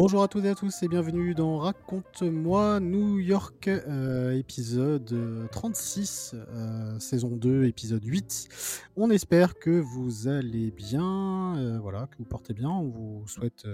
Bonjour 0.00 0.22
à 0.22 0.28
toutes 0.28 0.44
et 0.44 0.50
à 0.50 0.54
tous 0.54 0.84
et 0.84 0.88
bienvenue 0.88 1.34
dans 1.34 1.58
Raconte-moi 1.58 2.78
New 2.78 3.18
York, 3.18 3.66
euh, 3.66 4.30
épisode 4.38 5.48
36, 5.50 6.36
euh, 6.36 7.00
saison 7.00 7.30
2, 7.34 7.64
épisode 7.64 8.04
8. 8.04 8.90
On 8.96 9.10
espère 9.10 9.58
que 9.58 9.70
vous 9.70 10.28
allez 10.28 10.70
bien, 10.70 11.56
euh, 11.58 11.80
voilà, 11.82 12.06
que 12.06 12.16
vous 12.18 12.24
portez 12.24 12.54
bien. 12.54 12.70
On 12.70 12.86
vous 12.86 13.26
souhaite 13.26 13.66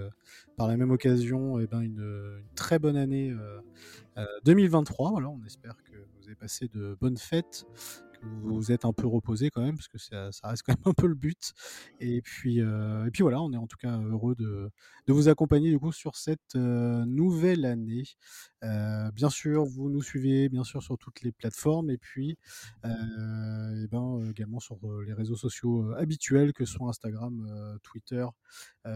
par 0.56 0.66
la 0.66 0.78
même 0.78 0.92
occasion 0.92 1.60
eh 1.60 1.66
ben, 1.66 1.82
une, 1.82 2.00
une, 2.00 2.54
très 2.54 2.78
bonne 2.78 2.96
année 2.96 3.30
2023. 4.46 5.10
Voilà, 5.10 5.28
on 5.28 5.44
espère 5.44 5.76
que 5.84 5.92
vous 5.92 6.24
avez 6.24 6.36
passé 6.36 6.70
de 6.72 6.96
bonnes 7.02 7.18
fêtes, 7.18 7.66
vous 8.64 8.72
êtes 8.72 8.84
un 8.84 8.92
peu 8.92 9.06
reposé 9.06 9.50
quand 9.50 9.62
même, 9.62 9.76
parce 9.76 9.88
que 9.88 9.98
ça, 9.98 10.30
reste 10.44 10.62
quand 10.66 10.74
même 10.74 10.82
un 10.86 10.92
peu 10.92 11.06
le 11.06 11.14
but. 11.14 11.52
Et 12.00 12.22
puis, 12.22 12.60
euh, 12.60 13.06
et 13.06 13.10
puis 13.10 13.22
voilà, 13.22 13.40
on 13.42 13.52
est 13.52 13.56
en 13.56 13.66
tout 13.66 13.76
cas 13.76 13.98
heureux 13.98 14.34
de, 14.34 14.70
de 15.06 15.12
vous 15.12 15.28
accompagner 15.28 15.70
du 15.70 15.78
coup 15.78 15.92
sur 15.92 16.16
cette 16.16 16.56
euh, 16.56 17.04
nouvelle 17.04 17.64
année. 17.64 18.04
Euh, 18.62 19.10
bien 19.12 19.30
sûr, 19.30 19.64
vous 19.64 19.90
nous 19.90 20.02
suivez 20.02 20.48
bien 20.48 20.64
sûr 20.64 20.82
sur 20.82 20.96
toutes 20.96 21.22
les 21.22 21.32
plateformes 21.32 21.90
et 21.90 21.98
puis 21.98 22.38
et 22.84 23.86
ben, 23.90 24.30
également 24.30 24.60
sur 24.60 24.78
les 25.06 25.12
réseaux 25.12 25.36
sociaux 25.36 25.92
habituels 25.96 26.52
que 26.52 26.64
sont 26.64 26.88
Instagram, 26.88 27.78
Twitter, 27.82 28.26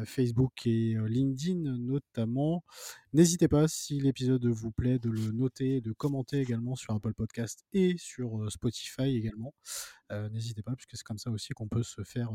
Facebook 0.05 0.67
et 0.67 0.97
LinkedIn 1.07 1.77
notamment. 1.79 2.65
N'hésitez 3.13 3.49
pas, 3.49 3.69
si 3.69 4.01
l'épisode 4.01 4.47
vous 4.47 4.71
plaît, 4.71 4.99
de 4.99 5.11
le 5.11 5.33
noter, 5.33 5.81
de 5.81 5.93
commenter 5.93 6.41
également 6.41 6.77
sur 6.77 6.95
Apple 6.95 7.15
Podcast 7.15 7.65
et 7.73 7.97
sur 7.99 8.51
Spotify 8.51 9.18
également. 9.19 9.55
N'hésitez 10.31 10.63
pas, 10.63 10.75
puisque 10.75 10.97
c'est 10.97 11.05
comme 11.05 11.19
ça 11.19 11.31
aussi 11.31 11.53
qu'on 11.53 11.69
peut 11.69 11.83
se 11.83 12.03
faire 12.03 12.31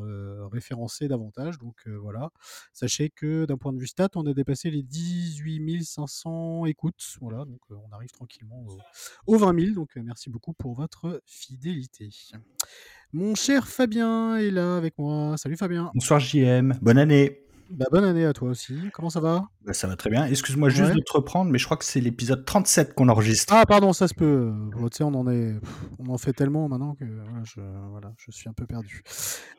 référencer 0.52 1.08
davantage. 1.08 1.58
Donc 1.58 1.88
voilà, 1.88 2.30
sachez 2.72 3.09
que 3.09 3.45
d'un 3.45 3.58
point 3.58 3.73
de 3.73 3.80
vue 3.80 3.88
stat, 3.88 4.09
on 4.16 4.25
a 4.28 4.34
dépassé 4.34 4.70
les 4.70 4.84
18 4.84 5.84
500 5.84 6.66
écoutes. 6.66 7.17
Voilà, 7.20 7.45
donc 7.45 7.59
on 7.70 7.92
arrive 7.92 8.12
tranquillement 8.12 8.64
aux, 9.25 9.38
20 9.38 9.59
000. 9.59 9.73
Donc 9.73 9.95
merci 9.95 10.30
beaucoup 10.30 10.53
pour 10.53 10.75
votre 10.75 11.22
fidélité. 11.25 12.09
Mon 13.12 13.36
cher 13.36 13.68
Fabien 13.68 14.36
est 14.36 14.52
là 14.52 14.78
avec 14.78 14.97
moi. 14.97 15.36
Salut 15.38 15.58
Fabien. 15.58 15.92
Bonsoir 15.94 16.20
JM, 16.20 16.78
bonne 16.81 16.97
année. 16.97 17.42
Bah, 17.75 17.85
bonne 17.91 18.03
année 18.03 18.23
à 18.23 18.33
toi 18.33 18.49
aussi. 18.49 18.77
Comment 18.93 19.09
ça 19.09 19.19
va? 19.19 19.45
Bah, 19.66 19.73
Ça 19.73 19.88
va 19.88 19.95
très 19.95 20.11
bien. 20.11 20.25
Excuse-moi 20.25 20.69
juste 20.69 20.93
de 20.93 20.99
te 20.99 21.11
reprendre, 21.11 21.49
mais 21.49 21.57
je 21.57 21.66
crois 21.66 21.75
que 21.75 21.85
c'est 21.85 22.02
l'épisode 22.02 22.45
37 22.45 22.93
qu'on 22.93 23.09
enregistre. 23.09 23.52
Ah, 23.55 23.66
pardon, 23.66 23.93
ça 23.93 24.07
se 24.07 24.13
peut. 24.13 24.53
tu 24.91 24.97
sais, 24.97 25.03
on 25.03 25.16
en 25.16 25.27
est, 25.27 25.55
on 25.97 26.09
en 26.09 26.19
fait 26.19 26.33
tellement 26.33 26.69
maintenant 26.69 26.94
que 26.94 27.03
voilà, 27.05 27.44
je, 27.44 27.61
voilà, 27.89 28.13
je 28.17 28.29
suis 28.29 28.47
un 28.47 28.53
peu 28.53 28.67
perdu. 28.67 29.01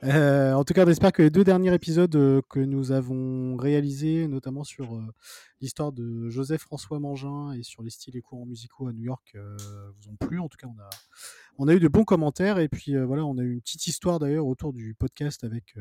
Euh, 0.04 0.52
en 0.52 0.62
tout 0.62 0.74
cas, 0.74 0.86
j'espère 0.86 1.10
que 1.10 1.22
les 1.22 1.30
deux 1.30 1.42
derniers 1.42 1.74
épisodes 1.74 2.14
euh, 2.14 2.40
que 2.48 2.60
nous 2.60 2.92
avons 2.92 3.56
réalisés, 3.56 4.28
notamment 4.28 4.62
sur 4.62 4.94
euh, 4.94 5.02
l'histoire 5.60 5.90
de 5.90 6.28
Joseph 6.28 6.60
François 6.60 7.00
Mangin 7.00 7.52
et 7.52 7.64
sur 7.64 7.82
les 7.82 7.90
styles 7.90 8.16
et 8.16 8.22
courants 8.22 8.46
musicaux 8.46 8.86
à 8.86 8.92
New 8.92 9.02
York, 9.02 9.34
vous 9.34 10.10
ont 10.10 10.16
plu. 10.16 10.38
En 10.38 10.48
tout 10.48 10.58
cas, 10.58 10.68
on 10.68 10.80
a 10.80 10.90
on 11.56 11.68
a 11.68 11.74
eu 11.74 11.80
de 11.80 11.88
bons 11.88 12.04
commentaires 12.04 12.58
et 12.58 12.68
puis 12.68 12.96
euh, 12.96 13.04
voilà, 13.04 13.24
on 13.24 13.38
a 13.38 13.42
eu 13.42 13.52
une 13.52 13.60
petite 13.60 13.86
histoire 13.86 14.18
d'ailleurs 14.18 14.46
autour 14.46 14.72
du 14.72 14.94
podcast 14.94 15.44
avec 15.44 15.74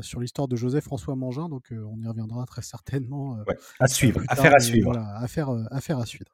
sur 0.00 0.20
l'histoire 0.20 0.48
de 0.48 0.56
Joseph 0.56 0.84
François 0.84 1.16
Donc 1.48 1.66
on 1.70 2.02
y 2.02 2.08
reviendra 2.08 2.44
très 2.46 2.62
certainement. 2.62 3.38
à 3.78 3.86
suivre, 3.86 4.20
affaire 4.28 4.54
à 4.54 4.60
suivre. 4.60 4.92
Voilà, 4.92 5.16
affaire, 5.18 5.50
affaire 5.70 5.98
à 5.98 6.06
suivre. 6.06 6.32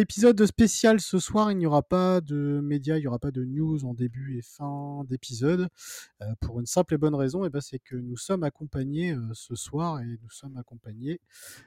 épisode 0.00 0.46
spécial 0.46 1.00
ce 1.00 1.18
soir, 1.18 1.50
il 1.50 1.58
n'y 1.58 1.66
aura 1.66 1.82
pas 1.82 2.20
de 2.20 2.60
médias, 2.62 2.96
il 2.96 3.00
n'y 3.00 3.06
aura 3.06 3.18
pas 3.18 3.30
de 3.30 3.44
news 3.44 3.84
en 3.84 3.94
début 3.94 4.38
et 4.38 4.42
fin 4.42 5.04
d'épisode 5.08 5.68
pour 6.40 6.60
une 6.60 6.66
simple 6.66 6.94
et 6.94 6.98
bonne 6.98 7.14
raison, 7.14 7.44
et 7.44 7.50
ben 7.50 7.60
c'est 7.60 7.80
que 7.80 7.96
nous 7.96 8.16
sommes 8.16 8.44
accompagnés 8.44 9.16
ce 9.32 9.56
soir 9.56 10.00
et 10.00 10.06
nous 10.06 10.30
sommes 10.30 10.56
accompagnés 10.56 11.20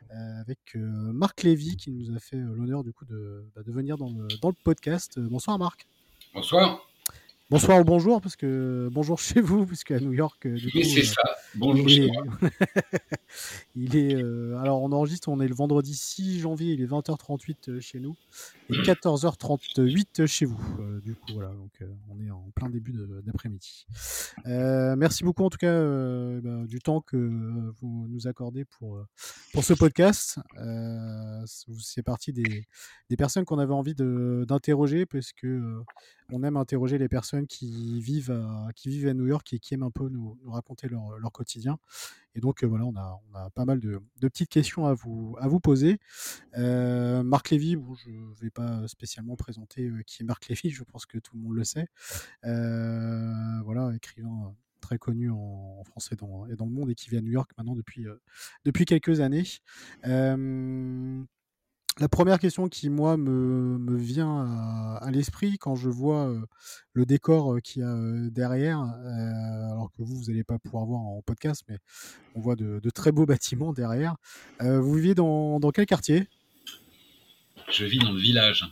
avec 0.10 0.76
Marc 0.76 1.44
Lévy 1.44 1.76
qui 1.76 1.92
nous 1.92 2.16
a 2.16 2.20
fait 2.20 2.38
l'honneur 2.38 2.84
du 2.84 2.94
coup 2.94 3.06
de, 3.06 3.46
bah, 3.56 3.64
de 3.64 3.72
venir 3.72 3.98
dans 3.98 4.10
le, 4.10 4.28
dans 4.42 4.50
le 4.50 4.56
podcast 4.64 5.20
bonsoir 5.20 5.60
Marc. 5.60 5.88
Bonsoir. 6.34 6.88
Bonsoir 7.50 7.80
ou 7.82 7.84
bonjour, 7.84 8.22
parce 8.22 8.36
que 8.36 8.90
bonjour 8.92 9.20
chez 9.20 9.40
vous, 9.40 9.68
puisque 9.68 9.92
à 9.92 10.00
New 10.00 10.14
York. 10.14 10.48
Du 10.48 10.72
oui, 10.74 10.86
c'est 10.86 11.04
ça. 11.04 11.22
Bonjour 11.56 11.86
il 13.76 13.96
est. 13.96 14.16
Euh, 14.16 14.58
alors, 14.58 14.82
on 14.82 14.92
enregistre, 14.92 15.30
on 15.30 15.40
est 15.40 15.48
le 15.48 15.54
vendredi 15.54 15.94
6 15.94 16.40
janvier, 16.40 16.74
il 16.74 16.82
est 16.82 16.88
20h38 16.88 17.70
euh, 17.70 17.80
chez 17.80 18.00
nous 18.00 18.16
et 18.70 18.74
14h38 18.74 20.26
chez 20.26 20.46
vous. 20.46 20.60
Euh, 20.80 21.00
du 21.02 21.14
coup, 21.14 21.34
voilà, 21.34 21.50
donc 21.50 21.72
on 22.10 22.20
est 22.20 22.32
en 22.32 22.50
plein 22.56 22.70
début 22.70 22.94
d'après-midi. 23.24 23.86
merci 24.46 25.24
beaucoup, 25.24 25.44
en 25.44 25.50
tout 25.50 25.58
cas, 25.58 25.74
bah, 26.42 26.66
du 26.66 26.80
temps 26.80 27.02
que 27.02 27.18
vous 27.82 28.08
nous 28.10 28.28
accordez 28.28 28.66
pour, 28.66 29.00
pour 29.54 29.64
ce 29.64 29.74
podcast. 29.74 30.40
c'est 31.46 32.04
parti 32.04 32.34
des, 32.34 32.66
des 33.10 33.18
personnes 33.18 33.46
qu'on 33.46 33.60
avait 33.60 33.74
envie 33.74 33.96
d'interroger, 33.96 35.06
parce 35.06 35.34
que 35.34 35.84
on 36.32 36.44
aime 36.44 36.58
interroger 36.58 36.98
les 36.98 37.10
personnes 37.10 37.48
qui 37.48 38.00
vivent 38.02 38.32
à, 38.32 38.70
qui 38.76 38.90
vivent 38.90 39.08
à 39.08 39.14
New 39.14 39.28
York 39.28 39.52
et 39.54 39.60
qui 39.60 39.74
aiment 39.74 39.84
un 39.84 39.92
peu 39.92 40.10
nous, 40.10 40.38
raconter 40.48 40.88
leur, 40.88 41.20
leur, 41.20 41.32
quotidien. 41.32 41.43
Et 42.36 42.40
donc 42.40 42.64
voilà, 42.64 42.86
on 42.86 42.96
a, 42.96 43.20
on 43.32 43.36
a 43.36 43.50
pas 43.52 43.66
mal 43.66 43.80
de, 43.80 44.02
petites 44.22 44.50
questions 44.50 44.88
à 44.88 44.94
vous, 44.94 45.36
à 45.40 45.48
vous 45.48 45.60
poser. 45.60 46.00
Euh, 46.58 47.22
Marc 47.24 47.52
Lévy, 47.52 47.76
bon, 47.76 47.94
je 47.96 48.10
ne 48.10 48.34
vais 48.42 48.50
pas 48.50 48.88
spécialement 48.88 49.36
présenter 49.36 49.88
euh, 49.88 50.02
qui 50.06 50.24
est 50.24 50.26
Marc 50.26 50.48
Lévy, 50.48 50.70
je 50.70 50.84
pense 50.84 51.06
que 51.06 51.20
tout 51.20 51.36
le 51.36 51.44
monde 51.44 51.56
le 51.56 51.64
sait. 51.64 51.88
Euh, 52.46 53.62
voilà, 53.64 53.94
écrivain 53.96 54.56
très 54.82 54.98
connu 54.98 55.30
en, 55.30 55.84
France 55.86 56.10
et 56.12 56.16
dans, 56.16 56.46
et 56.48 56.56
dans, 56.56 56.66
le 56.66 56.72
monde 56.72 56.90
et 56.90 56.96
qui 56.96 57.10
vit 57.10 57.18
à 57.18 57.22
New 57.22 57.32
York 57.32 57.52
maintenant 57.58 57.76
depuis, 57.76 58.06
depuis 58.66 58.86
quelques 58.86 59.22
années. 59.22 59.44
La 62.00 62.10
première 62.10 62.40
question 62.40 62.70
qui, 62.70 62.90
moi, 62.90 63.18
me, 63.18 63.78
me 63.78 63.96
vient 63.98 64.98
à, 65.02 65.12
l'esprit 65.12 65.58
quand 65.58 65.76
je 65.76 65.90
vois 65.90 66.34
le 66.94 67.06
décor 67.06 67.58
qu'il 67.64 67.82
y 67.82 67.86
a 67.86 67.96
derrière, 68.32 68.80
alors 68.80 69.92
que 69.92 70.02
vous, 70.02 70.18
vous 70.18 70.24
n'allez 70.26 70.44
pas 70.44 70.58
pouvoir 70.58 70.86
voir 70.86 71.02
en 71.02 71.22
podcast, 71.22 71.64
mais 71.70 71.78
on 72.36 72.42
voit 72.42 72.56
de, 72.56 72.82
très 72.90 73.12
beaux 73.12 73.26
bâtiments 73.28 73.74
derrière. 73.74 74.16
vous 74.60 74.94
vivez 74.94 75.14
dans, 75.14 75.60
dans, 75.60 75.72
quel 75.72 75.86
quartier? 75.86 76.28
Je 77.72 77.86
vis 77.86 78.00
dans 78.00 78.12
le 78.12 78.20
village. 78.20 78.66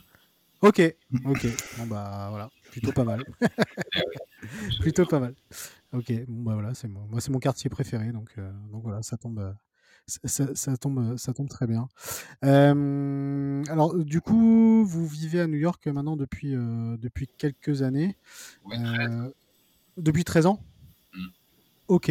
Ok, 0.60 0.80
ok. 1.24 1.46
Bon, 1.78 1.86
bah 1.86 2.28
voilà, 2.30 2.50
plutôt 2.70 2.92
pas 2.92 3.04
mal. 3.04 3.24
plutôt 4.80 5.06
pas 5.06 5.20
mal. 5.20 5.34
Ok, 5.92 6.12
bon, 6.26 6.42
bah 6.42 6.54
voilà, 6.54 6.74
c'est 6.74 6.88
moi. 6.88 7.06
Moi, 7.08 7.20
c'est 7.20 7.30
mon 7.30 7.38
quartier 7.38 7.70
préféré, 7.70 8.12
donc, 8.12 8.34
donc 8.70 8.82
voilà, 8.82 9.02
ça 9.02 9.16
tombe, 9.16 9.54
ça, 10.06 10.76
tombe, 10.76 11.16
ça 11.16 11.32
tombe 11.32 11.48
très 11.48 11.66
bien. 11.66 11.88
alors, 12.42 13.94
du 13.96 14.20
coup, 14.20 14.84
vous 14.84 15.06
vivez 15.06 15.40
à 15.40 15.46
New 15.46 15.58
York 15.58 15.86
maintenant 15.86 16.16
depuis, 16.16 16.52
depuis 16.52 17.28
quelques 17.38 17.82
années. 17.82 18.16
depuis 19.96 20.24
13 20.24 20.46
ans? 20.46 20.60
Mmh. 21.14 21.26
Ok. 21.88 22.10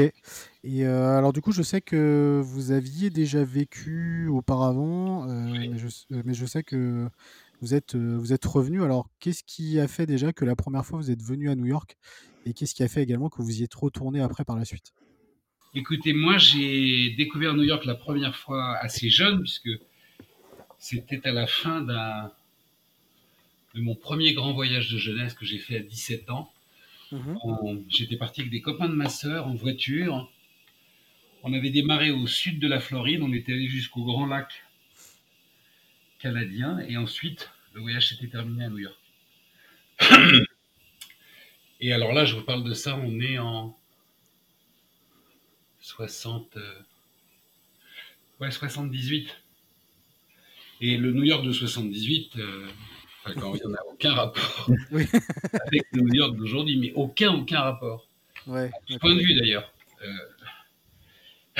Et 0.63 0.85
alors, 0.85 1.33
du 1.33 1.41
coup, 1.41 1.51
je 1.51 1.63
sais 1.63 1.81
que 1.81 2.41
vous 2.43 2.71
aviez 2.71 3.09
déjà 3.09 3.43
vécu 3.43 4.27
auparavant, 4.27 5.25
mais, 5.25 5.77
je, 5.77 6.45
sais 6.45 6.63
que 6.63 7.09
vous 7.61 7.73
êtes, 7.73 7.95
vous 7.95 8.33
êtes 8.33 8.45
revenu. 8.45 8.83
Alors, 8.83 9.09
qu'est-ce 9.19 9.43
qui 9.43 9.79
a 9.79 9.87
fait 9.87 10.05
déjà 10.05 10.33
que 10.33 10.45
la 10.45 10.55
première 10.55 10.85
fois 10.85 10.99
vous 10.99 11.11
êtes 11.11 11.23
venu 11.23 11.49
à 11.49 11.55
New 11.55 11.65
York 11.65 11.97
et 12.45 12.53
qu'est-ce 12.53 12.73
qui 12.73 12.83
a 12.83 12.87
fait 12.87 13.03
également 13.03 13.29
que 13.29 13.41
vous 13.41 13.61
y 13.61 13.63
êtes 13.63 13.73
retourné 13.73 14.21
après 14.21 14.45
par 14.45 14.55
la 14.55 14.65
suite? 14.65 14.93
Écoutez, 15.73 16.11
moi 16.11 16.37
j'ai 16.37 17.11
découvert 17.11 17.53
New 17.53 17.63
York 17.63 17.85
la 17.85 17.95
première 17.95 18.35
fois 18.35 18.75
assez 18.75 19.09
jeune, 19.09 19.39
puisque 19.39 19.69
c'était 20.79 21.25
à 21.25 21.31
la 21.31 21.47
fin 21.47 21.79
de 21.79 21.93
mon 23.75 23.95
premier 23.95 24.33
grand 24.33 24.51
voyage 24.51 24.91
de 24.91 24.97
jeunesse 24.97 25.33
que 25.33 25.45
j'ai 25.45 25.59
fait 25.59 25.77
à 25.77 25.79
17 25.79 26.29
ans. 26.29 26.51
Mhm. 27.13 27.85
J'étais 27.87 28.17
parti 28.17 28.41
avec 28.41 28.51
des 28.51 28.59
copains 28.59 28.89
de 28.89 28.95
ma 28.95 29.07
sœur 29.07 29.47
en 29.47 29.53
voiture. 29.53 30.29
On 31.43 31.53
avait 31.53 31.69
démarré 31.69 32.11
au 32.11 32.27
sud 32.27 32.59
de 32.59 32.67
la 32.67 32.81
Floride, 32.81 33.21
on 33.21 33.31
était 33.31 33.53
allé 33.53 33.69
jusqu'au 33.69 34.03
Grand 34.03 34.25
Lac 34.25 34.65
canadien, 36.19 36.79
et 36.79 36.97
ensuite 36.97 37.49
le 37.73 37.79
voyage 37.79 38.09
s'était 38.09 38.27
terminé 38.27 38.65
à 38.65 38.69
New 38.69 38.79
York. 38.79 38.99
et 41.79 41.93
alors 41.93 42.11
là, 42.11 42.25
je 42.25 42.35
vous 42.35 42.43
parle 42.43 42.65
de 42.65 42.73
ça, 42.73 42.97
on 42.97 43.21
est 43.21 43.37
en 43.37 43.77
60. 45.81 46.57
Ouais, 48.39 48.51
78. 48.51 49.27
Et 50.81 50.97
le 50.97 51.11
New 51.11 51.23
York 51.23 51.45
de 51.45 51.51
78, 51.51 52.37
euh, 52.37 52.67
il 53.27 53.35
n'y 53.35 53.43
en 53.43 53.73
a 53.75 53.83
aucun 53.87 54.13
rapport 54.13 54.67
avec 54.91 55.85
le 55.91 56.01
New 56.01 56.15
York 56.15 56.35
d'aujourd'hui, 56.35 56.77
mais 56.77 56.91
aucun, 56.95 57.35
aucun 57.35 57.61
rapport. 57.61 58.07
Ouais, 58.47 58.71
du 58.87 58.97
point 58.97 59.13
de 59.13 59.19
vue 59.19 59.35
d'ailleurs. 59.35 59.71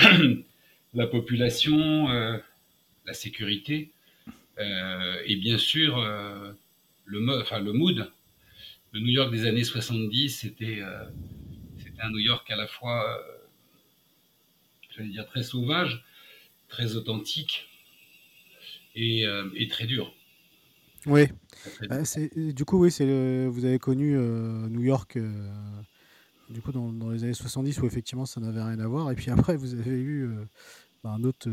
Euh, 0.02 0.38
la 0.96 1.06
population, 1.06 2.10
euh, 2.10 2.40
la 3.06 3.14
sécurité, 3.14 3.92
et 4.58 5.36
bien 5.38 5.58
sûr 5.58 5.98
le, 7.06 7.42
enfin, 7.42 7.60
le 7.60 7.74
mood. 7.74 8.12
Le 8.92 9.00
New 9.00 9.08
York 9.08 9.32
des 9.32 9.48
années 9.48 9.64
70, 9.64 10.30
c'était 10.30 10.82
un 12.00 12.12
New 12.12 12.20
York 12.20 12.50
à 12.52 12.56
la 12.56 12.68
fois, 12.68 13.20
j'allais 14.96 15.10
dire, 15.10 15.26
très 15.26 15.44
sauvage, 15.44 16.04
très 16.68 16.96
authentique, 16.96 17.68
euh, 18.98 19.50
et, 19.56 19.68
très 19.68 19.86
dur. 19.86 20.14
Oui. 21.06 21.24
Bah, 21.90 22.00
du 22.36 22.66
coup, 22.66 22.84
oui, 22.84 22.92
c'est 22.92 23.48
vous 23.48 23.66
avez 23.66 23.80
connu 23.80 24.18
euh, 24.18 24.68
New 24.68 24.82
York 24.82 25.16
euh, 25.16 25.50
du 26.50 26.62
coup 26.62 26.72
dans, 26.72 27.10
les 27.10 27.24
années 27.24 27.34
70 27.34 27.80
où 27.80 27.88
effectivement 27.88 28.26
ça 28.26 28.42
n'avait 28.42 28.62
rien 28.62 28.80
à 28.80 28.88
voir. 28.88 29.10
Et 29.12 29.16
puis 29.16 29.32
après, 29.32 29.56
vous 29.56 29.74
avez 29.74 29.92
eu 29.92 30.30
bah, 31.04 31.12
un 31.12 31.24
autre, 31.24 31.50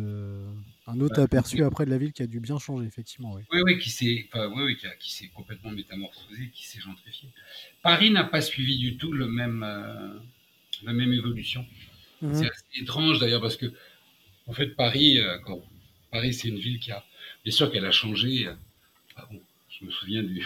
un 0.87 1.01
autre 1.01 1.23
aperçu 1.23 1.63
après 1.63 1.87
de 1.87 1.91
la 1.91 1.99
ville 1.99 2.13
qui 2.13 2.23
a 2.23 2.27
dû 2.27 2.41
bien 2.41 2.59
changer, 2.59 2.87
effectivement. 2.87 3.35
Oui, 3.35 3.43
oui, 3.53 3.61
oui 3.65 3.79
qui 3.79 3.91
s'est 3.91 4.29
oui, 4.35 5.31
complètement 5.35 5.71
métamorphosé, 5.71 6.51
qui 6.53 6.67
s'est 6.67 6.81
gentrifié. 6.81 7.29
Paris 7.83 8.11
n'a 8.11 8.25
pas 8.25 8.41
suivi 8.41 8.79
du 8.79 8.97
tout 8.97 9.13
le 9.13 9.29
même, 9.29 9.61
la 10.83 10.93
même 10.93 11.13
évolution. 11.13 11.65
Mmh 12.21 12.35
c'est 12.35 12.51
assez 12.51 12.83
étrange 12.83 13.21
d'ailleurs 13.21 13.41
parce 13.41 13.57
que, 13.57 13.73
en 14.47 14.53
fait, 14.53 14.75
Paris, 14.75 15.19
quand, 15.45 15.63
Paris, 16.11 16.35
c'est 16.35 16.49
une 16.49 16.59
ville 16.59 16.81
qui 16.81 16.91
a 16.91 17.05
Bien 17.45 17.53
sûr 17.53 17.71
qu'elle 17.71 17.87
a 17.87 17.91
changé. 17.91 18.49
Ah 19.17 19.29
je 19.71 19.85
me 19.85 19.91
souviens 19.91 20.23
du, 20.23 20.45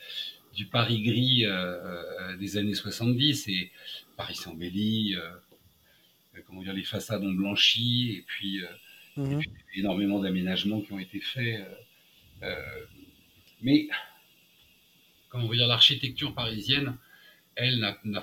du 0.54 0.66
Paris 0.66 1.02
gris 1.02 1.46
euh, 1.46 1.52
euh, 1.52 2.36
des 2.36 2.56
années 2.56 2.74
70 2.74 3.48
et 3.48 3.70
Paris 4.16 4.34
s'embellit, 4.34 5.16
euh, 5.16 6.40
comment 6.46 6.62
dire, 6.62 6.74
les 6.74 6.82
façades 6.82 7.22
ont 7.22 7.32
blanchi 7.32 8.16
et 8.18 8.24
puis, 8.26 8.60
mhm. 9.16 9.40
énormément 9.74 10.20
d'aménagements 10.20 10.80
qui 10.80 10.92
ont 10.92 10.98
été 10.98 11.20
faits. 11.20 11.66
mais 13.62 13.88
comment 15.28 15.48
dire, 15.50 15.66
l'architecture 15.66 16.34
parisienne, 16.34 16.96
elle 17.54 17.78
n'a 18.04 18.20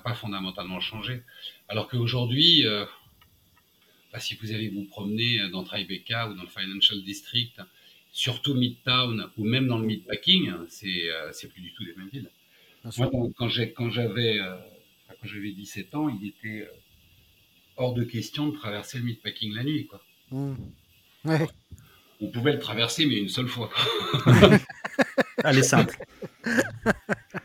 pas 0.00 0.14
fondamentalement 0.14 0.80
changé. 0.80 1.22
Alors 1.68 1.88
qu'aujourd'hui, 1.88 2.64
bah, 4.12 4.20
si 4.20 4.34
vous 4.36 4.52
allez 4.52 4.68
vous 4.68 4.84
promener 4.84 5.48
dans 5.50 5.64
Tribeca 5.64 6.28
ou 6.28 6.34
dans 6.34 6.42
le 6.42 6.48
Financial 6.48 7.02
District, 7.02 7.60
surtout 8.12 8.54
Midtown 8.54 9.30
ou 9.36 9.44
même 9.44 9.68
dans 9.68 9.78
le 9.78 9.86
Midpacking, 9.86 10.52
c'est 10.68 11.10
euh, 11.10 11.30
plus 11.52 11.62
du 11.62 11.72
tout 11.72 11.84
les 11.84 11.94
mêmes 11.94 12.08
villes. 12.08 12.30
Moi, 12.96 13.10
quand, 13.36 13.88
j'avais 13.88 14.40
euh, 14.40 14.56
quand 15.20 15.28
j'avais 15.28 15.52
17 15.52 15.94
ans, 15.94 16.08
il 16.08 16.28
était 16.28 16.62
euh, 16.62 16.72
hors 17.76 17.94
de 17.94 18.04
question 18.04 18.48
de 18.48 18.56
traverser 18.56 18.98
le 18.98 19.04
Midpacking 19.04 19.54
la 19.54 19.64
nuit. 19.64 19.86
Quoi. 19.86 20.02
Mmh. 20.30 20.54
On 22.20 22.30
pouvait 22.30 22.52
le 22.52 22.58
traverser, 22.58 23.06
mais 23.06 23.18
une 23.18 23.28
seule 23.28 23.48
fois. 23.48 23.70
Allez, 25.44 25.62
simple. 25.62 25.96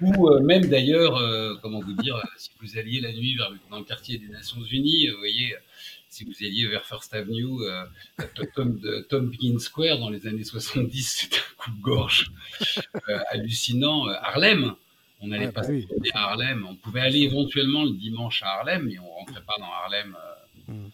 Ou 0.01 0.39
même 0.39 0.65
d'ailleurs, 0.65 1.21
comment 1.61 1.79
vous 1.79 1.93
dire, 1.93 2.21
si 2.37 2.49
vous 2.61 2.77
alliez 2.77 3.01
la 3.01 3.11
nuit 3.11 3.35
vers, 3.35 3.51
dans 3.69 3.79
le 3.79 3.85
quartier 3.85 4.17
des 4.17 4.27
Nations 4.27 4.61
Unies, 4.61 5.09
vous 5.09 5.17
voyez, 5.17 5.55
si 6.13 6.25
vous 6.25 6.33
alliez 6.41 6.67
vers 6.67 6.85
First 6.85 7.11
Avenue, 7.15 7.63
euh, 7.63 7.85
Tom, 8.53 8.79
Tom 9.09 9.59
Square 9.59 9.97
dans 9.97 10.09
les 10.09 10.27
années 10.27 10.43
70, 10.43 11.01
c'était 11.03 11.37
un 11.37 11.55
coup 11.57 11.71
de 11.71 11.81
gorge 11.81 12.31
euh, 13.09 13.19
hallucinant. 13.31 14.07
Euh, 14.07 14.13
Harlem, 14.21 14.75
on 15.21 15.27
n'allait 15.27 15.51
pas 15.51 15.61
bah 15.61 15.73
à 16.13 16.29
Harlem. 16.29 16.67
On 16.69 16.75
pouvait 16.75 17.01
aller 17.01 17.21
éventuellement 17.21 17.83
le 17.83 17.93
dimanche 17.93 18.43
à 18.43 18.59
Harlem, 18.59 18.85
mais 18.85 18.99
on 18.99 19.09
rentrait 19.09 19.41
pas 19.41 19.55
dans 19.57 19.71
Harlem 19.71 20.15
mm. 20.67 20.87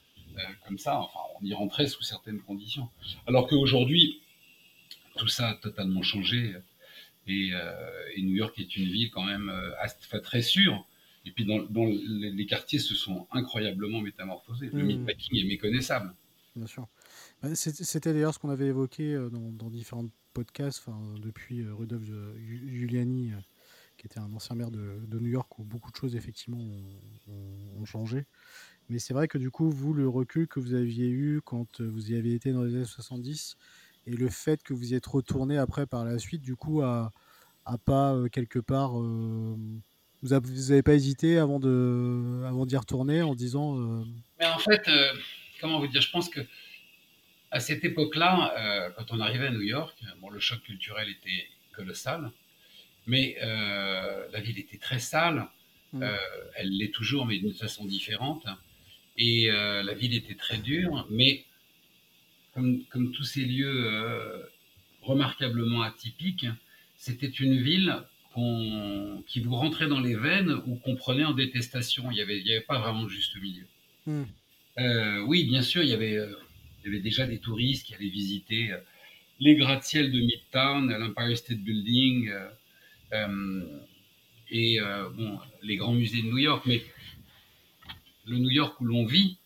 comme 0.65 0.77
ça. 0.77 0.97
Enfin, 0.99 1.19
on 1.41 1.45
y 1.45 1.53
rentrait 1.53 1.87
sous 1.87 2.03
certaines 2.03 2.39
conditions. 2.39 2.87
Alors 3.27 3.47
qu'aujourd'hui, 3.47 4.21
tout 5.19 5.27
ça 5.27 5.49
a 5.49 5.55
totalement 5.55 6.01
changé. 6.01 6.55
Et, 7.27 7.51
New 8.17 8.35
York 8.35 8.57
est 8.59 8.75
une 8.75 8.89
ville 8.89 9.11
quand 9.11 9.23
même 9.23 9.51
très 10.23 10.41
sûre. 10.41 10.87
Et 11.25 11.31
puis, 11.31 11.45
dans, 11.45 11.85
les 11.85 12.45
quartiers 12.45 12.79
se 12.79 12.95
sont 12.95 13.27
incroyablement 13.31 14.01
métamorphosés. 14.01 14.69
Le 14.73 14.83
mmh. 14.83 15.09
est 15.09 15.43
méconnaissable. 15.43 16.15
Bien 16.55 16.67
sûr. 16.67 16.87
Bah, 17.41 17.55
c'était 17.55 18.13
d'ailleurs 18.13 18.33
ce 18.33 18.39
qu'on 18.39 18.49
avait 18.49 18.67
évoqué 18.67 19.13
euh, 19.13 19.29
dans, 19.29 19.69
différents 19.69 20.09
podcasts, 20.33 20.85
depuis 21.17 21.61
euh, 21.61 21.73
Rudolf 21.73 22.03
Giuliani, 22.03 23.31
euh, 23.31 23.37
qui 23.97 24.07
était 24.07 24.19
un 24.19 24.33
ancien 24.33 24.55
maire 24.55 24.71
de, 24.71 25.19
New 25.19 25.29
York, 25.29 25.57
où 25.59 25.63
beaucoup 25.63 25.91
de 25.91 25.95
choses, 25.95 26.15
effectivement, 26.15 26.59
ont, 27.77 27.85
changé. 27.85 28.25
Mais 28.89 28.99
c'est 28.99 29.13
vrai 29.13 29.27
que 29.27 29.37
du 29.37 29.51
coup, 29.51 29.69
vous, 29.69 29.93
le 29.93 30.07
recul 30.07 30.47
que 30.47 30.59
vous 30.59 30.73
aviez 30.73 31.07
eu 31.07 31.41
quand 31.43 31.81
vous 31.81 32.11
y 32.11 32.15
avez 32.15 32.33
été 32.33 32.51
dans 32.51 32.63
les 32.63 32.75
années 32.75 32.85
70, 32.85 33.55
et 34.05 34.11
le 34.11 34.29
fait 34.29 34.63
que 34.63 34.73
vous 34.73 34.93
y 34.93 34.95
êtes 34.95 35.05
retourné 35.05 35.57
après 35.57 35.85
par 35.85 36.05
la 36.05 36.19
suite, 36.19 36.41
du 36.41 36.55
coup, 36.55 36.81
à, 36.81 37.11
à 37.65 37.77
pas 37.77 38.15
quelque 38.31 38.59
part 38.59 38.93
vous 40.21 40.29
n'avez 40.29 40.83
pas 40.83 40.93
hésité 40.93 41.37
avant 41.37 41.59
de, 41.59 42.43
avant 42.45 42.65
d'y 42.65 42.75
retourner 42.75 43.21
en 43.21 43.35
disant. 43.35 43.79
Euh, 43.79 44.03
Mais 44.39 44.47
en 44.47 44.57
fait, 44.57 44.87
euh, 44.87 45.13
comment 45.61 45.79
vous 45.79 45.87
dire, 45.87 46.01
je 46.01 46.11
pense 46.11 46.29
que 46.29 46.41
à 47.51 47.59
cette 47.59 47.83
époque-là, 47.83 48.53
euh, 48.57 48.89
quand 48.95 49.11
on 49.11 49.19
arrivait 49.19 49.47
à 49.47 49.51
New 49.51 49.61
York, 49.61 49.97
bon, 50.21 50.29
le 50.29 50.39
choc 50.39 50.61
culturel 50.61 51.09
était 51.09 51.47
colossal, 51.73 52.31
mais 53.07 53.37
la 53.41 54.41
ville 54.41 54.59
était 54.59 54.77
très 54.77 54.99
sale. 54.99 55.47
Mm. 55.91 56.03
elle 56.55 56.77
l'est 56.77 56.93
toujours, 56.93 57.25
mais 57.25 57.39
d'une 57.39 57.53
façon 57.53 57.85
différente. 57.85 58.45
Et 59.17 59.49
la 59.49 59.93
ville 59.95 60.13
était 60.13 60.35
très 60.35 60.57
dure, 60.57 61.07
mais 61.09 61.45
comme, 62.59 62.83
comme 62.89 63.11
tous 63.11 63.23
ces 63.23 63.45
lieux 63.45 63.89
remarquablement 65.01 65.81
atypiques, 65.81 66.47
c'était 66.97 67.27
une 67.27 67.61
ville 67.61 67.95
qui 69.27 69.39
vous 69.39 69.55
rentrait 69.55 69.87
dans 69.87 69.99
les 69.99 70.15
veines 70.15 70.51
ou 70.65 70.75
qu'on 70.75 70.95
prenait 70.95 71.25
en 71.25 71.33
détestation. 71.33 72.11
Il 72.11 72.15
n'y 72.15 72.21
avait, 72.21 72.41
avait 72.41 72.61
pas 72.61 72.79
vraiment 72.79 73.03
de 73.03 73.09
juste 73.09 73.35
milieu. 73.41 73.65
Hmm. 74.05 74.23
Euh, 74.77 75.21
oui, 75.21 75.45
bien 75.45 75.61
sûr, 75.61 75.83
il 75.83 75.89
y, 75.89 75.93
avait, 75.93 76.17
euh, 76.17 76.33
il 76.79 76.85
y 76.85 76.93
avait 76.93 77.01
déjà 77.01 77.25
des 77.25 77.39
touristes 77.39 77.85
qui 77.85 77.95
allaient 77.95 78.09
visiter 78.09 78.71
euh, 78.71 78.77
les 79.39 79.55
gratte-ciel 79.55 80.11
de 80.11 80.19
Midtown, 80.19 80.89
l'Empire 80.89 81.37
State 81.37 81.59
Building 81.59 82.31
et 84.51 84.79
bon, 85.15 85.39
les 85.63 85.77
grands 85.77 85.93
musées 85.93 86.21
de 86.21 86.27
New 86.27 86.37
York. 86.39 86.65
Mais 86.65 86.83
le 88.25 88.37
New 88.37 88.49
York 88.49 88.79
où 88.81 88.85
l'on 88.85 89.05
vit, 89.05 89.37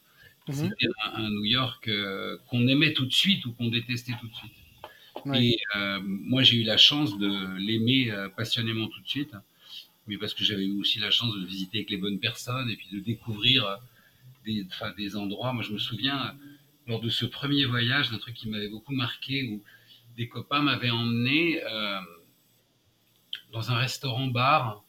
hmm. 0.48 0.54
c'était 0.54 0.88
un, 1.14 1.30
New 1.30 1.46
York 1.46 1.90
qu'on 2.48 2.68
aimait 2.68 2.94
tout 2.94 3.06
de 3.06 3.14
suite 3.14 3.46
ou 3.46 3.54
qu'on 3.54 3.70
détestait 3.70 4.14
tout 4.20 4.28
de 4.28 4.36
suite. 4.36 4.54
Et 5.34 5.58
euh, 5.76 6.00
moi, 6.04 6.44
j'ai 6.44 6.58
eu 6.58 6.64
la 6.64 6.78
chance 6.78 7.18
de 7.18 7.58
l'aimer 7.58 8.12
euh, 8.12 8.30
passionnément 8.30 8.88
tout 8.88 9.00
de 9.00 9.08
suite, 9.08 9.34
mais 10.08 10.18
parce 10.18 10.34
que 10.34 10.44
j'avais 10.44 10.66
eu 10.66 10.80
aussi 10.80 11.00
la 11.00 11.12
chance 11.12 11.34
de 11.34 11.40
le 11.40 11.46
visiter 11.46 11.80
avec 11.80 11.90
les 11.90 11.98
bonnes 11.98 12.20
personnes 12.20 12.70
et 12.70 12.76
puis 12.76 12.88
de 12.92 13.00
découvrir 13.00 13.66
euh, 13.66 13.76
des, 14.46 14.68
des 14.98 15.16
endroits. 15.16 15.54
Moi, 15.54 15.64
je 15.64 15.72
me 15.72 15.78
souviens, 15.78 16.36
lors 16.88 17.00
de 17.00 17.10
ce 17.10 17.26
premier 17.26 17.66
voyage, 17.66 18.12
d'un 18.12 18.18
truc 18.18 18.36
qui 18.36 18.50
m'avait 18.50 18.70
beaucoup 18.70 18.94
marqué, 18.94 19.44
où 19.44 19.64
des 20.18 20.28
copains 20.28 20.62
m'avaient 20.62 20.92
emmené 20.92 21.62
dans 23.52 23.72
un 23.72 23.78
restaurant-bar, 23.78 24.84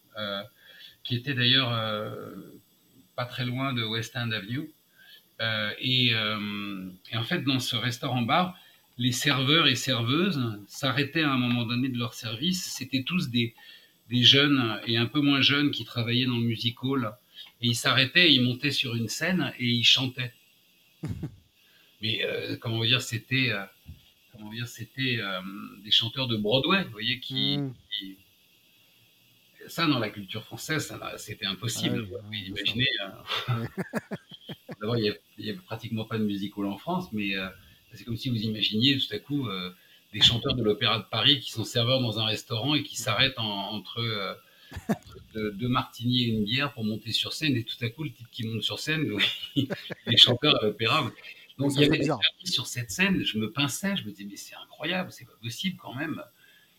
qui 1.05 1.15
était 1.15 1.35
d'ailleurs 1.35 1.71
pas 3.15 3.25
très 3.25 3.47
loin 3.47 3.73
de 3.73 3.85
West 3.85 4.17
End 4.17 4.33
Avenue. 4.33 4.71
Et, 5.41 6.11
et, 6.11 7.17
en 7.17 7.25
fait, 7.25 7.43
dans 7.43 7.61
ce 7.61 7.77
restaurant-bar, 7.77 8.57
les 8.97 9.13
serveurs 9.13 9.67
et 9.67 9.75
serveuses 9.75 10.41
s'arrêtaient 10.67 11.23
à 11.23 11.33
un 11.33 11.39
moment 11.39 11.65
donné 11.65 11.89
de 11.89 11.99
leur 11.99 12.15
service. 12.15 12.65
C'était 12.65 13.03
tous 13.03 13.31
des, 13.31 13.55
des, 14.09 14.23
jeunes 14.23 14.81
et 14.87 14.97
un 14.97 15.07
peu 15.07 15.21
moins 15.21 15.41
jeunes 15.41 15.71
qui 15.71 15.85
travaillaient 15.85 16.27
dans 16.27 16.39
le 16.39 16.45
music 16.45 16.83
hall. 16.85 17.13
Et 17.61 17.69
ils 17.69 17.75
s'arrêtaient, 17.75 18.33
ils 18.33 18.43
montaient 18.43 18.71
sur 18.71 18.95
une 18.95 19.09
scène 19.09 19.53
et 19.59 19.67
ils 19.67 19.85
chantaient. 19.85 20.33
Mais 22.03 22.25
euh, 22.25 22.57
comment 22.59 22.85
dire, 22.85 23.01
c'était 23.01 23.51
euh, 23.51 23.65
comment 24.33 24.53
dire, 24.53 24.69
c'était 24.69 25.19
euh, 25.21 25.41
des 25.83 25.91
chanteurs 25.91 26.29
de 26.29 26.37
Broadway, 26.37 26.85
vous 26.85 26.91
voyez, 26.91 27.19
qui, 27.19 27.59
mm. 27.59 27.73
ça 29.69 29.87
dans 29.87 29.99
la 29.99 30.11
culture 30.11 30.45
française, 30.45 30.95
c'était 31.17 31.47
impossible. 31.47 32.07
Ah 32.13 32.25
oui, 32.31 32.45
imaginez. 32.49 32.89
D'abord, 34.85 34.99
il 34.99 35.17
n'y 35.39 35.51
a, 35.51 35.55
pratiquement 35.65 36.05
pas 36.05 36.19
de 36.19 36.25
music 36.25 36.59
hall 36.59 36.67
en 36.67 36.77
France, 36.77 37.09
mais 37.13 37.33
c'est 37.95 38.05
comme 38.05 38.17
si 38.17 38.29
vous 38.29 38.43
imaginiez 38.43 38.99
tout 38.99 39.15
à 39.15 39.19
coup 39.19 39.49
euh, 39.49 39.71
des 40.13 40.21
chanteurs 40.21 40.55
de 40.55 40.63
l'Opéra 40.63 40.99
de 40.99 41.05
Paris 41.05 41.41
qui 41.41 41.51
sont 41.51 41.65
serveurs 41.65 42.01
dans 42.01 42.19
un 42.19 42.25
restaurant 42.25 42.75
et 42.75 42.83
qui 42.83 42.97
s'arrêtent 42.97 43.39
entre, 43.39 44.01
euh, 44.01 44.35
deux 45.35 45.69
martini 45.69 46.25
et 46.25 46.27
une 46.27 46.45
bière 46.45 46.73
pour 46.75 46.85
monter 46.85 47.13
sur 47.13 47.33
scène. 47.33 47.57
Et 47.57 47.65
tout 47.65 47.83
à 47.83 47.89
coup, 47.89 48.05
le 48.05 48.11
type 48.11 48.27
qui 48.31 48.47
monte 48.47 48.63
sur 48.63 48.79
scène, 48.79 49.11
les 49.57 50.17
chanteurs 50.17 50.63
à 50.63 50.67
l'opéra. 50.67 51.11
Donc 51.59 51.73
il 51.77 51.83
y 51.83 51.85
avait 51.85 51.99
des 51.99 52.11
sur 52.45 52.67
cette 52.67 52.91
scène. 52.91 53.25
Je 53.25 53.39
me 53.39 53.51
pinçais, 53.51 53.97
je 53.97 54.05
me 54.05 54.11
disais, 54.11 54.25
mais 54.25 54.37
c'est 54.37 54.55
incroyable, 54.57 55.11
c'est 55.13 55.25
pas 55.25 55.39
possible 55.43 55.79
quand 55.81 55.95
même. 55.95 56.23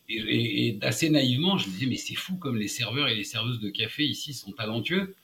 Et, 0.07 0.77
assez 0.81 1.09
naïvement, 1.09 1.57
je 1.57 1.67
me 1.67 1.74
disais, 1.74 1.88
mais 1.88 1.97
c'est 1.97 2.13
fou 2.15 2.35
comme 2.35 2.57
les 2.57 2.67
serveurs 2.67 3.07
et 3.07 3.15
les 3.15 3.24
serveuses 3.24 3.59
de 3.59 3.69
café 3.69 4.05
ici 4.05 4.33
sont 4.33 4.51
talentueux, 4.51 5.01
euh, 5.01 5.15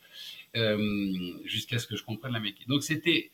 jusqu'à 1.46 1.80
ce 1.80 1.88
que 1.88 1.96
je 1.96 2.04
comprenne 2.04 2.34
la 2.34 2.40
mécanique. 2.40 2.68
Donc 2.68 2.84
c'était, 2.84 3.32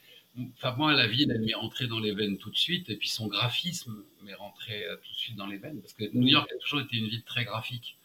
enfin 0.54 0.76
moi, 0.78 0.94
la 0.94 1.08
ville, 1.08 1.32
elle 1.32 1.42
m'est 1.42 1.54
rentrée 1.54 1.88
dans 1.88 2.00
les 2.00 2.14
veines 2.14 2.38
tout 2.38 2.50
de 2.50 2.58
suite, 2.58 2.90
et 2.90 2.96
puis 2.96 3.10
son 3.10 3.28
graphisme 3.28 4.04
m'est 4.24 4.36
rentré 4.36 4.86
euh, 4.86 4.96
tout 4.98 5.12
de 5.12 5.18
suite 5.18 5.36
dans 5.36 5.48
les 5.48 5.58
veines, 5.58 5.82
parce 5.82 5.94
que 5.94 6.06
New 6.14 6.28
York 6.28 6.50
a 6.54 6.58
toujours 6.60 6.82
été 6.82 6.98
une 6.98 7.08
ville 7.08 7.24
très 7.24 7.46
graphique. 7.46 7.98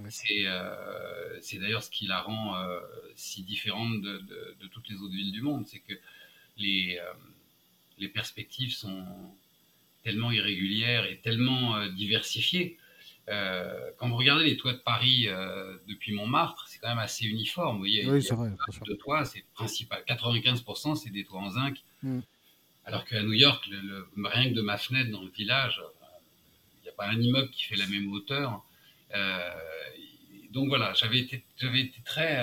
Euh, 0.00 1.38
c'est 1.40 1.58
d'ailleurs 1.58 1.82
ce 1.82 1.90
qui 1.90 2.06
la 2.06 2.20
rend 2.20 2.54
si 3.16 3.42
différente 3.42 4.00
de, 4.00 4.66
toutes 4.70 4.88
les 4.88 4.96
autres 4.96 5.14
villes 5.14 5.32
du 5.32 5.42
monde, 5.42 5.66
c'est 5.66 5.80
que 5.80 5.94
les, 6.56 7.00
les 7.98 8.08
perspectives 8.08 8.72
sont 8.72 9.04
tellement 10.04 10.30
irrégulières 10.30 11.04
et 11.04 11.18
tellement 11.18 11.84
diversifiées 11.88 12.78
euh, 13.28 13.90
quand 13.98 14.08
vous 14.08 14.16
regardez 14.16 14.44
les 14.44 14.56
toits 14.56 14.72
de 14.72 14.78
Paris 14.78 15.24
euh, 15.26 15.76
depuis 15.86 16.12
Montmartre, 16.12 16.66
c'est 16.68 16.78
quand 16.78 16.88
même 16.88 16.98
assez 16.98 17.26
uniforme. 17.26 17.74
Vous 17.74 17.80
voyez, 17.80 18.08
oui, 18.08 18.22
c'est 18.22 18.34
vrai. 18.34 18.50
De 18.86 18.94
toits, 18.94 19.24
c'est 19.24 19.44
principal. 19.54 20.02
95%, 20.06 20.96
c'est 20.96 21.10
des 21.10 21.24
toits 21.24 21.40
en 21.40 21.50
zinc. 21.50 21.76
Mm. 22.02 22.20
Alors 22.84 23.04
qu'à 23.04 23.22
New 23.22 23.34
York, 23.34 23.66
le, 23.70 24.08
rien 24.24 24.48
que 24.48 24.54
de 24.54 24.62
ma 24.62 24.78
fenêtre 24.78 25.10
dans 25.10 25.22
le 25.22 25.30
village, 25.30 25.82
il 26.80 26.84
n'y 26.84 26.88
a 26.88 26.92
pas 26.92 27.06
un 27.06 27.20
immeuble 27.20 27.50
qui 27.50 27.64
fait 27.64 27.76
la 27.76 27.86
même 27.86 28.10
hauteur. 28.12 28.62
Euh, 29.14 29.50
donc 30.50 30.68
voilà, 30.68 30.94
j'avais 30.94 31.18
été, 31.18 31.44
j'avais 31.58 31.80
été 31.80 32.00
très. 32.04 32.42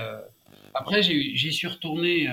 Après, 0.76 1.02
j'y 1.02 1.52
suis 1.52 1.68
retourné. 1.68 2.30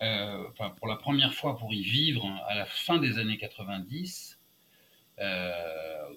Enfin, 0.00 0.70
pour 0.78 0.88
la 0.88 0.96
première 0.96 1.34
fois 1.34 1.58
pour 1.58 1.72
y 1.74 1.82
vivre 1.82 2.26
à 2.48 2.54
la 2.54 2.64
fin 2.64 2.98
des 2.98 3.18
années 3.18 3.36
90, 3.36 4.40
euh, 5.20 6.08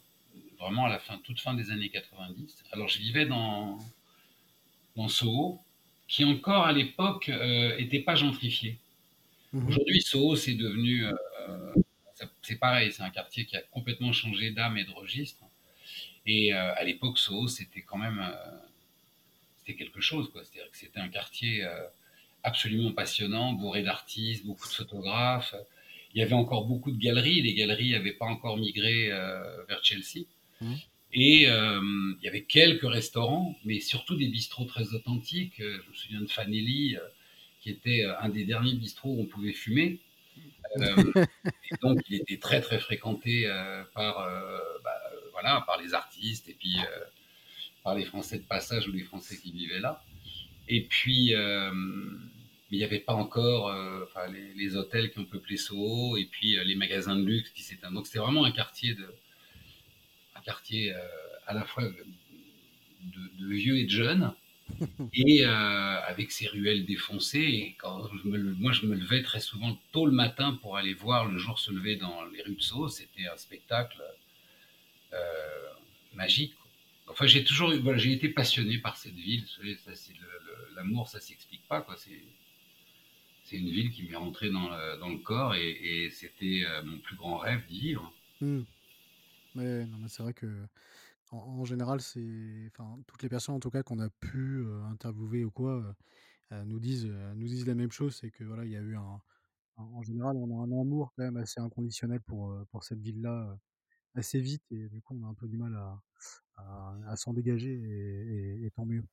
vraiment 0.63 0.86
à 0.86 0.89
la 0.89 1.00
fin, 1.00 1.17
toute 1.24 1.39
fin 1.39 1.53
des 1.53 1.72
années 1.72 1.89
90. 1.89 2.63
Alors 2.72 2.88
je 2.88 3.00
vivais 3.00 3.25
dans, 3.25 3.77
dans 4.96 5.08
Soho, 5.08 5.60
qui 6.08 6.24
encore 6.25 6.65
à 6.65 6.74
l'époque 6.74 7.27
n'était 7.27 8.00
euh, 8.00 8.05
pas 8.05 8.15
gentrifié. 8.15 8.77
Mhm. 9.51 9.67
Aujourd'hui, 9.67 10.01
Soho, 10.01 10.36
c'est 10.36 10.53
devenu, 10.53 11.05
euh, 11.05 11.13
c'est 12.41 12.60
pareil, 12.60 12.91
c'est 12.91 13.03
un 13.03 13.10
quartier 13.10 13.46
qui 13.46 13.55
a 13.55 13.62
complètement 13.62 14.13
changé 14.13 14.51
d'âme 14.51 14.77
et 14.77 14.84
de 14.84 14.91
registre. 14.91 15.43
Et 16.25 16.53
euh, 16.53 16.74
à 16.75 16.84
l'époque, 16.84 17.17
Soho, 17.17 17.48
c'était 17.48 17.82
quand 17.82 17.98
même, 17.98 18.24
c'était 19.58 19.77
quelque 19.77 20.01
chose, 20.01 20.29
quoi. 20.32 20.43
C'est-à-dire 20.43 20.72
que 20.72 20.77
c'était 20.77 21.00
un 21.00 21.10
quartier 21.10 21.67
absolument 22.43 22.91
passionnant, 22.91 23.53
bourré 23.53 23.84
d'artistes, 23.84 24.46
beaucoup 24.46 24.67
de 24.67 24.74
photographes. 24.74 25.55
Il 26.13 26.20
y 26.20 26.24
avait 26.24 26.34
encore 26.34 26.65
beaucoup 26.65 26.91
de 26.91 26.98
galeries. 26.98 27.41
Les 27.41 27.53
galeries 27.55 27.91
n'avaient 27.91 28.13
pas 28.13 28.25
encore 28.25 28.58
migré 28.58 29.10
vers 29.67 29.84
Chelsea. 29.84 30.25
Mmh. 30.63 30.75
Et 31.13 31.48
euh, 31.48 31.79
il 32.20 32.25
y 32.25 32.27
avait 32.27 32.43
quelques 32.43 32.89
restaurants, 32.89 33.55
mais 33.65 33.79
surtout 33.79 34.15
des 34.15 34.27
bistrots 34.27 34.65
très 34.65 34.93
authentiques. 34.93 35.60
Euh, 35.60 35.79
je 35.86 35.89
me 35.89 35.96
souviens 35.96 36.22
de 36.22 36.27
Fanelli, 36.27 36.96
euh, 36.96 37.01
qui 37.62 37.70
était 37.70 38.03
un 38.20 38.29
des 38.29 38.46
derniers 38.46 38.74
bistrots 38.74 39.13
où 39.13 39.22
on 39.22 39.25
pouvait 39.25 39.53
fumer. 39.53 40.00
et 40.79 41.75
donc, 41.84 42.00
il 42.10 42.15
était 42.15 42.38
très 42.38 42.60
très 42.60 42.79
fréquenté 42.79 43.48
par, 43.93 44.27
bah, 44.84 45.01
voilà, 45.32 45.63
par 45.67 45.79
les 45.79 45.93
artistes 45.93 46.50
et 46.50 46.53
puis 46.53 46.77
par 47.84 47.96
les 47.96 48.03
Français 48.03 48.39
de 48.39 48.43
passage 48.43 48.88
ou 48.88 48.91
les 48.91 49.03
Français 49.03 49.38
qui 49.38 49.51
vivaient 49.51 49.79
là. 49.79 50.03
Et 50.67 50.82
puis, 50.82 51.32
mais 51.36 52.72
il 52.72 52.79
n'y 52.79 52.84
avait 52.84 53.00
pas 53.00 53.13
encore 53.13 53.74
les, 54.29 54.53
les, 54.55 54.75
hôtels 54.75 55.12
qui 55.12 55.20
ont 55.20 55.25
peuplé 55.25 55.55
Soho 55.55 56.17
et 56.17 56.25
puis 56.25 56.58
les 56.65 56.75
magasins 56.75 57.15
de 57.15 57.24
luxe 57.24 57.51
qui 57.51 57.62
s'éteignent. 57.62 57.93
Donc, 57.93 58.08
c'était 58.08 58.20
vraiment 58.20 58.43
un 58.43 58.51
quartier 58.51 58.96
de, 58.96 59.08
quartier 60.44 60.94
euh, 60.94 61.00
à 61.48 61.54
la 61.54 61.64
fois 61.66 61.84
de, 61.84 63.48
vieux 63.48 63.78
et 63.78 63.86
de 63.86 63.90
jeunes, 63.90 64.34
et 65.14 65.46
euh, 65.46 65.50
avec 65.50 66.32
ses 66.32 66.48
ruelles 66.48 66.86
défoncées. 66.86 67.40
Et 67.40 67.76
quand 67.78 68.10
je 68.16 68.28
me, 68.28 68.38
moi, 68.54 68.72
je 68.72 68.86
me 68.86 68.96
levais 68.96 69.24
très 69.24 69.40
souvent 69.40 69.78
tôt 69.92 70.06
le 70.06 70.12
matin 70.12 70.58
pour 70.62 70.78
aller 70.78 70.94
voir 70.94 71.28
le 71.28 71.38
jour 71.38 71.60
se 71.60 71.72
lever 71.72 71.96
dans 71.98 72.24
les 72.26 72.42
rues 72.44 72.56
de 72.56 72.62
Sceaux. 72.62 72.88
C'était 72.88 73.28
un 73.28 73.38
spectacle 73.38 74.02
euh, 75.14 75.18
magique. 76.16 76.54
Enfin, 77.08 77.28
j'ai 77.28 77.44
toujours, 77.44 77.74
voilà, 77.82 77.98
j'ai 77.98 78.14
été 78.14 78.30
passionné 78.30 78.78
par 78.78 78.96
cette 78.98 79.16
ville. 79.16 79.46
L'amour, 80.76 81.10
ça 81.10 81.20
s'explique 81.20 81.68
pas, 81.68 81.82
quoi. 81.82 81.96
C'est, 81.98 82.22
une 83.52 83.70
ville 83.70 83.92
qui 83.92 84.02
m'est 84.04 84.16
rentrée 84.16 84.50
dans 84.50 84.68
le, 84.68 84.98
dans 85.00 85.10
le 85.10 85.20
corps 85.20 85.54
et, 85.54 86.10
c'était 86.12 86.64
mon 86.86 86.98
plus 86.98 87.16
grand 87.16 87.38
rêve 87.38 87.62
d'y 87.68 87.82
vivre. 87.82 88.12
Hmm. 88.42 88.64
Ouais, 89.55 89.86
non, 89.86 89.98
mais 90.00 90.07
c'est 90.10 90.24
vrai 90.24 90.33
que 90.33 90.67
en, 91.31 91.65
général, 91.65 92.00
c'est, 92.00 92.69
enfin, 92.72 93.00
toutes 93.07 93.24
les 93.24 93.29
personnes 93.29 93.55
en 93.55 93.60
tout 93.60 93.72
cas 93.72 93.81
qu'on 93.81 94.00
a 94.00 94.10
pu 94.10 94.63
interviewer 94.91 95.43
ou 95.43 95.51
quoi, 95.51 95.95
nous 96.51 96.79
disent, 96.79 97.12
nous 97.36 97.48
disent 97.48 97.65
la 97.65 97.74
même 97.74 97.91
chose, 97.91 98.15
c'est 98.15 98.29
que 98.29 98.43
voilà, 98.43 98.65
il 98.65 98.72
y 98.72 98.77
a 98.77 98.81
eu 98.81 98.95
un, 98.95 99.19
en 99.77 100.03
général, 100.03 100.36
on 100.38 100.60
a 100.60 100.63
un 100.63 100.79
amour 100.79 101.12
quand 101.15 101.24
même 101.24 101.38
assez 101.38 101.60
inconditionnel 101.60 102.22
pour 102.22 102.55
pour 102.72 102.83
cette 102.83 103.00
ville-là 103.00 103.57
assez 104.15 104.39
vite 104.39 104.63
et 104.72 104.89
du 104.89 105.01
coup, 105.01 105.17
on 105.19 105.25
a 105.25 105.29
un 105.29 105.33
peu 105.33 105.48
du 105.48 105.57
mal 105.57 105.75
à, 105.75 106.00
à, 107.07 107.15
s'en 107.15 107.33
dégager 107.33 107.74
et, 108.63 108.72
tant 108.75 108.86
mieux. 108.86 109.03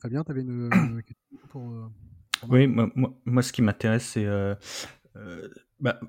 Fabien, 0.00 0.24
tu 0.24 0.30
avais 0.30 0.40
une, 0.42 1.02
question 1.02 1.46
pour, 1.48 1.90
Oui, 2.48 2.66
moi, 2.66 2.90
moi, 3.24 3.42
ce 3.42 3.52
qui 3.52 3.60
m'intéresse, 3.60 4.06
c'est 4.06 4.26
bah, 5.80 6.00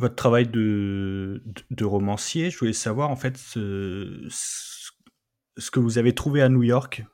votre 0.00 0.16
travail 0.16 0.46
de, 0.48 1.40
romancier, 1.82 2.50
je 2.50 2.58
voulais 2.58 2.72
savoir 2.72 3.10
en 3.10 3.16
fait 3.16 3.36
ce, 3.36 4.26
ce, 4.28 5.70
que 5.70 5.78
vous 5.78 5.98
avez 5.98 6.14
trouvé 6.14 6.40
à 6.40 6.48
New 6.48 6.62
York 6.62 7.04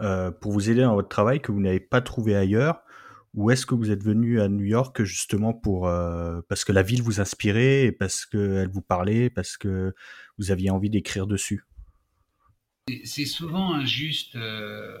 euh, 0.00 0.30
pour 0.30 0.52
vous 0.52 0.70
aider 0.70 0.82
dans 0.82 0.94
votre 0.94 1.08
travail 1.08 1.40
que 1.40 1.50
vous 1.50 1.60
n'avez 1.60 1.80
pas 1.80 2.00
trouvé 2.00 2.36
ailleurs. 2.36 2.82
Ou 3.34 3.50
est-ce 3.50 3.66
que 3.66 3.74
vous 3.74 3.90
êtes 3.90 4.04
venu 4.04 4.40
à 4.40 4.48
New 4.48 4.64
York 4.64 5.02
justement 5.02 5.52
pour 5.52 5.88
euh, 5.88 6.42
parce 6.48 6.64
que 6.64 6.72
la 6.72 6.82
ville 6.82 7.02
vous 7.02 7.20
inspirait 7.20 7.86
et 7.86 7.92
parce 7.92 8.26
qu'elle 8.26 8.68
vous 8.68 8.82
parlait, 8.82 9.30
parce 9.30 9.56
que 9.56 9.94
vous 10.38 10.50
aviez 10.50 10.70
envie 10.70 10.90
d'écrire 10.90 11.26
dessus? 11.26 11.64
C'est 13.04 13.26
souvent 13.26 13.74
injuste 13.74 14.36
euh, 14.36 14.98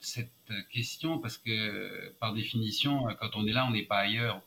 cette 0.00 0.30
question 0.72 1.18
parce 1.18 1.38
que 1.38 2.12
par 2.18 2.34
définition, 2.34 3.04
quand 3.20 3.30
on 3.36 3.46
est 3.46 3.52
là, 3.52 3.66
on 3.68 3.72
n'est 3.72 3.84
pas 3.84 3.98
ailleurs. 3.98 4.42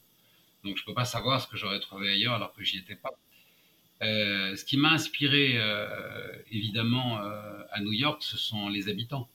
Donc 0.67 0.75
je 0.75 0.81
ne 0.81 0.85
peux 0.85 0.93
pas 0.93 1.05
savoir 1.05 1.41
ce 1.41 1.47
que 1.47 1.55
j'aurais 1.55 1.79
trouvé 1.79 2.09
ailleurs 2.09 2.33
alors 2.33 2.53
que 2.53 2.61
j'y 2.61 2.77
étais 2.77 2.95
pas. 2.95 3.11
Euh, 4.01 4.55
ce 4.55 4.65
qui 4.65 4.75
m'a 4.75 4.91
inspiré 4.91 5.53
euh, 5.55 5.87
évidemment 6.51 7.19
euh, 7.19 7.63
à 7.71 7.79
New 7.79 7.93
York, 7.93 8.21
ce 8.21 8.37
sont 8.37 8.67
les 8.67 8.89
habitants. 8.89 9.29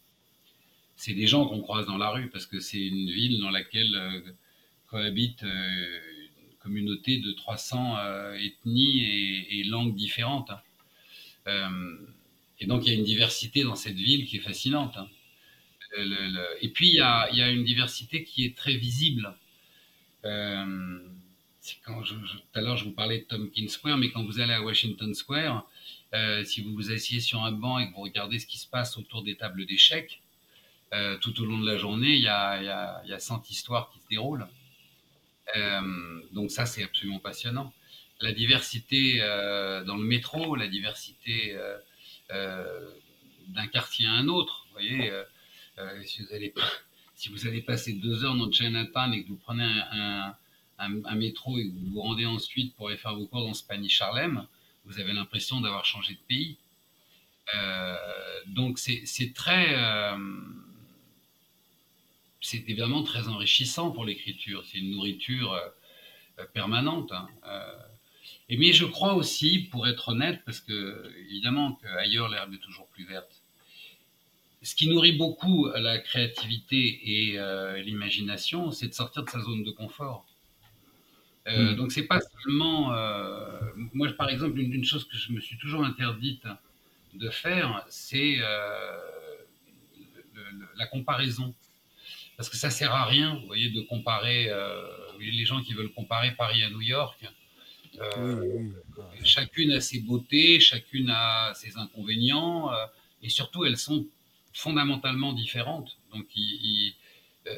C'est 0.95 1.15
des 1.15 1.27
gens 1.27 1.47
qu'on 1.47 1.63
croise 1.63 1.87
dans 1.87 1.97
la 1.97 2.11
rue 2.11 2.29
parce 2.29 2.45
que 2.45 2.61
c'est 2.61 2.87
une 2.87 3.11
ville 3.11 3.41
dans 3.41 3.51
laquelle 3.51 4.23
cohabitent 4.89 5.43
une 5.43 6.57
communauté 6.61 7.17
de 7.17 7.33
300 7.33 7.97
ethnies 8.35 9.03
et, 9.03 9.65
langues 9.65 9.97
différentes. 9.97 10.53
et 11.47 12.67
donc 12.67 12.87
il 12.87 12.93
y 12.93 12.95
a 12.95 12.99
une 12.99 13.05
diversité 13.05 13.65
dans 13.65 13.75
cette 13.75 13.97
ville 13.97 14.27
qui 14.27 14.37
est 14.37 14.41
fascinante. 14.41 14.97
Hein. 14.97 15.09
et 16.61 16.69
puis 16.69 16.91
il 16.91 16.95
y, 16.95 17.01
a, 17.01 17.51
une 17.51 17.65
diversité 17.65 18.23
qui 18.23 18.45
est 18.45 18.57
très 18.57 18.77
visible. 18.77 19.35
Tout 21.63 21.91
à 22.55 22.61
l'heure, 22.61 22.77
je 22.77 22.85
vous 22.85 22.93
parlais 22.93 23.21
de 23.21 23.25
Tompkins 23.25 23.69
Square, 23.69 23.97
mais 23.97 24.11
quand 24.11 24.25
vous 24.25 24.41
allez 24.41 24.53
à 24.53 24.63
Washington 24.63 25.15
Square, 25.15 25.67
euh, 26.13 26.45
si 26.45 26.61
vous 26.61 26.75
vous 26.75 26.91
asseyez 26.91 27.21
sur 27.21 27.43
un 27.43 27.53
banc 27.53 27.79
et 27.79 27.89
que 27.89 27.95
vous 27.95 28.03
regardez 28.03 28.39
ce 28.39 28.47
qui 28.47 28.59
se 28.59 28.67
passe 28.67 28.99
autour 28.99 29.23
des 29.23 29.37
tables 29.37 29.65
d'échecs, 29.65 30.21
euh, 30.93 31.17
tout 31.19 31.41
au 31.41 31.47
long 31.47 31.59
de 31.59 31.67
la 31.67 31.79
journée, 31.79 32.15
il 32.17 32.23
y 32.23 32.29
a, 32.29 33.03
y, 33.05 33.09
y 33.09 33.13
a 33.13 33.19
100 33.19 33.49
histoires 33.51 33.91
qui 33.93 34.01
se 34.01 34.09
déroulent. 34.09 34.47
Euh, 35.57 36.23
donc 36.33 36.51
ça, 36.51 36.67
c'est 36.67 36.83
absolument 36.83 37.21
passionnant. 37.21 37.73
La 38.21 38.33
diversité 38.33 39.19
dans 39.19 39.97
le 39.97 40.05
métro, 40.05 40.55
la 40.55 40.69
diversité 40.69 41.57
d'un 42.29 43.67
quartier 43.67 44.07
à 44.07 44.13
un 44.13 44.29
autre. 44.29 44.67
Vous 44.69 44.73
voyez, 44.75 45.13
si, 46.05 46.23
vous 46.23 46.33
allez, 46.33 46.55
si 47.17 47.31
vous 47.31 47.49
allez 47.49 47.63
passer 47.63 47.95
deux 47.95 48.25
heures 48.25 48.37
dans 48.37 48.51
Chinatown 48.53 49.13
et 49.13 49.25
que 49.25 49.29
vous 49.29 49.41
prenez 49.43 49.65
un, 49.65 50.37
métro 50.89 51.59
et 51.59 51.65
vous 51.65 51.93
vous 51.93 52.01
rendez 52.01 52.27
ensuite 52.27 52.75
pour 52.75 52.89
aller 52.89 52.97
faire 52.97 53.15
vos 53.15 53.27
cours 53.27 53.47
dans 53.47 53.55
Spanish 53.55 54.01
Harlem, 54.01 54.47
vous 54.85 55.01
avez 55.01 55.13
l'impression 55.13 55.61
d'avoir 55.61 55.85
changé 55.85 56.15
de 56.15 56.21
pays. 56.29 56.57
Euh, 57.55 57.97
donc 58.47 58.79
c'est 58.79 59.33
très, 59.35 59.75
euh, 59.75 60.17
c'est 62.41 62.59
évidemment 62.59 63.03
très 63.03 63.29
enrichissant 63.29 63.91
pour 63.91 64.05
l'écriture. 64.05 64.65
C'est 64.67 64.79
une 64.79 64.91
nourriture 64.91 65.53
euh, 65.53 66.45
permanente. 66.55 67.13
Hein. 67.13 67.29
et 68.49 68.57
mais 68.57 68.73
je 68.73 68.85
crois 68.85 69.15
aussi, 69.15 69.61
pour 69.71 69.87
être 69.87 70.09
honnête, 70.09 70.43
parce 70.45 70.61
que 70.61 71.13
évidemment 71.29 71.75
qu'ailleurs 71.83 72.29
l'herbe 72.29 72.55
est 72.55 72.59
toujours 72.59 72.89
plus 72.89 73.05
verte. 73.05 73.43
ce 74.63 74.75
qui 74.75 74.89
nourrit 74.89 75.13
beaucoup 75.13 75.69
la 75.75 75.99
créativité 75.99 76.79
et 77.05 77.83
l'imagination, 77.83 78.71
c'est 78.73 78.89
de 78.89 78.95
sortir 78.95 79.25
de 79.25 79.31
sa 79.31 79.41
zone 79.41 79.63
de 79.63 79.71
confort. 79.71 80.27
Euh, 81.49 81.73
mm. 81.73 81.77
Donc 81.77 81.93
c'est 81.93 82.05
pas 82.05 82.21
seulement, 82.21 82.95
euh, 82.95 83.61
moi 83.93 84.09
par 84.13 84.29
exemple, 84.29 84.59
une, 84.59 84.85
chose 84.85 85.05
que 85.05 85.17
je 85.17 85.33
me 85.33 85.41
suis 85.41 85.59
toujours 85.59 85.85
interdite 85.85 86.45
de 87.15 87.29
faire, 87.31 87.85
c'est 87.89 88.37
euh, 88.41 88.99
la 90.77 90.87
comparaison, 90.87 91.55
parce 92.37 92.49
que 92.49 92.57
ça 92.57 92.71
sert 92.71 92.93
à 92.93 93.05
rien, 93.05 93.35
vous 93.41 93.47
voyez, 93.47 93.71
de 93.71 93.81
comparer 93.83 94.51
les 95.21 95.45
gens 95.45 95.61
qui 95.63 95.75
veulent 95.75 95.93
comparer 95.93 96.33
Paris 96.33 96.63
à 96.63 96.71
New 96.71 96.81
York. 96.81 97.19
Chacune 99.25 99.73
a 99.73 99.81
ses 99.81 100.01
beautés, 100.01 100.59
chacune 100.59 101.11
a 101.11 101.53
ses 101.55 101.77
inconvénients, 101.77 102.71
et 103.23 103.29
surtout 103.29 103.65
elles 103.65 103.77
sont 103.77 104.07
fondamentalement 104.55 105.33
différentes. 105.35 105.99
Donc 106.13 106.27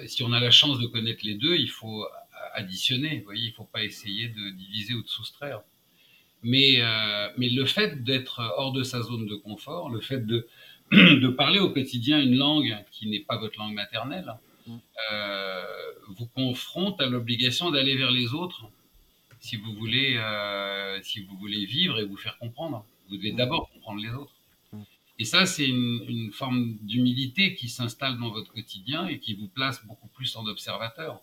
si 0.06 0.22
on 0.22 0.32
a 0.32 0.40
la 0.40 0.50
chance 0.50 0.80
de 0.80 0.86
connaître 0.86 1.24
les 1.24 1.34
deux, 1.34 1.56
il 1.56 1.70
faut 1.70 2.06
additionner. 2.54 3.18
Vous 3.18 3.24
voyez, 3.24 3.44
il 3.44 3.50
ne 3.50 3.54
faut 3.54 3.64
pas 3.64 3.82
essayer 3.82 4.28
de 4.28 4.50
diviser 4.50 4.94
ou 4.94 5.02
de 5.02 5.08
soustraire. 5.08 5.62
Mais, 6.42 6.76
euh, 6.80 7.28
mais 7.38 7.48
le 7.48 7.64
fait 7.64 8.04
d'être 8.04 8.40
hors 8.56 8.72
de 8.72 8.82
sa 8.82 9.00
zone 9.00 9.26
de 9.26 9.34
confort, 9.34 9.88
le 9.88 10.00
fait 10.00 10.26
de, 10.26 10.46
de 10.92 11.28
parler 11.28 11.58
au 11.58 11.70
quotidien 11.70 12.20
une 12.20 12.36
langue 12.36 12.76
qui 12.90 13.08
n'est 13.08 13.20
pas 13.20 13.38
votre 13.38 13.58
langue 13.58 13.72
maternelle, 13.72 14.34
mm. 14.66 14.76
euh, 15.12 15.62
vous 16.16 16.26
confronte 16.26 17.00
à 17.00 17.06
l'obligation 17.06 17.70
d'aller 17.70 17.96
vers 17.96 18.10
les 18.10 18.34
autres 18.34 18.68
si 19.40 19.56
vous 19.56 19.74
voulez, 19.74 20.16
euh, 20.16 21.00
si 21.02 21.20
vous 21.20 21.36
voulez 21.36 21.64
vivre 21.66 21.98
et 21.98 22.04
vous 22.04 22.16
faire 22.16 22.38
comprendre. 22.38 22.84
Vous 23.08 23.16
devez 23.16 23.32
mm. 23.32 23.36
d'abord 23.36 23.70
comprendre 23.70 24.02
les 24.02 24.10
autres. 24.10 24.34
Mm. 24.72 24.82
Et 25.18 25.24
ça, 25.24 25.46
c'est 25.46 25.66
une, 25.66 26.04
une, 26.08 26.32
forme 26.32 26.74
d'humilité 26.82 27.54
qui 27.54 27.70
s'installe 27.70 28.18
dans 28.18 28.30
votre 28.30 28.52
quotidien 28.52 29.06
et 29.06 29.18
qui 29.18 29.34
vous 29.34 29.48
place 29.48 29.84
beaucoup 29.86 30.08
plus 30.08 30.36
en 30.36 30.46
observateur. 30.46 31.22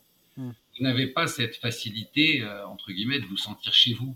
Vous 0.82 0.88
n'avez 0.88 1.06
pas 1.06 1.28
cette 1.28 1.58
facilité, 1.58 2.42
euh, 2.42 2.66
entre 2.66 2.92
guillemets, 2.92 3.20
de 3.20 3.28
vous 3.28 3.38
sentir 3.38 3.72
chez 3.72 3.94
vous. 3.94 4.16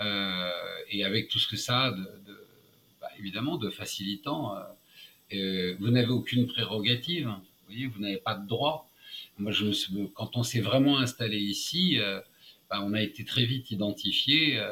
Euh, 0.00 0.50
et 0.90 1.02
avec 1.02 1.28
tout 1.28 1.38
ce 1.38 1.48
que 1.48 1.56
ça 1.56 1.84
a, 1.84 1.90
de, 1.92 2.46
bah, 3.00 3.08
évidemment, 3.18 3.56
de 3.56 3.70
facilitant, 3.70 4.54
euh, 5.32 5.74
vous 5.80 5.88
n'avez 5.88 6.10
aucune 6.10 6.46
prérogative. 6.46 7.28
Vous 7.28 7.72
voyez, 7.72 7.86
vous 7.86 8.00
n'avez 8.00 8.18
pas 8.18 8.34
de 8.34 8.46
droit. 8.46 8.90
Moi, 9.38 9.50
je, 9.50 9.64
quand 10.08 10.36
on 10.36 10.42
s'est 10.42 10.60
vraiment 10.60 10.98
installé 10.98 11.38
ici, 11.38 11.98
bah, 12.68 12.82
on 12.82 12.92
a 12.92 13.00
été 13.00 13.24
très 13.24 13.46
vite 13.46 13.70
identifié. 13.70 14.62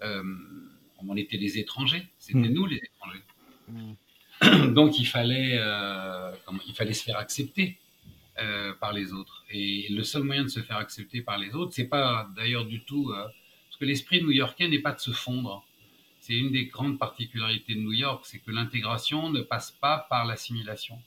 on 0.00 1.16
était 1.16 1.38
les 1.38 1.58
étrangers. 1.58 2.06
C'était 2.20 2.38
mmh. 2.38 2.54
nous 2.54 2.66
les 2.66 2.76
étrangers. 2.76 3.24
Mmh. 3.68 4.74
Donc, 4.74 5.00
il 5.00 5.06
fallait, 5.06 5.58
il 6.68 6.74
fallait 6.76 6.94
se 6.94 7.02
faire 7.02 7.18
accepter. 7.18 7.80
Euh, 8.38 8.74
par 8.74 8.92
les 8.92 9.14
autres. 9.14 9.46
Et 9.48 9.86
le 9.88 10.02
seul 10.02 10.22
moyen 10.22 10.42
de 10.42 10.48
se 10.48 10.60
faire 10.60 10.76
accepter 10.76 11.22
par 11.22 11.38
les 11.38 11.54
autres, 11.54 11.72
c'est 11.72 11.88
pas 11.88 12.28
d'ailleurs 12.36 12.66
du 12.66 12.84
tout 12.84 13.10
euh, 13.10 13.22
parce 13.22 13.78
que 13.80 13.86
l'esprit 13.86 14.22
new-yorkais 14.22 14.68
n'est 14.68 14.80
pas 14.80 14.92
de 14.92 15.00
se 15.00 15.10
fondre. 15.10 15.64
C'est 16.20 16.34
une 16.34 16.52
des 16.52 16.66
grandes 16.66 16.98
particularités 16.98 17.74
de 17.74 17.80
New 17.80 17.94
York, 17.94 18.26
c'est 18.26 18.40
que 18.40 18.50
l'intégration 18.50 19.30
ne 19.30 19.40
passe 19.40 19.70
pas 19.70 20.06
par 20.10 20.26
l'assimilation. 20.26 21.00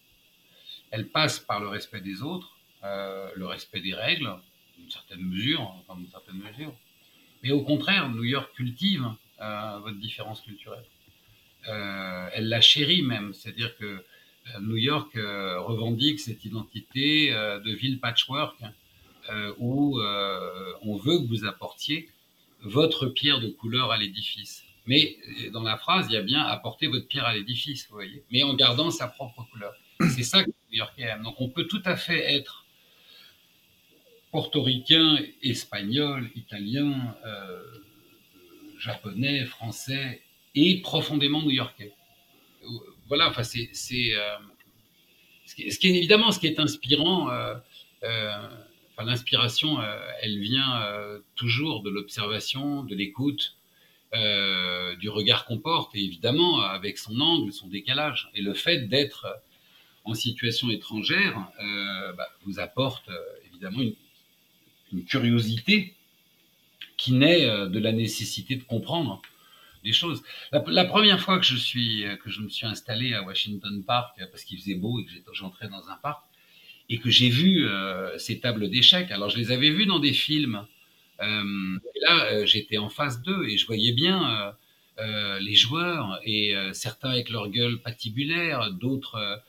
Elle 0.89 1.09
passe 1.09 1.37
par 1.37 1.59
le 1.59 1.67
respect 1.67 2.01
des 2.01 2.23
autres, 2.23 2.57
euh, 2.83 3.29
le 3.35 3.45
respect 3.45 3.81
des 3.81 3.93
règles, 3.93 4.35
d'une 4.79 4.89
certaine 4.89 5.21
mesure, 5.21 5.61
enfin 5.61 5.99
d'une 5.99 6.09
certaine 6.09 6.39
mesure. 6.39 6.73
Mais 7.43 7.51
au 7.51 7.61
contraire, 7.61 8.09
New 8.09 8.23
York 8.23 8.51
cultive 8.55 9.05
votre 9.37 9.99
différence 9.99 10.41
culturelle. 10.41 10.83
elle 11.63 12.49
la 12.49 12.59
chérit 12.59 13.03
même, 13.03 13.33
c'est-à-dire 13.33 13.77
que 13.77 14.03
New 14.61 14.77
York 14.77 15.15
euh, 15.15 15.59
revendique 15.61 16.19
cette 16.19 16.45
identité 16.45 17.33
euh, 17.33 17.59
de 17.59 17.71
ville 17.71 17.99
patchwork 17.99 18.55
euh, 19.29 19.53
où 19.59 19.99
on 20.81 20.97
veut 20.97 21.19
que 21.19 21.27
vous 21.27 21.45
apportiez 21.45 22.09
votre 22.63 23.07
pierre 23.07 23.39
de 23.39 23.49
couleur 23.49 23.91
à 23.91 23.97
l'édifice. 23.97 24.63
Mais 24.85 25.17
dans 25.53 25.61
la 25.61 25.77
phrase, 25.77 26.07
il 26.09 26.13
y 26.13 26.17
a 26.17 26.21
bien 26.21 26.41
apporter 26.41 26.87
votre 26.87 27.07
pierre 27.07 27.25
à 27.25 27.35
l'édifice, 27.35 27.87
vous 27.89 27.95
voyez, 27.95 28.23
mais 28.31 28.43
en 28.43 28.55
gardant 28.55 28.89
sa 28.89 29.07
propre 29.07 29.45
couleur. 29.51 29.73
C'est 30.09 30.23
ça 30.23 30.43
que 30.43 30.49
New 30.49 30.77
York 30.77 30.93
aime. 30.97 31.23
Donc 31.23 31.39
on 31.39 31.49
peut 31.49 31.65
tout 31.65 31.81
à 31.85 31.95
fait 31.95 32.33
être 32.33 32.65
portoricain, 34.31 35.19
espagnol, 35.43 36.29
italien, 36.35 37.15
japonais, 38.79 39.45
français 39.45 40.21
et 40.55 40.81
profondément 40.81 41.41
new-yorkais 41.43 41.93
voilà, 43.09 43.27
enfin, 43.27 43.43
c'est, 43.43 43.69
euh, 44.13 44.37
ce, 45.45 45.55
qui, 45.55 45.63
est 45.63 45.95
évidemment 45.95 46.31
ce 46.31 46.39
qui 46.39 46.47
est 46.47 46.59
inspirant. 46.59 47.29
Euh, 47.31 47.55
euh, 48.03 48.47
l'inspiration, 49.03 49.77
elle 50.21 50.39
vient 50.39 50.83
toujours 51.35 51.83
de 51.83 51.89
l'observation, 51.89 52.83
de 52.83 52.93
l'écoute, 52.95 53.55
du 54.13 55.07
regard 55.07 55.45
qu'on 55.45 55.57
porte, 55.57 55.95
et 55.95 56.03
évidemment 56.03 56.59
avec 56.59 56.97
son 56.97 57.17
angle, 57.21 57.53
son 57.53 57.67
décalage. 57.67 58.29
Et 58.35 58.41
le 58.41 58.53
fait 58.53 58.89
d'être 58.89 59.25
en 60.03 60.13
situation 60.15 60.69
étrangère 60.69 61.49
bah, 62.17 62.27
vous 62.45 62.59
apporte 62.59 63.09
évidemment 63.47 63.79
une, 64.91 65.05
curiosité 65.05 65.95
qui 66.97 67.13
naît 67.13 67.45
de 67.69 67.79
la 67.79 67.93
nécessité 67.93 68.57
de 68.57 68.63
comprendre 68.63 69.21
des 69.83 69.93
choses. 69.93 70.21
La, 70.51 70.85
première 70.85 71.19
fois 71.19 71.39
que 71.39 71.45
je, 71.45 71.55
suis, 71.55 72.05
que 72.23 72.29
je 72.29 72.41
me 72.41 72.49
suis 72.49 72.65
installé 72.65 73.13
à 73.13 73.23
Washington 73.23 73.83
Park, 73.85 74.19
parce 74.31 74.43
qu'il 74.43 74.57
faisait 74.59 74.75
beau 74.75 74.99
et 74.99 75.05
que 75.05 75.33
j'entrais 75.33 75.67
dans 75.67 75.87
un 75.89 75.95
parc, 75.95 76.23
et 76.89 76.97
que 76.97 77.09
j'ai 77.09 77.29
vu 77.29 77.67
euh, 77.67 78.17
ces 78.17 78.39
tables 78.39 78.69
d'échecs, 78.69 79.11
alors 79.11 79.29
je 79.29 79.37
les 79.37 79.51
avais 79.51 79.69
vues 79.69 79.85
dans 79.85 79.99
des 79.99 80.13
films. 80.13 80.65
Euh, 81.21 81.77
et 81.95 81.99
là, 82.01 82.25
euh, 82.31 82.45
j'étais 82.45 82.77
en 82.77 82.89
face 82.89 83.21
d'eux 83.21 83.47
et 83.47 83.57
je 83.57 83.65
voyais 83.67 83.91
bien 83.91 84.53
les 85.39 85.55
joueurs, 85.55 86.19
et 86.25 86.53
certains 86.73 87.11
avec 87.11 87.29
leur 87.29 87.47
gueule 87.49 87.77
patibulaire, 87.81 88.69
d'autres 88.71 89.41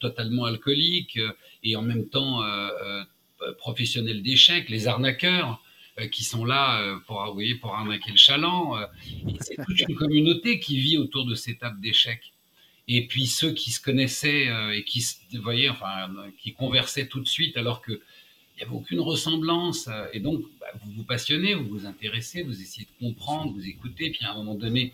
totalement 0.00 0.46
alcooliques, 0.46 1.20
et 1.62 1.76
en 1.76 1.82
même 1.82 2.08
temps 2.08 2.42
professionnels 3.58 4.22
d'échecs, 4.22 4.70
les 4.70 4.88
arnaqueurs. 4.88 5.60
Euh, 5.98 6.08
qui 6.08 6.24
sont 6.24 6.44
là 6.44 6.82
euh, 6.82 6.98
pour, 7.06 7.24
vous 7.32 7.40
pour 7.58 7.74
arnaquer 7.74 8.10
le 8.10 8.18
chaland. 8.18 8.76
Euh, 8.76 8.86
c'est 9.40 9.56
toute 9.64 9.80
une 9.80 9.94
communauté 9.94 10.60
qui 10.60 10.78
vit 10.78 10.98
autour 10.98 11.24
de 11.24 11.34
ces 11.34 11.56
tables 11.56 11.80
d'échecs. 11.80 12.32
Et 12.86 13.06
puis 13.06 13.26
ceux 13.26 13.52
qui 13.52 13.70
se 13.70 13.80
connaissaient 13.80 14.46
et 14.76 14.84
qui, 14.84 15.04
vous 15.32 15.42
voyez, 15.42 15.68
enfin, 15.68 16.08
qui 16.38 16.52
conversaient 16.52 17.08
tout 17.08 17.18
de 17.18 17.26
suite 17.26 17.56
alors 17.56 17.84
qu'il 17.84 17.98
n'y 18.58 18.62
avait 18.62 18.76
aucune 18.76 19.00
ressemblance. 19.00 19.88
Et 20.12 20.20
donc, 20.20 20.44
bah, 20.60 20.66
vous 20.84 20.92
vous 20.92 21.02
passionnez, 21.02 21.54
vous 21.54 21.66
vous 21.66 21.86
intéressez, 21.86 22.44
vous 22.44 22.60
essayez 22.60 22.86
de 22.86 23.04
comprendre, 23.04 23.52
vous 23.54 23.66
écoutez, 23.66 24.10
puis 24.10 24.24
à 24.24 24.30
un 24.30 24.34
moment 24.36 24.54
donné, 24.54 24.92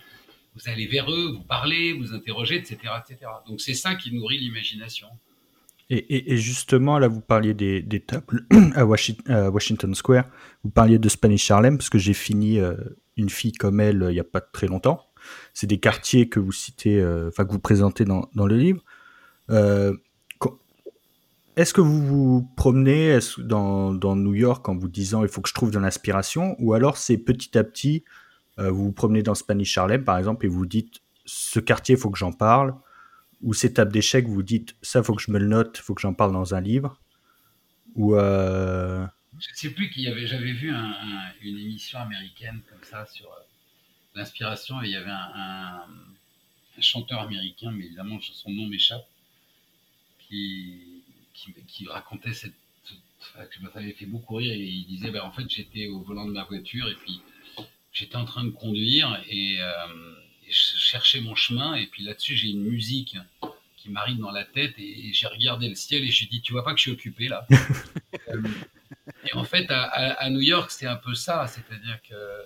vous 0.54 0.70
allez 0.70 0.86
vers 0.86 1.12
eux, 1.12 1.32
vous 1.32 1.42
parlez, 1.42 1.92
vous 1.92 2.14
interrogez, 2.14 2.56
etc. 2.56 2.78
etc. 2.98 3.30
Donc 3.46 3.60
c'est 3.60 3.74
ça 3.74 3.94
qui 3.94 4.10
nourrit 4.10 4.38
l'imagination. 4.38 5.08
Et, 5.94 6.38
justement, 6.38 6.98
là, 6.98 7.06
vous 7.06 7.20
parliez 7.20 7.52
des, 7.52 8.00
tables 8.00 8.46
à 8.74 8.86
Washington, 8.86 9.94
Square. 9.94 10.24
Vous 10.64 10.70
parliez 10.70 10.98
de 10.98 11.08
Spanish 11.10 11.50
Harlem, 11.50 11.76
parce 11.76 11.90
que 11.90 11.98
j'ai 11.98 12.14
fini 12.14 12.58
euh, 12.58 12.76
Une 13.18 13.28
fille 13.28 13.52
comme 13.52 13.78
elle 13.78 14.02
euh, 14.02 14.10
il 14.10 14.14
n'y 14.14 14.20
a 14.20 14.24
pas 14.24 14.40
très 14.40 14.66
longtemps. 14.66 15.02
C'est 15.52 15.66
des 15.66 15.78
quartiers 15.78 16.30
que 16.30 16.40
vous 16.40 16.50
citez, 16.50 16.98
euh, 16.98 17.28
enfin, 17.28 17.44
que 17.44 17.52
vous 17.52 17.58
présentez 17.58 18.06
dans, 18.06 18.26
le 18.34 18.56
livre. 18.56 18.82
est-ce 21.56 21.74
que 21.74 21.82
vous 21.82 22.06
vous 22.06 22.48
promenez 22.56 23.18
dans, 23.36 23.92
dans, 23.92 24.16
New 24.16 24.34
York 24.34 24.66
en 24.70 24.74
vous 24.74 24.88
disant 24.88 25.22
il 25.22 25.28
faut 25.28 25.42
que 25.42 25.48
je 25.50 25.54
trouve 25.54 25.72
de 25.72 25.78
l'inspiration? 25.78 26.56
Ou 26.58 26.72
alors 26.72 26.96
c'est 26.96 27.18
petit 27.18 27.58
à 27.58 27.64
petit, 27.64 28.02
vous 28.56 28.84
vous 28.84 28.92
promenez 28.92 29.22
dans 29.22 29.34
Spanish 29.34 29.76
Harlem, 29.76 30.04
par 30.04 30.16
exemple, 30.16 30.46
et 30.46 30.48
vous 30.48 30.64
dites 30.64 31.02
ce 31.26 31.60
quartier, 31.60 31.96
il 31.96 32.00
faut 32.00 32.10
que 32.10 32.18
j'en 32.18 32.32
parle 32.32 32.74
ou 33.42 33.54
ces 33.54 33.72
tables 33.74 33.92
d'échecs, 33.92 34.26
vous 34.26 34.42
dites 34.42 34.76
ça, 34.82 35.02
faut 35.02 35.14
que 35.14 35.22
je 35.22 35.30
me 35.30 35.38
le 35.38 35.46
note, 35.46 35.76
faut 35.78 35.94
que 35.94 36.00
j'en 36.00 36.14
parle 36.14 36.32
dans 36.32 36.54
un 36.54 36.60
livre 36.60 37.00
Ou. 37.94 38.14
Euh... 38.14 39.06
Je 39.38 39.50
ne 39.50 39.54
sais 39.54 39.70
plus 39.70 39.90
qu'il 39.90 40.02
y 40.02 40.08
avait. 40.08 40.26
J'avais 40.26 40.52
vu 40.52 40.70
une 40.70 41.58
émission 41.58 41.98
américaine 41.98 42.60
comme 42.68 42.82
ça 42.84 43.06
sur 43.06 43.26
euh, 43.26 43.42
l'inspiration 44.14 44.80
et 44.82 44.86
il 44.86 44.92
y 44.92 44.96
avait 44.96 45.10
un, 45.10 45.86
chanteur 46.80 47.20
américain, 47.20 47.70
mais 47.70 47.84
évidemment 47.84 48.18
son 48.20 48.50
nom 48.50 48.66
m'échappe, 48.66 49.06
qui, 50.20 51.02
qui, 51.34 51.86
racontait 51.86 52.32
cette. 52.32 52.54
que 53.34 53.54
ça 53.54 53.70
m'avait 53.74 53.92
fait 53.92 54.06
beaucoup 54.06 54.36
rire 54.36 54.52
et 54.52 54.58
il 54.58 54.86
disait 54.86 55.10
ben, 55.10 55.22
en 55.22 55.32
fait 55.32 55.48
j'étais 55.48 55.86
au 55.88 56.00
volant 56.00 56.26
de 56.26 56.32
ma 56.32 56.44
voiture 56.44 56.88
et 56.88 56.94
puis 56.94 57.20
j'étais 57.92 58.16
en 58.16 58.24
train 58.24 58.44
de 58.44 58.50
conduire 58.50 59.22
et. 59.28 59.60
Euh, 59.60 60.21
je 60.52 60.78
cherchais 60.78 61.20
mon 61.20 61.34
chemin, 61.34 61.74
et 61.74 61.86
puis 61.86 62.04
là-dessus, 62.04 62.36
j'ai 62.36 62.48
une 62.48 62.62
musique 62.64 63.16
qui 63.76 63.90
m'arrive 63.90 64.18
dans 64.18 64.30
la 64.30 64.44
tête, 64.44 64.74
et, 64.78 65.12
j'ai 65.12 65.26
regardé 65.26 65.68
le 65.68 65.74
ciel, 65.74 66.04
et 66.04 66.10
j'ai 66.10 66.26
dit, 66.26 66.40
tu 66.40 66.52
vois 66.52 66.64
pas 66.64 66.72
que 66.72 66.78
je 66.78 66.82
suis 66.82 66.92
occupé 66.92 67.28
là 67.28 67.46
euh, 68.28 68.42
Et 69.24 69.34
en 69.34 69.44
fait, 69.44 69.66
à, 69.70 70.28
New 70.30 70.40
York, 70.40 70.70
c'est 70.70 70.86
un 70.86 70.96
peu 70.96 71.14
ça, 71.14 71.46
c'est-à-dire 71.46 72.00
que 72.08 72.14
euh, 72.14 72.42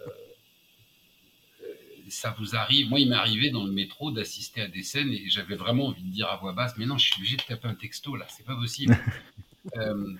ça 2.08 2.34
vous 2.38 2.56
arrive. 2.56 2.88
Moi, 2.88 3.00
il 3.00 3.08
m'est 3.08 3.16
arrivé 3.16 3.50
dans 3.50 3.64
le 3.64 3.72
métro 3.72 4.10
d'assister 4.10 4.62
à 4.62 4.68
des 4.68 4.82
scènes 4.82 5.12
et 5.12 5.28
j'avais 5.28 5.56
vraiment 5.56 5.86
envie 5.86 6.02
de 6.02 6.10
dire 6.10 6.28
à 6.28 6.36
voix 6.36 6.52
basse, 6.52 6.74
mais 6.76 6.86
non, 6.86 6.98
je 6.98 7.06
suis 7.06 7.16
obligé 7.16 7.36
de 7.36 7.42
taper 7.42 7.68
un 7.68 7.74
texto 7.74 8.16
là, 8.16 8.26
c'est 8.28 8.44
pas 8.44 8.54
possible. 8.54 8.96
euh, 9.76 10.14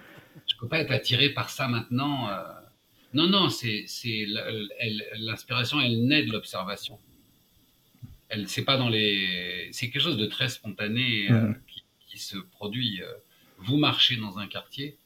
je 0.46 0.57
peux 0.57 0.68
pas 0.68 0.81
être 0.81 0.92
attiré 0.92 1.31
par 1.31 1.51
ça 1.51 1.68
maintenant. 1.68 2.29
Euh. 2.29 2.42
Non, 3.14 3.29
non, 3.29 3.49
c'est 3.49 3.87
l'inspiration, 5.18 5.81
elle, 5.81 6.07
naît 6.07 6.25
de 6.25 6.33
l'observation. 6.33 6.99
Elle, 8.28 8.48
c'est 8.48 8.64
pas 8.64 8.76
dans 8.76 8.88
les, 8.88 9.68
c'est 9.72 9.90
quelque 9.90 10.02
chose 10.02 10.16
de 10.16 10.26
très 10.26 10.48
spontané 10.48 11.30
euh, 11.30 11.48
mmh. 11.48 11.60
qui, 11.68 11.84
qui, 12.08 12.18
se 12.18 12.36
produit. 12.36 13.02
Euh. 13.02 13.12
Vous 13.58 13.76
marchez 13.76 14.16
dans 14.16 14.38
un 14.38 14.46
quartier 14.46 14.96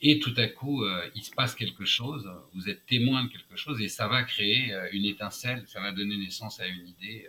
et 0.00 0.18
tout 0.18 0.34
à 0.36 0.46
coup, 0.46 0.84
euh, 0.84 1.08
il 1.14 1.22
se 1.22 1.30
passe 1.30 1.54
quelque 1.54 1.84
chose, 1.84 2.30
vous 2.52 2.68
êtes 2.68 2.84
témoin 2.86 3.24
de 3.24 3.28
quelque 3.30 3.56
chose, 3.56 3.80
et 3.80 3.88
ça 3.88 4.06
va 4.06 4.22
créer 4.22 4.72
euh, 4.72 4.86
une 4.92 5.06
étincelle, 5.06 5.64
ça 5.66 5.80
va 5.80 5.92
donner 5.92 6.16
naissance 6.16 6.60
à 6.60 6.66
une 6.66 6.88
idée. 6.88 7.26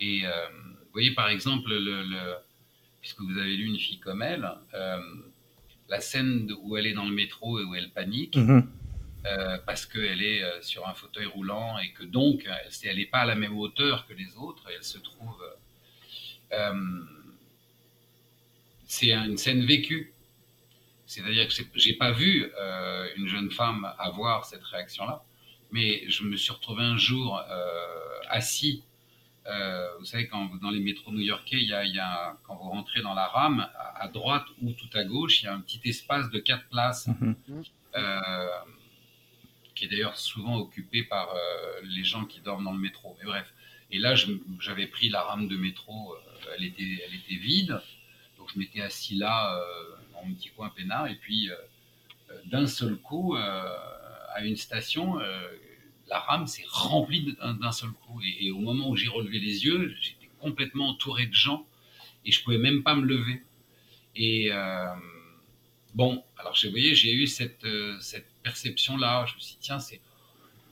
Et 0.00 0.22
vous 0.22 0.92
voyez, 0.92 1.12
par 1.12 1.28
exemple, 1.28 1.70
le, 1.70 2.34
puisque 3.00 3.20
vous 3.20 3.38
avez 3.38 3.56
lu 3.56 3.66
Une 3.66 3.78
fille 3.78 4.00
comme 4.00 4.22
elle, 4.22 4.50
la 5.88 6.00
scène 6.00 6.52
où 6.62 6.76
elle 6.76 6.86
est 6.86 6.94
dans 6.94 7.04
le 7.04 7.14
métro 7.14 7.60
et 7.60 7.64
où 7.64 7.74
elle 7.76 7.90
panique, 7.90 8.36
mm-hmm. 9.24 9.64
parce 9.64 9.86
qu'elle 9.86 10.22
est 10.22 10.42
sur 10.62 10.86
un 10.86 10.94
fauteuil 10.94 11.26
roulant 11.26 11.78
et 11.78 11.92
que 11.92 12.04
donc 12.04 12.48
elle 12.84 12.96
n'est 12.96 13.06
pas 13.06 13.20
à 13.20 13.26
la 13.26 13.34
même 13.34 13.56
hauteur 13.56 14.06
que 14.06 14.14
les 14.14 14.36
autres, 14.36 14.64
elle 14.74 14.84
se 14.84 14.98
trouve... 14.98 15.42
c'est 18.86 19.12
une 19.12 19.36
scène 19.36 19.64
vécue 19.64 20.14
c'est-à-dire 21.06 21.46
que 21.48 21.54
j'ai 21.74 21.94
pas 21.94 22.12
vu 22.12 22.50
euh, 22.58 23.08
une 23.16 23.28
jeune 23.28 23.50
femme 23.50 23.88
avoir 23.98 24.44
cette 24.44 24.64
réaction-là, 24.64 25.22
mais 25.70 26.08
je 26.08 26.24
me 26.24 26.36
suis 26.36 26.52
retrouvé 26.52 26.82
un 26.82 26.96
jour 26.96 27.38
euh, 27.38 28.20
assis. 28.28 28.82
Euh, 29.46 29.86
vous 29.98 30.06
savez, 30.06 30.26
quand 30.26 30.50
dans 30.62 30.70
les 30.70 30.80
métros 30.80 31.12
new-yorkais, 31.12 31.60
il 31.60 31.68
y 31.68 31.98
a, 31.98 32.36
quand 32.44 32.56
vous 32.56 32.70
rentrez 32.70 33.02
dans 33.02 33.14
la 33.14 33.26
rame, 33.26 33.68
à, 33.94 34.08
droite 34.08 34.46
ou 34.62 34.72
tout 34.72 34.88
à 34.94 35.04
gauche, 35.04 35.42
il 35.42 35.44
y 35.44 35.48
a 35.48 35.54
un 35.54 35.60
petit 35.60 35.80
espace 35.84 36.30
de 36.30 36.38
quatre 36.38 36.66
places, 36.68 37.06
mhm. 37.06 37.36
Qui 39.74 39.84
est 39.84 39.88
d'ailleurs 39.88 40.16
souvent 40.16 40.56
occupé 40.56 41.02
par 41.02 41.34
les 41.82 42.04
gens 42.04 42.24
qui 42.24 42.40
dorment 42.40 42.64
dans 42.64 42.72
le 42.72 42.78
métro. 42.78 43.16
Mais 43.18 43.26
bref. 43.26 43.52
Et 43.90 43.98
là, 43.98 44.14
j'avais 44.60 44.86
pris 44.86 45.08
la 45.08 45.22
rame 45.22 45.46
de 45.48 45.56
métro, 45.56 46.16
elle 46.56 46.64
était, 46.64 47.04
elle 47.06 47.14
était 47.14 47.36
vide, 47.36 47.80
donc 48.38 48.50
je 48.52 48.58
m'étais 48.58 48.80
assis 48.80 49.14
là 49.14 49.62
un 50.26 50.32
petit 50.34 50.50
coin 50.50 50.70
peinard. 50.70 51.06
Et 51.06 51.14
puis, 51.14 51.50
euh, 51.50 51.54
euh, 52.30 52.40
d'un 52.46 52.66
seul 52.66 52.96
coup, 52.96 53.36
euh, 53.36 53.76
à 54.34 54.44
une 54.44 54.56
station, 54.56 55.18
la 56.08 56.18
rame 56.18 56.46
s'est 56.46 56.64
remplie 56.68 57.36
d'un 57.40 57.72
seul 57.72 57.90
coup. 57.90 58.20
Et, 58.40 58.50
au 58.50 58.58
moment 58.58 58.90
où 58.90 58.96
j'ai 58.96 59.08
relevé 59.08 59.38
les 59.38 59.64
yeux, 59.64 59.94
j'étais 60.00 60.28
complètement 60.40 60.88
entouré 60.88 61.26
de 61.26 61.34
gens 61.34 61.66
et 62.24 62.32
je 62.32 62.42
pouvais 62.42 62.58
même 62.58 62.82
pas 62.82 62.94
me 62.94 63.06
lever. 63.06 63.42
Et 64.16 64.50
bon, 65.94 66.24
alors 66.36 66.56
vous 66.60 66.70
voyez, 66.70 66.96
j'ai 66.96 67.12
eu 67.12 67.28
cette 67.28 67.64
perception-là. 68.44 69.26
Je 69.26 69.34
me 69.34 69.40
suis 69.40 69.54
dit, 69.54 69.60
tiens, 69.60 69.80
c'est. 69.80 70.00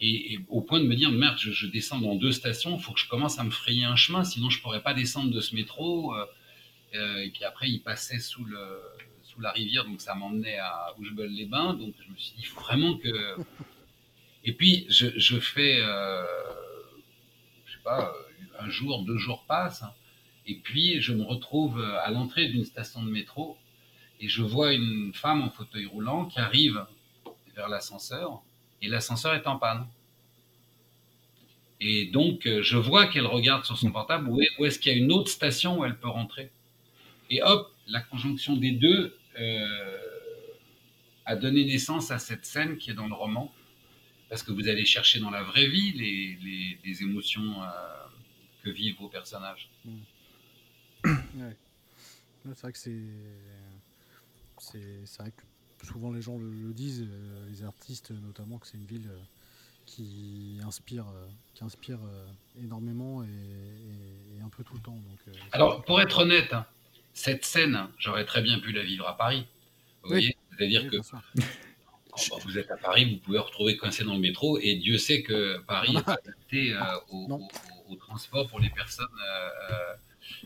Et, 0.00 0.40
au 0.48 0.60
point 0.60 0.80
de 0.80 0.86
me 0.86 0.94
dire, 0.94 1.10
merde, 1.10 1.38
je, 1.38 1.66
descends 1.66 2.00
dans 2.00 2.14
deux 2.14 2.32
stations, 2.32 2.76
il 2.76 2.82
faut 2.82 2.92
que 2.92 3.00
je 3.00 3.08
commence 3.08 3.38
à 3.38 3.44
me 3.44 3.50
frayer 3.50 3.84
un 3.84 3.96
chemin, 3.96 4.24
sinon 4.24 4.50
je 4.50 4.60
pourrais 4.60 4.82
pas 4.82 4.94
descendre 4.94 5.30
de 5.30 5.40
ce 5.40 5.54
métro. 5.54 6.12
et 6.92 7.30
puis 7.32 7.44
après, 7.44 7.68
il 7.68 7.80
passait 7.80 8.18
sous 8.18 8.44
le, 8.44 8.80
sous 9.32 9.40
la 9.40 9.50
rivière, 9.50 9.84
donc 9.84 10.00
ça 10.00 10.14
m'emmenait 10.14 10.58
à 10.58 10.88
les 11.18 11.46
bains 11.46 11.74
Donc 11.74 11.94
je 12.04 12.12
me 12.12 12.16
suis 12.16 12.34
dit, 12.36 12.40
il 12.40 12.46
faut 12.46 12.60
vraiment 12.60 12.96
que. 12.96 13.36
Et 14.44 14.52
puis 14.52 14.86
je, 14.88 15.06
je 15.16 15.38
fais, 15.38 15.80
euh, 15.80 16.24
je 17.64 17.74
sais 17.74 17.82
pas, 17.84 18.12
un 18.58 18.68
jour, 18.68 19.04
deux 19.04 19.16
jours 19.16 19.44
passent, 19.46 19.84
hein. 19.84 19.94
et 20.46 20.56
puis 20.56 21.00
je 21.00 21.12
me 21.12 21.22
retrouve 21.22 21.80
à 21.80 22.10
l'entrée 22.10 22.48
d'une 22.48 22.64
station 22.64 23.04
de 23.04 23.08
métro 23.08 23.56
et 24.18 24.28
je 24.28 24.42
vois 24.42 24.72
une 24.72 25.12
femme 25.14 25.42
en 25.42 25.50
fauteuil 25.50 25.86
roulant 25.86 26.24
qui 26.24 26.40
arrive 26.40 26.84
vers 27.62 27.68
l'ascenseur 27.68 28.42
et 28.80 28.88
l'ascenseur 28.88 29.34
est 29.34 29.46
en 29.46 29.56
panne. 29.56 29.86
Et 31.80 32.06
donc, 32.06 32.48
je 32.62 32.76
vois 32.76 33.06
qu'elle 33.06 33.26
regarde 33.26 33.64
sur 33.64 33.76
son 33.78 33.90
portable 33.90 34.28
où 34.28 34.64
est-ce 34.64 34.78
qu'il 34.78 34.92
y 34.92 34.94
a 34.94 34.98
une 34.98 35.12
autre 35.12 35.30
station 35.30 35.78
où 35.78 35.84
elle 35.84 35.98
peut 35.98 36.08
rentrer. 36.08 36.50
Et 37.30 37.42
hop, 37.42 37.72
la 37.86 38.00
conjonction 38.00 38.56
des 38.56 38.72
deux 38.72 39.16
euh, 39.38 39.98
a 41.24 41.36
donné 41.36 41.64
naissance 41.64 42.10
à 42.10 42.18
cette 42.18 42.44
scène 42.44 42.76
qui 42.76 42.90
est 42.90 42.94
dans 42.94 43.08
le 43.08 43.14
roman, 43.14 43.52
parce 44.28 44.42
que 44.42 44.52
vous 44.52 44.68
allez 44.68 44.84
chercher 44.84 45.18
dans 45.20 45.30
la 45.30 45.42
vraie 45.42 45.68
vie 45.68 45.92
les, 45.92 46.78
les, 46.84 47.02
émotions 47.02 47.62
euh, 47.62 47.66
que 48.62 48.70
vivent 48.70 48.96
vos 48.98 49.08
personnages. 49.08 49.70
Mmh. 51.04 51.50
C'est 52.54 52.60
vrai 52.60 52.72
que 52.72 52.78
c'est. 52.78 53.02
C'est 54.58 55.18
vrai 55.18 55.32
que 55.32 55.42
souvent 55.82 56.12
les 56.12 56.22
gens 56.22 56.38
le, 56.38 56.72
disent, 56.72 57.02
euh, 57.02 57.48
les 57.50 57.64
artistes 57.64 58.10
notamment, 58.10 58.58
que 58.58 58.66
c'est 58.66 58.78
une 58.78 58.86
ville 58.86 59.10
qui 59.86 60.58
inspire, 60.64 61.06
qui 61.54 61.64
inspire 61.64 61.98
énormément 62.62 63.22
et, 63.22 64.42
un 64.44 64.48
peu 64.48 64.64
tout 64.64 64.74
le 64.74 64.80
temps. 64.80 64.96
Donc, 64.96 65.36
Alors, 65.52 65.84
pour 65.84 66.00
être 66.00 66.18
honnête, 66.18 66.52
hein, 66.52 66.66
cette 67.14 67.44
scène, 67.44 67.88
j'aurais 67.98 68.24
très 68.24 68.42
bien 68.42 68.58
pu 68.58 68.72
la 68.72 68.82
vivre 68.82 69.06
à 69.06 69.16
Paris. 69.16 69.46
Vous 70.02 70.10
voyez 70.10 70.36
C'est-à-dire 70.50 70.88
que 70.88 70.96
bah, 71.34 72.36
vous 72.44 72.58
êtes 72.58 72.70
à 72.70 72.76
Paris, 72.76 73.14
vous 73.14 73.18
pouvez 73.18 73.38
retrouver 73.38 73.76
coincé 73.76 74.04
dans 74.04 74.14
le 74.14 74.20
métro, 74.20 74.58
et 74.58 74.76
Dieu 74.76 74.98
sait 74.98 75.22
que 75.22 75.58
Paris 75.66 75.94
est 75.94 76.08
adapté 76.08 76.72
euh, 76.74 76.80
au, 77.10 77.96
transport 77.96 78.48
pour 78.48 78.60
les 78.60 78.70
personnes 78.70 79.06
euh, 79.26 79.94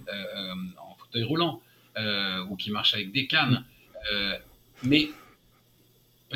euh, 0.09 0.55
en 0.79 0.94
fauteuil 0.96 1.22
roulant 1.22 1.62
ou 2.51 2.57
qui 2.57 2.70
marchent 2.70 2.94
avec 2.94 3.12
des 3.12 3.27
cannes. 3.27 3.64
mais 4.83 5.09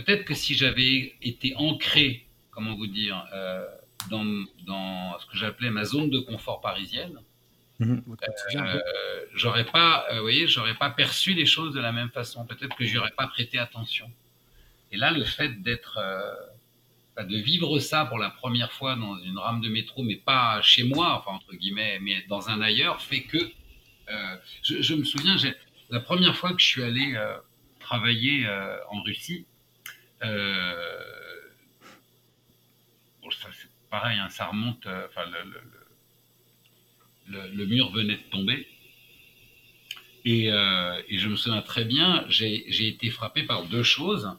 peut-être 0.00 0.24
que 0.24 0.34
si 0.34 0.54
j'avais 0.54 1.14
été 1.22 1.54
ancré, 1.56 2.26
comment 2.50 2.74
vous 2.74 2.86
dire, 2.86 3.24
dans, 4.10 4.24
dans 4.66 5.18
ce 5.18 5.26
que 5.26 5.36
j'appelais 5.36 5.70
ma 5.70 5.84
zone 5.84 6.10
de 6.10 6.18
confort 6.18 6.60
parisienne, 6.60 7.20
Mhm. 7.80 8.04
Euh, 8.56 8.80
j'aurais 9.34 9.64
pas, 9.64 10.04
euh, 10.12 10.20
voyez, 10.20 10.46
j'aurais 10.46 10.74
pas 10.74 10.90
perçu 10.90 11.32
les 11.32 11.46
choses 11.46 11.74
de 11.74 11.80
la 11.80 11.92
même 11.92 12.10
façon. 12.10 12.44
Peut-être 12.44 12.76
que 12.76 12.84
j'aurais 12.84 13.12
pas 13.16 13.26
prêté 13.26 13.58
attention. 13.58 14.10
Et 14.92 14.98
là, 14.98 15.10
le 15.12 15.24
fait 15.24 15.62
d'être, 15.62 15.98
euh, 15.98 17.22
de 17.22 17.36
vivre 17.38 17.78
ça 17.78 18.04
pour 18.04 18.18
la 18.18 18.28
première 18.28 18.70
fois 18.70 18.96
dans 18.96 19.16
une 19.18 19.38
rame 19.38 19.62
de 19.62 19.70
métro, 19.70 20.02
mais 20.02 20.16
pas 20.16 20.60
chez 20.60 20.84
moi, 20.84 21.18
enfin 21.18 21.36
entre 21.36 21.54
guillemets, 21.54 21.98
mais 22.00 22.22
dans 22.28 22.50
un 22.50 22.60
ailleurs, 22.60 23.00
fait 23.00 23.22
que 23.22 23.38
je, 24.62 24.94
me 24.94 25.04
souviens, 25.04 25.36
la 25.88 26.00
première 26.00 26.36
fois 26.36 26.52
que 26.52 26.60
je 26.60 26.66
suis 26.66 26.82
allé 26.82 27.16
travailler 27.78 28.48
en 28.90 29.02
Russie. 29.02 29.46
Bon, 33.22 33.30
ça, 33.30 33.48
c'est 33.52 33.68
pareil, 33.90 34.18
hein, 34.18 34.28
ça 34.28 34.46
remonte. 34.46 34.86
Enfin, 34.86 35.24
le 35.26 35.60
le, 37.30 37.66
mur 37.66 37.90
venait 37.90 38.16
de 38.16 38.30
tomber. 38.30 38.66
Euh, 40.26 41.02
et, 41.08 41.18
je 41.18 41.28
me 41.28 41.36
souviens 41.36 41.62
très 41.62 41.84
bien, 41.84 42.24
j'ai 42.28 42.88
été 42.88 43.10
frappé 43.10 43.42
par 43.42 43.64
deux 43.64 43.82
choses. 43.82 44.30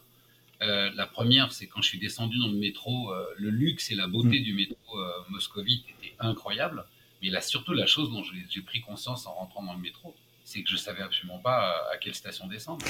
Euh, 0.61 0.91
la 0.93 1.07
première, 1.07 1.51
c'est 1.51 1.65
quand 1.67 1.81
je 1.81 1.87
suis 1.87 1.97
descendu 1.97 2.37
dans 2.37 2.47
le 2.47 2.57
métro, 2.57 3.11
euh, 3.11 3.25
le 3.37 3.49
luxe 3.49 3.91
et 3.91 3.95
la 3.95 4.07
beauté 4.07 4.39
mm. 4.39 4.43
du 4.43 4.53
métro 4.53 4.97
moscovite 5.29 5.85
étaient 5.89 6.15
incroyables. 6.19 6.85
Mais 7.21 7.29
là, 7.29 7.41
surtout, 7.41 7.73
la 7.73 7.85
chose 7.85 8.11
dont 8.11 8.23
j'ai 8.49 8.61
pris 8.61 8.81
conscience 8.81 9.25
en 9.27 9.33
rentrant 9.33 9.63
dans 9.63 9.73
le 9.73 9.79
métro, 9.79 10.15
c'est 10.43 10.63
que 10.63 10.69
je 10.69 10.77
savais 10.77 11.01
absolument 11.01 11.39
pas 11.39 11.75
à 11.91 11.97
quelle 11.97 12.15
station 12.15 12.47
descendre. 12.47 12.85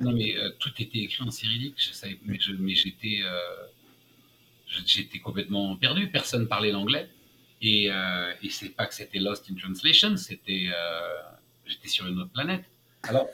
Mais 0.00 0.34
tout 0.58 0.72
était 0.78 0.98
écrit 0.98 1.22
en 1.22 1.30
cyrillique. 1.30 1.76
Mais 2.24 2.74
j'étais, 2.74 3.22
j'étais 4.86 5.18
complètement 5.18 5.76
perdu. 5.76 6.08
Personne 6.08 6.48
parlait 6.48 6.72
l'anglais. 6.72 7.08
Et, 7.62 7.90
euh, 7.90 8.32
et 8.42 8.50
c'est 8.50 8.70
pas 8.70 8.86
que 8.86 8.94
c'était 8.94 9.18
Lost 9.18 9.50
in 9.50 9.54
Translation, 9.54 10.16
c'était 10.16 10.68
euh, 10.68 11.22
j'étais 11.64 11.88
sur 11.88 12.06
une 12.06 12.20
autre 12.20 12.30
planète. 12.30 12.64
Alors, 13.02 13.28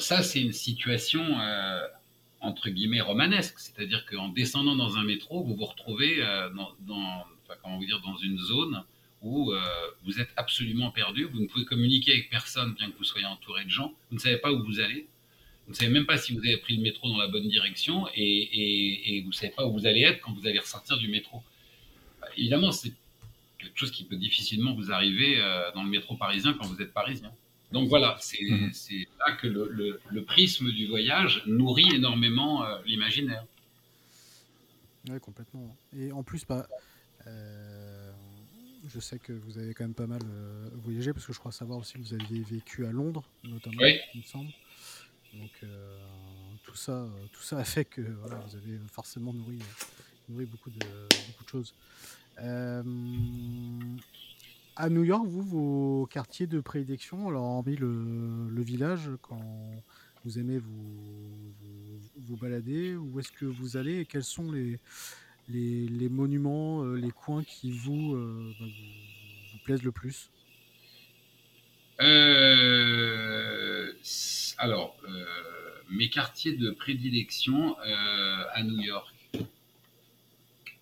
ça 0.00 0.22
c'est 0.22 0.40
une 0.40 0.52
situation 0.52 1.22
euh, 1.40 1.86
entre 2.40 2.68
guillemets 2.70 3.00
romanesque, 3.00 3.58
c'est-à-dire 3.58 4.04
qu'en 4.06 4.28
descendant 4.28 4.74
dans 4.74 4.96
un 4.96 5.04
métro, 5.04 5.44
vous 5.44 5.54
vous 5.54 5.64
retrouvez 5.64 6.20
euh, 6.20 6.50
comment 7.62 7.78
vous 7.78 7.84
dire, 7.84 8.00
dans 8.00 8.16
une 8.16 8.38
zone 8.38 8.82
où 9.22 9.52
euh, 9.52 9.60
vous 10.04 10.20
êtes 10.20 10.30
absolument 10.36 10.90
perdu, 10.90 11.24
vous 11.24 11.40
ne 11.40 11.46
pouvez 11.46 11.64
communiquer 11.64 12.12
avec 12.12 12.30
personne 12.30 12.74
bien 12.74 12.90
que 12.90 12.96
vous 12.96 13.04
soyez 13.04 13.26
entouré 13.26 13.64
de 13.64 13.70
gens, 13.70 13.92
vous 14.10 14.16
ne 14.16 14.20
savez 14.20 14.38
pas 14.38 14.52
où 14.52 14.64
vous 14.64 14.80
allez, 14.80 15.06
vous 15.66 15.72
ne 15.72 15.76
savez 15.76 15.90
même 15.90 16.06
pas 16.06 16.16
si 16.16 16.32
vous 16.32 16.40
avez 16.40 16.56
pris 16.56 16.76
le 16.76 16.82
métro 16.82 17.08
dans 17.08 17.18
la 17.18 17.28
bonne 17.28 17.48
direction 17.48 18.06
et, 18.14 18.22
et, 18.22 19.16
et 19.16 19.20
vous 19.22 19.28
ne 19.28 19.34
savez 19.34 19.52
pas 19.52 19.66
où 19.66 19.72
vous 19.72 19.86
allez 19.86 20.02
être 20.02 20.20
quand 20.20 20.32
vous 20.32 20.46
allez 20.46 20.58
ressortir 20.58 20.96
du 20.98 21.08
métro 21.08 21.42
évidemment, 22.36 22.72
c'est 22.72 22.92
quelque 23.58 23.76
chose 23.76 23.90
qui 23.90 24.04
peut 24.04 24.16
difficilement 24.16 24.74
vous 24.74 24.92
arriver 24.92 25.40
euh, 25.40 25.70
dans 25.72 25.82
le 25.82 25.90
métro 25.90 26.16
parisien 26.16 26.54
quand 26.54 26.66
vous 26.66 26.80
êtes 26.80 26.92
parisien. 26.92 27.32
Donc 27.72 27.88
voilà, 27.88 28.16
c'est 28.20 28.42
mhm. 28.42 28.70
là 29.20 29.36
que 29.36 29.46
le, 29.46 30.24
prisme 30.24 30.70
du 30.72 30.86
voyage 30.86 31.42
nourrit 31.46 31.94
énormément 31.94 32.64
euh, 32.64 32.78
l'imaginaire. 32.86 33.44
Oui, 35.10 35.20
complètement. 35.20 35.76
Et 35.96 36.12
en 36.12 36.22
plus, 36.22 36.46
bah, 36.46 36.66
je 38.88 39.00
sais 39.00 39.18
que 39.18 39.32
vous 39.32 39.58
avez 39.58 39.74
quand 39.74 39.84
même 39.84 39.94
pas 39.94 40.06
mal 40.06 40.22
voyagé, 40.82 41.12
parce 41.12 41.26
que 41.26 41.32
je 41.32 41.38
crois 41.38 41.52
savoir 41.52 41.78
aussi 41.78 41.94
que 41.94 41.98
vous 41.98 42.14
aviez 42.14 42.42
vécu 42.42 42.86
à 42.86 42.92
Londres, 42.92 43.24
notamment, 43.44 43.82
il 44.14 44.20
me 44.20 44.24
semble. 44.24 44.50
Donc 45.34 45.50
tout 46.64 46.76
ça, 46.76 47.06
tout 47.32 47.42
ça 47.42 47.58
a 47.58 47.64
fait 47.64 47.84
que 47.84 48.00
vous 48.00 48.56
avez 48.56 48.78
forcément 48.90 49.32
nourri, 49.32 49.58
nourri 50.28 50.46
beaucoup, 50.46 50.70
de, 50.70 50.78
beaucoup 51.28 51.44
de 51.44 51.48
choses. 51.48 51.74
à 54.76 54.88
New 54.90 55.04
York, 55.04 55.26
vous, 55.26 55.42
vos 55.42 56.06
quartiers 56.06 56.46
de 56.46 56.60
prédilection, 56.60 57.28
alors 57.28 57.44
hormis 57.44 57.76
le, 57.76 58.48
le 58.48 58.62
village, 58.62 59.10
quand 59.22 59.42
vous 60.24 60.38
aimez 60.38 60.58
vous, 60.58 61.54
vous, 62.16 62.36
balader, 62.36 62.96
où 62.96 63.18
est-ce 63.20 63.32
que 63.32 63.44
vous 63.44 63.76
allez 63.76 64.00
et 64.00 64.04
quels 64.04 64.24
sont 64.24 64.50
les, 64.52 64.78
les, 65.48 65.86
les 65.88 66.08
monuments, 66.08 66.84
les 66.94 67.10
coins 67.10 67.44
qui 67.44 67.70
vous, 67.72 68.14
bah, 68.14 68.64
vous, 68.64 68.66
vous, 69.52 69.58
plaisent 69.64 69.82
le 69.82 69.92
plus? 69.92 70.30
Alors, 74.58 74.96
mes 75.90 76.08
quartiers 76.08 76.52
de 76.52 76.70
prédilection 76.70 77.78
euh, 77.80 78.44
à 78.52 78.62
New 78.62 78.80
York. 78.80 79.14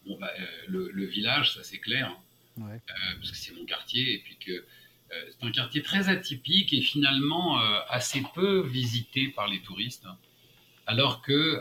Bon, 0.06 0.16
bah, 0.18 0.30
euh, 0.38 0.90
le, 0.92 1.04
village, 1.06 1.54
ça 1.54 1.62
c'est 1.62 1.78
clair, 1.78 2.16
hein. 2.58 2.62
euh, 2.70 2.78
parce 3.16 3.30
que 3.30 3.36
c'est 3.36 3.54
mon 3.54 3.64
quartier, 3.64 4.14
et 4.14 4.18
puis 4.18 4.36
que 4.36 4.64
c'est 5.10 5.46
un 5.46 5.52
quartier 5.52 5.82
très 5.82 6.08
atypique 6.08 6.72
et 6.72 6.80
finalement 6.80 7.58
assez 7.88 8.22
peu 8.34 8.66
visité 8.66 9.28
par 9.28 9.46
les 9.46 9.60
touristes, 9.60 10.04
hein. 10.04 10.18
Alors 10.86 11.22
que 11.22 11.60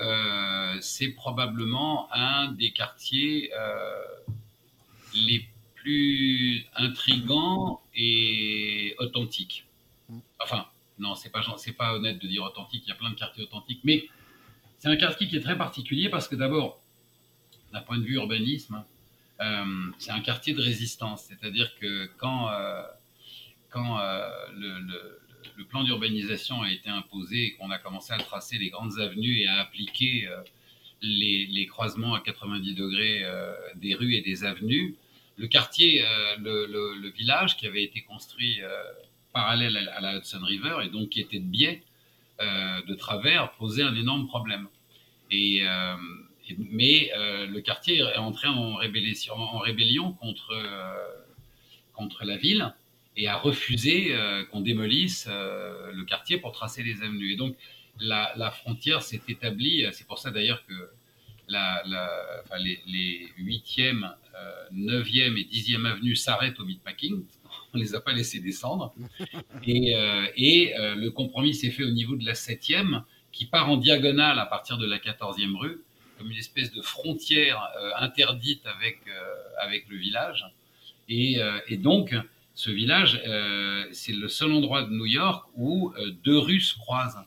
c'est 0.81 1.09
probablement 1.09 2.07
un 2.13 2.51
des 2.51 2.71
quartiers 2.71 3.51
les 5.13 5.47
plus 5.75 6.65
intrigants 6.75 7.81
et 7.95 8.95
authentiques. 8.99 9.65
Mm. 10.09 10.19
Enfin, 10.41 10.65
non, 10.97 11.15
c'est 11.15 11.29
pas, 11.29 11.41
pas 11.77 11.93
honnête 11.93 12.19
de 12.19 12.27
dire 12.27 12.43
authentique. 12.43 12.83
Il 12.85 12.89
y 12.89 12.91
a 12.91 12.95
plein 12.95 13.09
de 13.09 13.15
quartiers 13.15 13.43
authentiques, 13.43 13.81
mais 13.83 14.07
c'est 14.79 14.89
un 14.89 14.95
quartier 14.95 15.27
qui 15.27 15.35
est 15.37 15.41
très 15.41 15.57
particulier 15.57 16.09
parce 16.09 16.27
que 16.27 16.35
d'abord, 16.35 16.81
d'un 17.73 17.81
point 17.81 17.97
de 17.97 18.03
vue 18.03 18.15
urbanisme, 18.15 18.83
euh, 19.41 19.91
c'est 19.97 20.11
un 20.11 20.21
quartier 20.21 20.53
de 20.53 20.61
résistance. 20.61 21.23
C'est-à-dire 21.23 21.75
que 21.79 22.09
quand, 22.17 22.49
euh, 22.49 22.83
quand 23.69 23.99
euh, 23.99 24.29
le, 24.53 25.19
le, 25.57 25.65
plan 25.65 25.83
d'urbanisation 25.83 26.61
a 26.61 26.71
été 26.71 26.89
imposé 26.89 27.45
et 27.45 27.51
qu'on 27.53 27.71
a 27.71 27.77
commencé 27.77 28.13
à 28.13 28.17
tracer 28.17 28.57
les 28.57 28.69
grandes 28.69 28.99
avenues 28.99 29.39
et 29.41 29.47
à 29.47 29.59
appliquer 29.61 30.27
les, 31.01 31.47
les, 31.47 31.65
croisements 31.65 32.13
à 32.13 32.21
90 32.21 32.73
degrés 32.73 33.23
des 33.75 33.93
rues 33.95 34.15
et 34.15 34.21
des 34.21 34.43
avenues, 34.43 34.95
le 35.37 35.47
quartier, 35.47 36.03
le, 36.39 36.65
le, 36.65 37.09
village 37.09 37.57
qui 37.57 37.67
avait 37.67 37.83
été 37.83 38.01
construit 38.01 38.61
parallèle 39.33 39.75
à 39.77 40.01
la 40.01 40.17
Hudson 40.17 40.43
River 40.43 40.77
et 40.83 40.89
donc 40.89 41.09
qui 41.09 41.21
était 41.21 41.39
de 41.39 41.45
biais 41.45 41.83
euh, 42.41 42.81
de 42.85 42.95
travers 42.95 43.51
posait 43.53 43.83
un 43.83 43.95
énorme 43.95 44.27
problème. 44.27 44.67
Et, 45.31 45.61
euh, 45.65 45.95
mais 46.57 47.09
euh, 47.15 47.45
le 47.45 47.61
quartier 47.61 47.99
est 47.99 48.17
entré 48.17 48.49
en 48.49 48.75
rébellion, 48.75 49.33
en 49.33 49.59
rébellion 49.59 50.11
contre, 50.13 50.53
contre 51.93 52.25
la 52.25 52.35
ville 52.35 52.73
et 53.17 53.27
a 53.27 53.37
refusé 53.37 54.13
qu'on 54.51 54.61
démolisse 54.61 55.27
le 55.27 56.03
quartier 56.03 56.37
pour 56.37 56.51
tracer 56.51 56.83
les 56.83 57.01
avenues. 57.01 57.31
Et 57.31 57.35
donc 57.37 57.55
la, 57.99 58.33
la 58.35 58.51
frontière 58.51 59.01
s'est 59.01 59.21
établie, 59.29 59.85
c'est 59.93 60.05
pour 60.05 60.19
ça 60.19 60.31
d'ailleurs 60.31 60.65
que 60.65 60.73
la, 61.47 61.81
la, 61.85 62.09
enfin, 62.43 62.57
les, 62.57 62.79
les 62.87 63.27
8e, 63.39 64.11
9e 64.73 65.37
et 65.37 65.43
10e 65.43 65.85
avenues 65.85 66.15
s'arrêtent 66.15 66.59
au 66.59 66.65
meatpacking, 66.65 67.23
on 67.73 67.77
les 67.77 67.95
a 67.95 68.01
pas 68.01 68.13
laissés 68.13 68.39
descendre. 68.39 68.93
Et, 69.65 69.95
euh, 69.95 70.27
euh, 70.37 70.95
le 70.95 71.09
compromis 71.11 71.53
s'est 71.53 71.71
fait 71.71 71.83
au 71.83 71.91
niveau 71.91 72.15
de 72.15 72.25
la 72.25 72.33
7e, 72.33 73.03
qui 73.31 73.45
part 73.45 73.69
en 73.69 73.77
diagonale 73.77 74.39
à 74.39 74.45
partir 74.45 74.77
de 74.77 74.85
la 74.85 74.97
14e 74.97 75.55
rue, 75.57 75.81
comme 76.17 76.31
une 76.31 76.37
espèce 76.37 76.71
de 76.71 76.81
frontière 76.81 77.61
euh, 77.77 77.91
interdite 77.97 78.65
avec, 78.65 78.99
avec 79.59 79.87
le 79.89 79.97
village. 79.97 80.45
Et, 81.09 81.37
donc, 81.77 82.15
ce 82.55 82.71
village, 82.71 83.21
c'est 83.91 84.13
le 84.13 84.27
seul 84.27 84.51
endroit 84.51 84.83
de 84.83 84.89
New 84.89 85.05
York 85.05 85.47
où 85.55 85.93
deux 86.23 86.37
rues 86.37 86.61
se 86.61 86.75
croisent. 86.77 87.25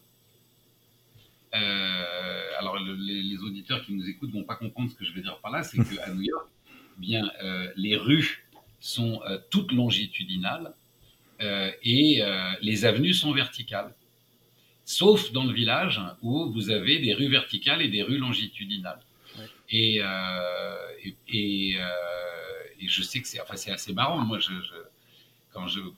alors, 1.53 2.79
les, 2.79 3.39
auditeurs 3.39 3.85
qui 3.85 3.93
nous 3.93 4.09
écoutent 4.09 4.33
vont 4.33 4.45
pas 4.45 4.57
comprendre 4.57 4.91
ce 4.91 4.97
que 4.97 5.05
je 5.05 5.13
vais 5.13 5.21
dire 5.21 5.39
par 5.39 5.53
là, 5.53 5.63
c'est 5.63 5.77
qu'à 5.77 6.13
New 6.13 6.23
York, 6.23 6.49
eh 6.71 7.01
bien, 7.01 7.31
les 7.77 7.97
rues 7.97 8.49
sont 8.81 9.21
euh, 9.27 9.39
toutes 9.51 9.73
longitudinales 9.73 10.75
euh, 11.41 11.71
et 11.83 12.23
euh, 12.23 12.53
les 12.63 12.85
avenues 12.85 13.15
sont 13.15 13.33
verticales. 13.33 13.95
Sauf 14.85 15.33
dans 15.33 15.45
le 15.45 15.53
village 15.53 16.01
où 16.23 16.51
vous 16.51 16.71
avez 16.71 16.99
des 16.99 17.15
rues 17.15 17.29
verticales 17.29 17.83
et 17.83 17.89
des 17.89 18.03
rues 18.03 18.19
longitudinales. 18.19 19.01
Et, 19.71 20.01
et, 21.29 21.77
je 22.81 23.03
sais 23.03 23.21
que 23.21 23.29
c'est 23.29 23.39
enfin, 23.43 23.55
assez 23.71 23.93
marrant. 23.93 24.17
Moi, 24.17 24.39
je, 24.39 24.53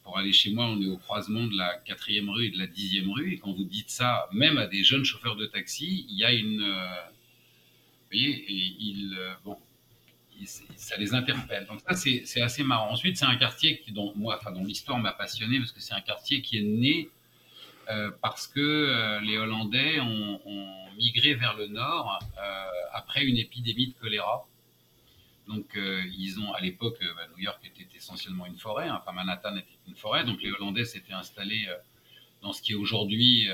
pour 0.02 0.18
aller 0.18 0.32
chez 0.32 0.52
moi, 0.52 0.66
on 0.66 0.80
est 0.80 0.86
au 0.86 0.96
croisement 0.96 1.44
de 1.46 1.56
la 1.56 1.74
quatrième 1.84 2.30
rue 2.30 2.46
et 2.46 2.50
de 2.50 2.58
la 2.58 2.66
dixième 2.66 3.10
rue. 3.10 3.34
Et 3.34 3.38
quand 3.38 3.52
vous 3.52 3.64
dites 3.64 3.90
ça, 3.90 4.28
même 4.32 4.58
à 4.58 4.66
des 4.66 4.82
jeunes 4.82 5.04
chauffeurs 5.04 5.36
de 5.36 5.46
taxi, 5.46 6.06
il 6.08 6.16
y 6.16 6.24
a 6.24 6.32
une. 6.32 6.60
vous 6.60 8.06
voyez, 8.10 8.30
et 8.30 8.74
il, 8.78 9.18
bon, 9.44 9.56
ça 10.76 10.96
les 10.96 11.14
interpelle. 11.14 11.66
Donc 11.66 11.80
ça, 11.86 11.94
c'est 11.94 12.42
assez 12.42 12.62
marrant. 12.62 12.90
Ensuite, 12.90 13.16
c'est 13.16 13.26
un 13.26 13.36
quartier 13.36 13.80
qui, 13.80 13.92
dont 13.92 14.14
enfin, 14.26 14.52
dont 14.52 14.64
l'histoire 14.64 14.98
m'a 14.98 15.12
passionné 15.12 15.58
parce 15.58 15.72
que 15.72 15.80
c'est 15.80 15.94
un 15.94 16.00
quartier 16.00 16.42
qui 16.42 16.58
est 16.58 16.62
né 16.62 17.08
euh, 17.90 18.10
parce 18.22 18.46
que 18.46 18.60
euh, 18.60 19.20
les 19.20 19.36
Hollandais 19.36 20.00
ont, 20.00 20.40
migré 20.96 21.32
vers 21.32 21.56
le 21.56 21.66
nord 21.66 22.18
euh, 22.36 22.66
après 22.92 23.24
une 23.24 23.38
épidémie 23.38 23.88
de 23.88 23.94
choléra. 23.94 24.46
Donc, 25.50 25.76
ils 25.76 26.38
ont, 26.40 26.52
à 26.52 26.60
l'époque, 26.60 26.98
bah, 27.16 27.26
New 27.32 27.42
York 27.42 27.60
était 27.64 27.88
essentiellement 27.96 28.46
une 28.46 28.56
forêt, 28.56 28.88
hein, 28.88 29.00
enfin 29.00 29.12
Manhattan 29.12 29.56
était 29.56 29.78
une 29.88 29.96
forêt, 29.96 30.24
donc 30.24 30.40
les 30.42 30.50
Hollandais 30.52 30.84
s'étaient 30.84 31.12
installés 31.12 31.66
dans 32.40 32.52
ce 32.52 32.62
qui 32.62 32.72
est 32.72 32.76
aujourd'hui 32.76 33.48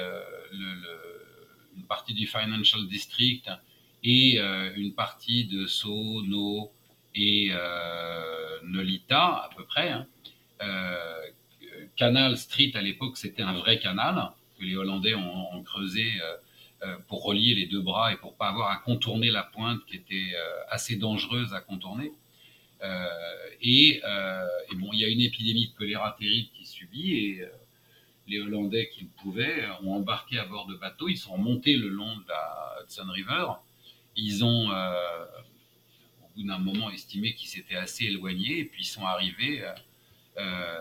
une 1.75 1.87
partie 1.89 2.15
du 2.15 2.27
Financial 2.27 2.87
District 2.87 3.51
et 4.05 4.39
une 4.77 4.93
partie 4.95 5.47
de 5.47 5.67
Soho, 5.67 6.23
et 7.17 7.49
euh, 7.51 8.59
Nolita 8.65 9.45
à 9.45 9.51
peu 9.57 9.65
près. 9.65 9.91
Hein. 9.91 10.07
Euh, 10.63 11.21
canal 11.97 12.37
Street 12.37 12.73
à 12.75 12.83
l'époque 12.83 13.17
c'était 13.17 13.43
un 13.43 13.55
vrai 13.55 13.79
canal 13.79 14.31
que 14.59 14.65
les 14.65 14.77
Hollandais 14.77 15.15
ont, 15.15 15.63
creusé 15.65 16.13
euh, 16.23 16.37
pour 17.09 17.25
relier 17.25 17.55
les 17.55 17.67
deux 17.67 17.81
bras 17.81 18.13
et 18.13 18.17
pour 18.17 18.37
pas 18.37 18.49
avoir 18.49 18.71
à 18.71 18.77
contourner 18.77 19.31
la 19.31 19.43
pointe 19.43 19.85
qui 19.87 19.97
était 19.97 20.35
assez 20.69 20.97
dangereuse 20.97 21.55
à 21.55 21.61
contourner. 21.61 22.13
et, 23.63 24.01
bon, 24.75 24.91
il 24.93 25.01
y 25.01 25.05
a 25.05 25.09
une 25.09 25.21
épidémie 25.21 25.69
de 25.69 25.73
choléra 25.75 26.17
terrible 26.19 26.49
qui 26.55 26.67
subit 26.67 27.15
et 27.15 27.45
les 28.29 28.41
Hollandais 28.41 28.91
qui 28.91 29.03
le 29.03 29.11
pouvaient 29.23 29.67
ont 29.83 29.95
embarqué 29.95 30.39
à 30.39 30.45
bord 30.45 30.67
de 30.67 30.75
bateaux. 30.75 31.09
Ils 31.09 31.17
sont 31.17 31.33
remontés 31.33 31.77
le 31.77 31.89
long 31.89 32.17
de 32.17 32.25
la 32.29 32.83
Hudson 32.85 33.11
River. 33.11 33.47
Ils 34.17 34.45
ont 34.45 34.71
d'un 36.45 36.59
moment 36.59 36.91
estimé 36.91 37.35
qu'ils 37.35 37.49
s'étaient 37.49 37.77
assez 37.77 38.05
éloignés 38.05 38.61
et 38.61 38.65
puis 38.65 38.83
ils 38.83 38.87
sont 38.87 39.05
arrivés 39.05 39.63
euh, 39.63 39.73
euh, 40.39 40.79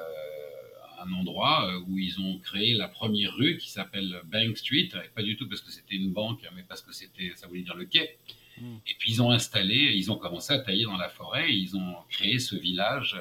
un 1.06 1.14
endroit 1.14 1.70
euh, 1.70 1.80
où 1.88 1.98
ils 1.98 2.20
ont 2.20 2.40
créé 2.40 2.74
la 2.74 2.88
première 2.88 3.34
rue 3.34 3.58
qui 3.58 3.70
s'appelle 3.70 4.22
Bank 4.26 4.58
Street, 4.58 4.90
pas 5.14 5.24
du 5.24 5.38
tout 5.38 5.48
parce 5.48 5.62
que 5.62 5.72
c'était 5.72 5.96
une 5.96 6.12
banque, 6.12 6.42
mais 6.56 6.64
parce 6.64 6.82
que 6.82 6.94
c'était, 6.94 7.32
ça 7.36 7.48
voulait 7.48 7.62
dire 7.62 7.76
le 7.76 7.86
quai. 7.86 8.18
Hmm. 8.58 8.78
Et 8.88 8.96
puis 8.98 9.12
ils 9.12 9.22
ont 9.22 9.32
installé, 9.32 9.76
ils 9.76 10.12
ont 10.12 10.18
commencé 10.18 10.54
à 10.54 10.60
tailler 10.60 10.86
dans 10.86 10.98
la 10.98 11.10
forêt, 11.10 11.52
et 11.52 11.54
ils 11.54 11.76
ont 11.76 11.96
créé 12.10 12.40
ce 12.40 12.56
village, 12.56 13.20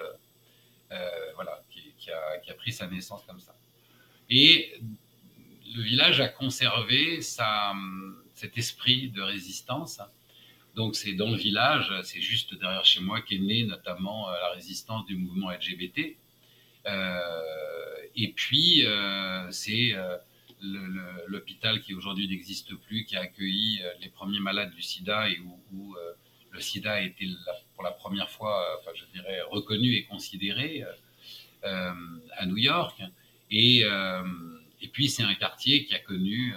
voilà, 1.35 1.65
qui, 1.71 2.11
a, 2.13 2.39
qui, 2.39 2.51
a, 2.53 2.55
pris 2.55 2.73
sa 2.73 2.87
naissance 2.87 3.25
comme 3.27 3.41
ça. 3.41 3.57
Et 4.31 4.73
le 5.75 5.83
village 5.83 6.21
a 6.21 6.29
conservé 6.29 7.21
sa, 7.21 7.75
cet 8.35 8.57
esprit 8.59 9.09
de 9.09 9.21
résistance 9.21 10.01
donc 10.75 10.97
c'est 10.97 11.15
dans 11.15 11.31
le 11.31 11.37
village, 11.37 11.93
c'est 12.03 12.21
juste 12.21 12.55
derrière 12.59 12.85
chez 12.85 13.01
moi 13.01 13.21
qu'est 13.21 13.39
née 13.39 13.65
notamment 13.65 14.29
euh, 14.29 14.33
la 14.33 14.51
résistance 14.51 15.07
du 15.07 15.17
mouvement 15.17 15.51
LGBT. 15.51 16.17
Euh, 16.87 17.97
et 18.17 18.33
puis 18.33 18.87
euh, 18.87 19.51
c'est 19.51 19.93
l'hôpital 21.27 21.81
qui 21.83 21.95
aujourd'hui 21.95 22.29
n'existe 22.29 22.75
plus, 22.75 23.05
qui 23.05 23.17
a 23.17 23.23
accueilli 23.23 23.83
les 24.01 24.09
premiers 24.09 24.41
malades 24.41 24.73
du 24.75 24.83
sida 24.83 25.29
et 25.29 25.39
où, 25.73 25.97
le 26.51 26.61
sida 26.61 26.93
a 26.93 27.01
été 27.01 27.27
pour 27.75 27.83
la 27.83 27.91
première 27.91 28.31
fois, 28.31 28.79
enfin, 28.79 28.93
je 28.95 29.05
dirais, 29.13 29.41
reconnu 29.51 29.93
et 29.95 30.05
considéré 30.05 30.85
à 31.63 32.47
New 32.47 32.57
York. 32.57 33.03
Et 33.51 33.85
puis 34.93 35.09
c'est 35.09 35.25
un 35.25 35.35
quartier 35.35 35.85
qui 35.85 35.95
a 35.95 35.99
connu 35.99 36.55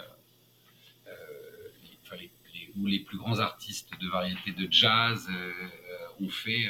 où 2.77 2.85
les 2.85 2.99
plus 2.99 3.17
grands 3.17 3.39
artistes 3.39 3.91
de 3.99 4.07
variété 4.07 4.51
de 4.51 4.67
jazz 4.71 5.27
ont 6.21 6.29
fait 6.29 6.69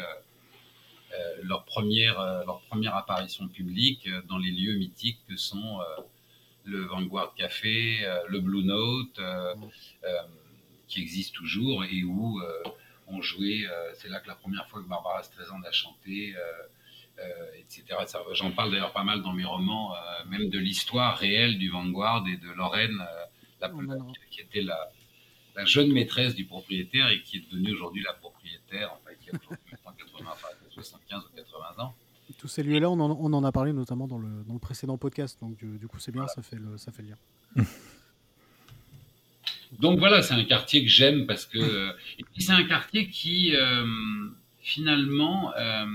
leur, 1.43 1.65
première, 1.65 2.19
leur 2.45 2.61
première 2.69 2.95
apparition 2.95 3.47
publique 3.47 4.09
dans 4.27 4.37
les 4.37 4.51
lieux 4.51 4.75
mythiques 4.77 5.19
que 5.27 5.35
sont 5.35 5.79
le 6.65 6.81
Vanguard 6.85 7.33
Café, 7.35 8.05
le 8.27 8.39
Blue 8.39 8.63
Note, 8.63 9.19
qui 10.87 11.01
existe 11.01 11.33
toujours 11.33 11.83
et 11.85 12.03
où 12.03 12.41
on 13.07 13.21
jouait. 13.21 13.65
c'est 13.95 14.09
là 14.09 14.19
que 14.19 14.27
la 14.27 14.35
première 14.35 14.67
fois 14.67 14.81
que 14.81 14.87
Barbara 14.87 15.23
Streisand 15.23 15.61
a 15.63 15.71
chanté. 15.71 16.35
etc. 17.57 17.83
J'en 18.33 18.51
parle 18.51 18.71
d'ailleurs 18.71 18.93
pas 18.93 19.03
mal 19.03 19.21
dans 19.21 19.33
mes 19.33 19.45
romans, 19.45 19.93
même 20.29 20.49
de 20.49 20.59
l'histoire 20.59 21.17
réelle 21.17 21.57
du 21.57 21.69
Vanguard 21.69 22.25
et 22.27 22.37
de 22.37 22.49
Lorraine, 22.51 23.01
la, 23.61 23.71
qui 24.29 24.41
était 24.41 24.61
la, 24.61 24.91
la, 25.55 25.65
jeune 25.65 25.91
maîtresse 25.91 26.35
du 26.35 26.45
propriétaire 26.45 27.09
et 27.09 27.21
qui 27.21 27.37
est 27.37 27.51
devenue 27.51 27.73
aujourd'hui 27.73 28.03
la 28.03 28.13
propriétaire, 28.13 28.93
enfin, 28.93 29.15
qui 29.19 29.29
a 29.29 29.33
aujourd'hui 29.33 29.57
80, 29.71 30.31
75 30.83 31.23
ou 31.23 31.35
80 31.35 31.83
ans. 31.83 31.93
Tous 32.37 32.47
ces 32.47 32.61
lieux-là, 32.61 32.89
on, 32.89 32.99
on, 32.99 33.33
en 33.33 33.43
a 33.43 33.51
parlé 33.51 33.71
notamment 33.71 34.07
dans 34.07 34.17
le, 34.17 34.43
dans 34.45 34.53
le 34.53 34.59
précédent 34.59 34.97
podcast, 34.97 35.37
donc 35.41 35.57
du, 35.57 35.77
du 35.77 35.87
coup 35.87 35.97
c'est 35.97 36.11
bien, 36.11 36.27
ça, 36.27 36.41
fait 36.41 36.57
le, 36.57 36.77
ça 36.77 36.91
fait 36.91 37.03
le 37.03 37.09
lien. 37.09 37.63
donc 39.79 39.99
voilà, 39.99 40.21
c'est 40.21 40.33
un 40.33 40.43
quartier 40.43 40.83
que 40.83 40.89
j'aime 40.89 41.25
parce 41.25 41.45
que 41.45 41.95
c'est 42.37 42.51
un 42.51 42.65
quartier 42.65 43.07
qui 43.07 43.55
euh, 43.55 43.85
finalement, 44.59 45.53
euh, 45.55 45.85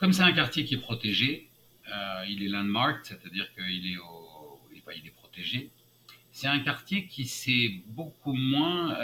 comme 0.00 0.14
c'est 0.14 0.22
un 0.22 0.32
quartier 0.32 0.64
qui 0.64 0.74
est 0.74 0.80
protégé, 0.80 1.48
euh, 1.94 2.24
il 2.28 2.42
est 2.42 2.48
landmarked, 2.48 3.04
c'est-à-dire 3.04 3.52
qu'il 3.54 3.92
est, 3.92 3.98
au, 3.98 4.58
il 4.74 5.06
est 5.06 5.14
protégé. 5.14 5.70
C'est 6.30 6.48
un 6.48 6.60
quartier 6.60 7.06
qui 7.06 7.26
s'est 7.26 7.82
beaucoup 7.88 8.32
moins 8.32 8.96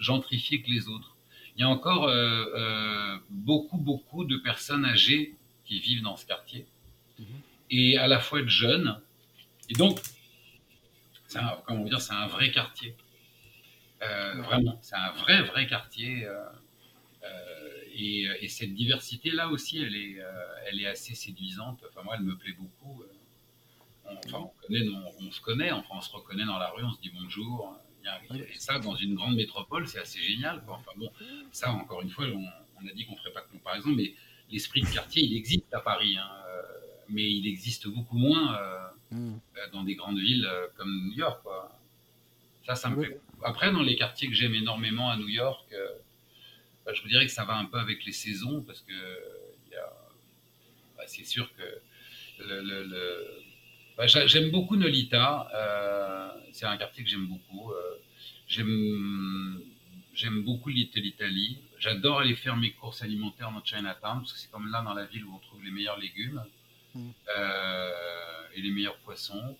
gentrifié 0.00 0.62
que 0.62 0.70
les 0.70 0.88
autres. 0.88 1.16
Il 1.56 1.60
y 1.60 1.64
a 1.64 1.68
encore 1.68 2.04
euh, 2.04 2.46
euh, 2.56 3.18
beaucoup, 3.28 3.76
beaucoup 3.76 4.24
de 4.24 4.36
personnes 4.38 4.84
âgées 4.84 5.34
qui 5.64 5.78
vivent 5.78 6.02
dans 6.02 6.16
ce 6.16 6.26
quartier. 6.26 6.66
Mhm. 7.18 7.26
Et 7.70 7.98
à 7.98 8.08
la 8.08 8.18
fois 8.18 8.40
de 8.40 8.48
jeunes. 8.48 9.00
Et 9.68 9.74
donc, 9.74 10.00
un, 11.34 11.56
comment 11.66 11.84
dire, 11.84 12.00
c'est 12.00 12.14
un 12.14 12.26
vrai 12.26 12.50
quartier. 12.50 12.96
Euh, 14.02 14.40
vraiment, 14.42 14.78
c'est 14.82 14.96
un 14.96 15.12
vrai, 15.12 15.42
vrai 15.42 15.66
quartier. 15.66 16.26
Et, 17.94 18.48
cette 18.48 18.72
diversité-là 18.74 19.48
aussi, 19.48 19.82
elle 19.82 19.94
est, 19.94 20.16
elle 20.66 20.80
est 20.80 20.86
assez 20.86 21.14
séduisante. 21.14 21.84
Enfin, 21.88 22.02
moi, 22.02 22.16
elle 22.18 22.24
me 22.24 22.36
plaît 22.36 22.54
beaucoup. 22.58 23.04
On, 24.06 24.16
enfin, 24.16 24.38
on, 24.38 24.66
connaît, 24.66 24.88
on, 24.88 25.30
se 25.30 25.40
connaît, 25.40 25.70
enfin, 25.70 25.94
on 25.96 26.00
se 26.00 26.10
reconnaît 26.10 26.46
dans 26.46 26.58
la 26.58 26.70
rue, 26.70 26.82
on 26.82 26.92
se 26.92 27.00
dit 27.00 27.12
bonjour. 27.14 27.78
Et 28.34 28.58
ça, 28.58 28.78
dans 28.78 28.94
une 28.96 29.14
grande 29.14 29.36
métropole, 29.36 29.86
c'est 29.86 30.00
assez 30.00 30.20
génial. 30.20 30.62
Enfin 30.68 30.92
bon, 30.96 31.10
ça, 31.52 31.72
encore 31.72 32.02
une 32.02 32.10
fois, 32.10 32.26
on, 32.26 32.86
a 32.86 32.92
dit 32.92 33.04
qu'on 33.04 33.12
ne 33.12 33.18
ferait 33.18 33.32
pas 33.32 33.42
de 33.42 33.52
comparaison, 33.52 33.90
mais 33.90 34.14
l'esprit 34.50 34.82
de 34.82 34.88
quartier, 34.88 35.22
il 35.24 35.36
existe 35.36 35.72
à 35.72 35.80
Paris, 35.80 36.16
hein, 36.16 36.30
euh, 36.48 36.62
mais 37.08 37.30
il 37.30 37.46
existe 37.46 37.88
beaucoup 37.88 38.16
moins 38.16 38.56
euh, 38.56 38.88
hmm. 39.10 39.38
euh, 39.56 39.70
dans 39.72 39.84
des 39.84 39.94
grandes 39.94 40.18
villes 40.18 40.48
comme 40.76 41.08
New 41.08 41.12
York. 41.12 41.42
Quoi. 41.42 41.78
Ça, 42.66 42.74
ça 42.74 42.90
me 42.90 43.02
fait... 43.02 43.20
Après, 43.42 43.72
dans 43.72 43.82
les 43.82 43.96
quartiers 43.96 44.28
que 44.28 44.34
j'aime 44.34 44.54
énormément 44.54 45.10
à 45.10 45.16
New 45.16 45.28
York, 45.28 45.74
bah, 46.84 46.92
je 46.94 47.02
vous 47.02 47.08
dirais 47.08 47.26
que 47.26 47.32
ça 47.32 47.44
va 47.44 47.56
un 47.56 47.66
peu 47.66 47.78
avec 47.78 48.04
les 48.04 48.12
saisons, 48.12 48.62
parce 48.62 48.80
que 48.80 48.92
bah, 50.96 51.04
c'est 51.06 51.24
sûr 51.24 51.50
que 51.54 51.62
le 52.42 52.82
bah, 54.00 54.06
j'aime 54.06 54.50
beaucoup 54.50 54.76
Nolita. 54.76 55.50
Euh, 55.54 56.30
c'est 56.52 56.64
un 56.64 56.78
quartier 56.78 57.04
que 57.04 57.10
j'aime 57.10 57.26
beaucoup. 57.26 57.70
Euh, 57.70 57.98
j'aime, 58.48 59.60
j'aime 60.14 60.42
beaucoup 60.42 60.70
l'Italie. 60.70 61.58
J'adore 61.78 62.20
aller 62.20 62.34
faire 62.34 62.56
mes 62.56 62.72
courses 62.72 63.02
alimentaires 63.02 63.52
dans 63.52 63.62
Chinatown 63.62 64.20
parce 64.20 64.32
que 64.32 64.38
c'est 64.38 64.50
comme 64.50 64.70
là 64.70 64.80
dans 64.80 64.94
la 64.94 65.04
ville 65.04 65.26
où 65.26 65.34
on 65.34 65.38
trouve 65.38 65.62
les 65.62 65.70
meilleurs 65.70 65.98
légumes 65.98 66.42
mm. 66.94 67.10
euh, 67.36 67.92
et 68.54 68.62
les 68.62 68.70
meilleurs 68.70 68.96
poissons. 69.00 69.58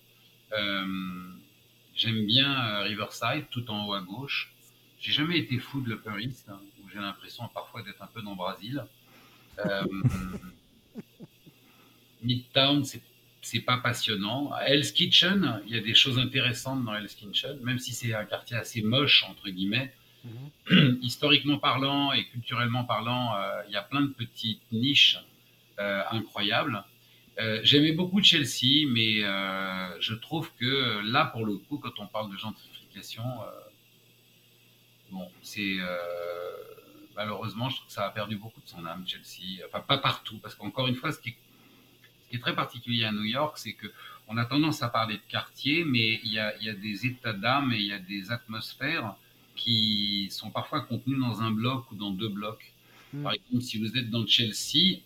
j'aime 1.93 2.25
bien 2.25 2.79
Riverside, 2.79 3.47
tout 3.51 3.69
en 3.69 3.85
haut 3.85 3.93
à 3.93 4.01
gauche. 4.01 4.55
J'ai 4.99 5.11
jamais 5.11 5.37
été 5.37 5.59
fou 5.59 5.81
de 5.81 5.89
l'Upper 5.89 6.19
East, 6.19 6.49
hein, 6.49 6.59
où 6.79 6.89
j'ai 6.89 6.99
l'impression 6.99 7.47
parfois 7.49 7.83
d'être 7.83 8.01
un 8.01 8.07
peu 8.07 8.23
dans 8.23 8.31
le 8.31 8.37
Brésil. 8.37 8.83
Midtown, 12.23 12.83
c'est 12.83 13.03
c'est 13.41 13.61
pas 13.61 13.77
passionnant. 13.77 14.51
À 14.53 14.65
Hell's 14.65 14.91
Kitchen, 14.91 15.61
il 15.65 15.75
y 15.75 15.77
a 15.77 15.81
des 15.81 15.95
choses 15.95 16.19
intéressantes 16.19 16.85
dans 16.85 16.93
Hell's 16.95 17.15
Kitchen, 17.15 17.57
même 17.63 17.79
si 17.79 17.93
c'est 17.93 18.13
un 18.13 18.25
quartier 18.25 18.55
assez 18.55 18.81
moche, 18.81 19.23
entre 19.27 19.49
guillemets. 19.49 19.91
Mhm. 20.23 20.99
Historiquement 21.01 21.57
parlant 21.57 22.11
et 22.13 22.25
culturellement 22.25 22.83
parlant, 22.83 23.35
euh, 23.35 23.61
il 23.67 23.73
y 23.73 23.77
a 23.77 23.81
plein 23.81 24.01
de 24.01 24.13
petites 24.13 24.61
niches 24.71 25.17
euh, 25.79 26.03
incroyables. 26.11 26.83
Euh, 27.39 27.59
j'aimais 27.63 27.93
beaucoup 27.93 28.21
Chelsea, 28.21 28.85
mais 28.87 29.21
je 29.99 30.13
trouve 30.13 30.51
que 30.59 31.01
là, 31.11 31.25
pour 31.25 31.45
le 31.45 31.55
coup, 31.55 31.77
quand 31.77 31.99
on 31.99 32.07
parle 32.07 32.31
de 32.31 32.37
gentrification, 32.37 33.23
bon, 35.09 35.27
c'est 35.41 35.77
malheureusement, 37.15 37.69
je 37.69 37.77
trouve 37.77 37.87
que 37.87 37.93
ça 37.93 38.05
a 38.05 38.11
perdu 38.11 38.35
beaucoup 38.35 38.61
de 38.61 38.67
son 38.67 38.85
âme, 38.85 39.03
Chelsea. 39.07 39.63
Enfin, 39.65 39.79
pas 39.79 39.97
partout, 39.97 40.37
parce 40.37 40.53
qu'encore 40.53 40.87
une 40.87 40.95
fois, 40.95 41.11
ce 41.11 41.19
qui 41.19 41.29
est 41.29 41.37
qui 42.31 42.37
est 42.37 42.39
très 42.39 42.55
particulier 42.55 43.03
à 43.03 43.11
New 43.11 43.25
York, 43.25 43.57
c'est 43.57 43.73
que 43.73 43.87
on 44.27 44.37
a 44.37 44.45
tendance 44.45 44.81
à 44.81 44.87
parler 44.87 45.15
de 45.15 45.29
quartier, 45.29 45.83
mais 45.83 46.21
il 46.23 46.31
y 46.31 46.39
a, 46.39 46.73
des 46.73 47.05
états 47.05 47.33
d'âme 47.33 47.73
et 47.73 47.79
il 47.79 47.87
y 47.87 47.91
a 47.91 47.99
des 47.99 48.31
atmosphères 48.31 49.15
qui 49.57 50.29
sont 50.31 50.49
parfois 50.49 50.81
contenues 50.81 51.19
dans 51.19 51.41
un 51.41 51.51
bloc 51.51 51.91
ou 51.91 51.95
dans 51.95 52.11
deux 52.11 52.29
blocs. 52.29 52.71
Hmm. 53.11 53.23
Par 53.23 53.33
exemple, 53.33 53.61
si 53.61 53.77
vous 53.77 53.97
êtes 53.97 54.09
dans 54.09 54.25
Chelsea, 54.25 55.01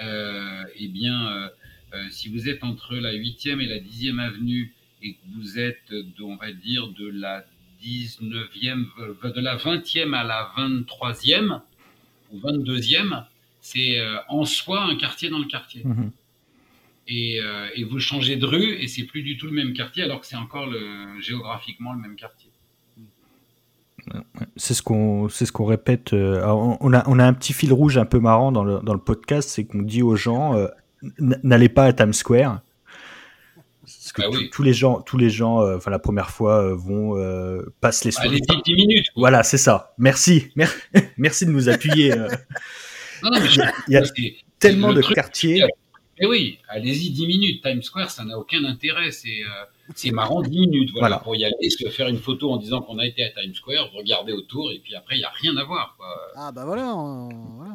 euh, 0.00 0.64
eh 0.74 0.88
bien, 0.88 1.28
euh, 1.28 1.48
euh, 1.94 2.06
si 2.10 2.28
vous 2.28 2.48
êtes 2.48 2.64
entre 2.64 2.96
la 2.96 3.14
8e 3.14 3.60
et 3.60 3.66
la 3.66 3.78
10e 3.78 4.18
avenue 4.18 4.74
et 5.00 5.14
que 5.14 5.20
vous 5.36 5.60
êtes, 5.60 5.94
on 6.20 6.34
va 6.34 6.52
dire, 6.52 6.88
de 6.88 7.06
la 7.06 7.44
19e, 7.80 8.86
de 9.22 9.40
la 9.40 9.56
20e 9.56 10.12
à 10.12 10.24
la 10.24 10.52
23e 10.58 11.60
ou 12.32 12.40
22e, 12.40 13.24
c'est 13.60 14.04
en 14.28 14.44
soi 14.44 14.82
un 14.82 14.96
quartier 14.96 15.28
dans 15.28 15.38
le 15.38 15.44
quartier. 15.44 15.84
Euh, 17.08 17.68
et, 17.76 17.84
vous 17.84 18.00
changez 18.00 18.36
de 18.36 18.46
rue 18.46 18.74
et 18.80 18.88
c'est 18.88 19.04
plus 19.04 19.22
du 19.22 19.36
tout 19.36 19.46
le 19.46 19.52
même 19.52 19.72
quartier 19.74 20.02
alors 20.02 20.20
que 20.20 20.26
c'est 20.26 20.36
encore 20.36 20.66
le, 20.66 21.20
géographiquement 21.20 21.92
le 21.92 22.00
même 22.00 22.16
quartier. 22.16 22.50
C'est 24.56 24.74
ce 24.74 24.82
qu'on 24.82 25.28
c'est 25.28 25.46
ce 25.46 25.52
qu'on 25.52 25.64
répète. 25.64 26.12
Euh, 26.12 26.44
on, 26.46 26.92
a, 26.92 27.08
on 27.08 27.18
a 27.18 27.24
un 27.24 27.32
petit 27.32 27.52
fil 27.52 27.72
rouge 27.72 27.96
un 27.98 28.04
peu 28.04 28.18
marrant 28.18 28.52
dans 28.52 28.64
le, 28.64 28.80
dans 28.80 28.92
le 28.92 29.00
podcast, 29.00 29.48
c'est 29.48 29.64
qu'on 29.64 29.82
dit 29.82 30.02
aux 30.02 30.16
gens 30.16 30.56
euh, 30.56 30.66
n'allez 31.20 31.68
pas 31.68 31.84
à 31.84 31.92
Times 31.92 32.12
Square. 32.12 32.60
Parce 33.82 34.12
que 34.12 34.22
bah 34.22 34.48
tous 34.50 34.62
les 34.64 34.72
gens, 34.72 35.00
tous 35.00 35.16
les 35.16 35.30
gens, 35.30 35.60
enfin 35.76 35.92
la 35.92 36.00
première 36.00 36.30
fois 36.30 36.74
vont 36.74 37.14
passent 37.80 38.04
les 38.04 38.10
soirées. 38.10 38.40
Allez 38.48 38.62
10 38.64 38.74
minutes. 38.74 39.06
Voilà, 39.14 39.44
c'est 39.44 39.58
ça. 39.58 39.94
Merci, 39.98 40.52
merci 41.18 41.46
de 41.46 41.52
nous 41.52 41.68
appuyer. 41.68 42.10
non, 42.10 43.30
non, 43.30 43.40
mais 43.40 43.48
Il 43.86 43.94
y 43.94 43.96
a 43.96 44.02
tellement 44.58 44.92
de 44.92 45.02
quartiers. 45.02 45.62
Eh 46.18 46.26
oui, 46.26 46.58
allez-y 46.68 47.10
10 47.10 47.26
minutes. 47.26 47.62
Times 47.62 47.82
Square, 47.82 48.10
ça 48.10 48.24
n'a 48.24 48.38
aucun 48.38 48.64
intérêt. 48.64 49.10
C'est 49.10 49.42
euh, 49.44 50.12
marrant 50.12 50.40
10 50.40 50.60
minutes 50.60 50.90
voilà, 50.94 51.18
pour 51.18 51.36
y 51.36 51.44
aller, 51.44 51.70
se 51.70 51.88
faire 51.90 52.08
une 52.08 52.18
photo 52.18 52.50
en 52.52 52.56
disant 52.56 52.80
qu'on 52.80 52.98
a 52.98 53.06
été 53.06 53.22
à 53.22 53.30
Times 53.30 53.54
Square, 53.54 53.92
regarder 53.92 54.32
autour, 54.32 54.72
et 54.72 54.78
puis 54.78 54.94
après, 54.94 55.16
il 55.16 55.18
n'y 55.18 55.24
a 55.24 55.30
rien 55.30 55.56
à 55.56 55.64
voir. 55.64 55.94
Quoi. 55.96 56.06
Ah 56.36 56.52
bah 56.52 56.64
voilà. 56.64 56.94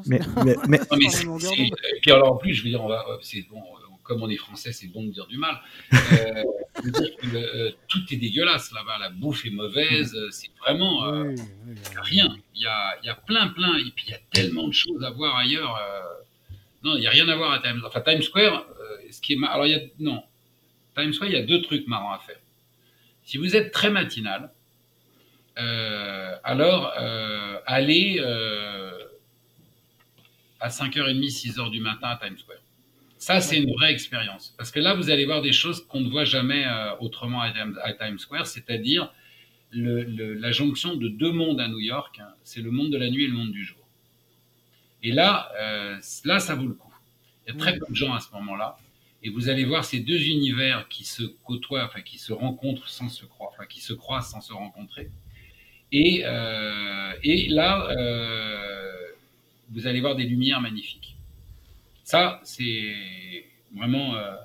mais, 0.07 0.19
mais, 0.43 0.55
mais... 0.67 0.77
et 0.97 1.99
puis 2.01 2.11
alors 2.11 2.33
en 2.33 2.37
plus, 2.37 2.53
je 2.53 2.63
veux 2.63 2.69
dire, 2.69 2.83
on 2.83 2.87
va, 2.87 3.05
c'est 3.21 3.45
bon, 3.49 3.61
comme 4.03 4.23
on 4.23 4.29
est 4.29 4.37
français, 4.37 4.73
c'est 4.73 4.87
bon 4.87 5.05
de 5.05 5.11
dire 5.11 5.27
du 5.27 5.37
mal. 5.37 5.61
Euh, 5.93 6.43
dire 6.83 7.15
que, 7.17 7.37
euh, 7.37 7.71
tout 7.87 8.01
est 8.11 8.17
dégueulasse 8.17 8.71
là-bas, 8.73 8.97
la 8.99 9.09
bouffe 9.09 9.45
est 9.45 9.51
mauvaise, 9.51 10.17
c'est 10.31 10.49
vraiment 10.59 11.05
euh, 11.05 11.33
rien. 12.01 12.35
Il 12.55 12.61
y 12.61 12.65
a, 12.65 12.95
y 13.03 13.09
a 13.09 13.15
plein, 13.15 13.47
plein, 13.49 13.77
et 13.77 13.91
puis 13.95 14.05
il 14.07 14.11
y 14.11 14.13
a 14.13 14.19
tellement 14.31 14.67
de 14.67 14.73
choses 14.73 15.03
à 15.03 15.11
voir 15.11 15.37
ailleurs. 15.37 15.79
Non, 16.83 16.95
il 16.95 17.01
n'y 17.01 17.07
a 17.07 17.11
rien 17.11 17.27
à 17.29 17.35
voir 17.35 17.51
à 17.51 17.59
Times, 17.59 17.81
enfin, 17.85 18.01
Times 18.01 18.21
Square. 18.21 18.65
Euh, 18.79 19.11
ce 19.11 19.21
qui 19.21 19.33
est 19.33 19.37
alors 19.43 19.67
il 19.67 19.71
y 19.71 19.75
a 19.75 19.79
Times 20.95 21.13
Square, 21.13 21.29
il 21.29 21.33
y 21.33 21.37
a 21.37 21.43
deux 21.43 21.61
trucs 21.61 21.87
marrants 21.87 22.13
à 22.13 22.19
faire. 22.19 22.39
Si 23.23 23.37
vous 23.37 23.55
êtes 23.55 23.71
très 23.71 23.91
matinal, 23.91 24.51
euh, 25.59 26.35
alors 26.43 26.91
euh, 26.99 27.59
allez 27.67 28.19
à 30.59 30.69
5h30, 30.69 31.29
6h 31.29 31.71
du 31.71 31.81
matin 31.81 32.09
à 32.09 32.17
Times 32.17 32.37
Square. 32.37 32.59
Ça, 33.17 33.39
c'est 33.39 33.57
une 33.57 33.71
vraie 33.73 33.91
expérience. 33.91 34.55
Parce 34.57 34.71
que 34.71 34.79
là, 34.79 34.95
vous 34.95 35.11
allez 35.11 35.25
voir 35.25 35.43
des 35.43 35.51
choses 35.51 35.85
qu'on 35.85 36.01
ne 36.01 36.09
voit 36.09 36.25
jamais 36.25 36.65
autrement 36.99 37.41
à, 37.41 37.51
Times 37.93 38.17
Square, 38.17 38.47
c'est-à-dire 38.47 39.11
la 39.73 40.51
jonction 40.51 40.95
de 40.95 41.07
deux 41.07 41.31
mondes 41.31 41.61
à 41.61 41.67
New 41.67 41.79
York. 41.79 42.19
Hein. 42.19 42.33
c'est 42.43 42.61
le 42.61 42.71
monde 42.71 42.91
de 42.91 42.97
la 42.97 43.09
nuit 43.09 43.25
et 43.25 43.27
le 43.27 43.33
monde 43.33 43.51
du 43.51 43.63
jour. 43.63 43.80
Et 45.03 45.11
là, 45.11 45.51
euh, 45.59 45.99
là, 46.25 46.39
ça 46.39 46.55
vaut 46.55 46.67
le 46.67 46.73
coup. 46.73 46.93
Il 47.45 47.53
y 47.53 47.57
a 47.57 47.59
très 47.59 47.77
peu 47.77 47.85
de 47.89 47.95
gens 47.95 48.13
à 48.13 48.19
ce 48.19 48.31
moment-là. 48.33 48.77
Et 49.23 49.29
vous 49.29 49.49
allez 49.49 49.65
voir 49.65 49.85
ces 49.85 49.99
deux 49.99 50.21
univers 50.29 50.87
qui 50.87 51.03
se 51.03 51.23
côtoient, 51.43 51.85
enfin 51.85 52.01
qui 52.01 52.17
se 52.17 52.33
rencontrent 52.33 52.87
sans 52.87 53.09
se 53.09 53.25
croire, 53.25 53.51
enfin 53.53 53.65
qui 53.65 53.79
se 53.79 53.93
croisent 53.93 54.31
sans 54.31 54.41
se 54.41 54.53
rencontrer. 54.53 55.11
Et, 55.91 56.23
euh, 56.25 57.13
et 57.23 57.49
là, 57.49 57.87
euh, 57.91 59.07
vous 59.69 59.87
allez 59.87 60.01
voir 60.01 60.15
des 60.15 60.23
lumières 60.23 60.61
magnifiques. 60.61 61.17
Ça, 62.03 62.39
c'est 62.43 63.45
vraiment 63.75 64.15
euh, 64.15 64.35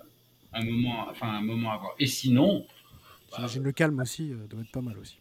un 0.52 0.64
moment, 0.64 1.06
enfin 1.08 1.28
un 1.28 1.42
moment 1.42 1.72
à 1.72 1.78
voir. 1.78 1.94
Et 1.98 2.06
sinon, 2.06 2.66
J'imagine 3.34 3.62
le 3.64 3.72
calme 3.72 3.98
aussi 4.00 4.32
doit 4.48 4.60
être 4.60 4.70
pas 4.70 4.80
mal 4.80 4.98
aussi. 4.98 5.16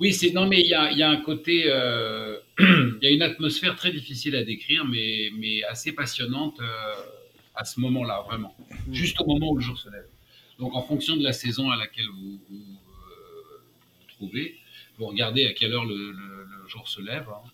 Oui, 0.00 0.12
c'est 0.12 0.30
non, 0.32 0.46
mais 0.46 0.60
il 0.60 0.66
y 0.66 0.74
a, 0.74 0.90
y 0.92 1.02
a, 1.02 1.10
un 1.10 1.18
côté, 1.18 1.64
il 2.58 2.98
y 3.02 3.06
a 3.06 3.10
une 3.10 3.22
atmosphère 3.22 3.76
très 3.76 3.92
difficile 3.92 4.34
à 4.36 4.42
décrire, 4.42 4.84
mais, 4.84 5.30
mais 5.38 5.62
assez 5.64 5.92
passionnante 5.92 6.60
à 7.54 7.64
ce 7.64 7.80
moment-là, 7.80 8.22
vraiment, 8.26 8.56
mmh. 8.58 8.92
juste 8.92 9.20
au 9.20 9.26
moment 9.26 9.50
où 9.50 9.56
le 9.56 9.62
jour 9.62 9.78
se 9.78 9.88
lève. 9.88 10.06
Donc, 10.58 10.74
en 10.74 10.82
fonction 10.82 11.16
de 11.16 11.22
la 11.22 11.32
saison 11.32 11.70
à 11.70 11.76
laquelle 11.76 12.06
vous 12.06 12.40
vous, 12.48 12.78
trouvez, 14.08 14.58
vous 14.98 15.06
regardez 15.06 15.46
à 15.46 15.52
quelle 15.52 15.72
heure 15.72 15.84
le, 15.84 16.14
jour 16.68 16.88
se 16.88 17.00
lève 17.02 17.28
hein, 17.28 17.50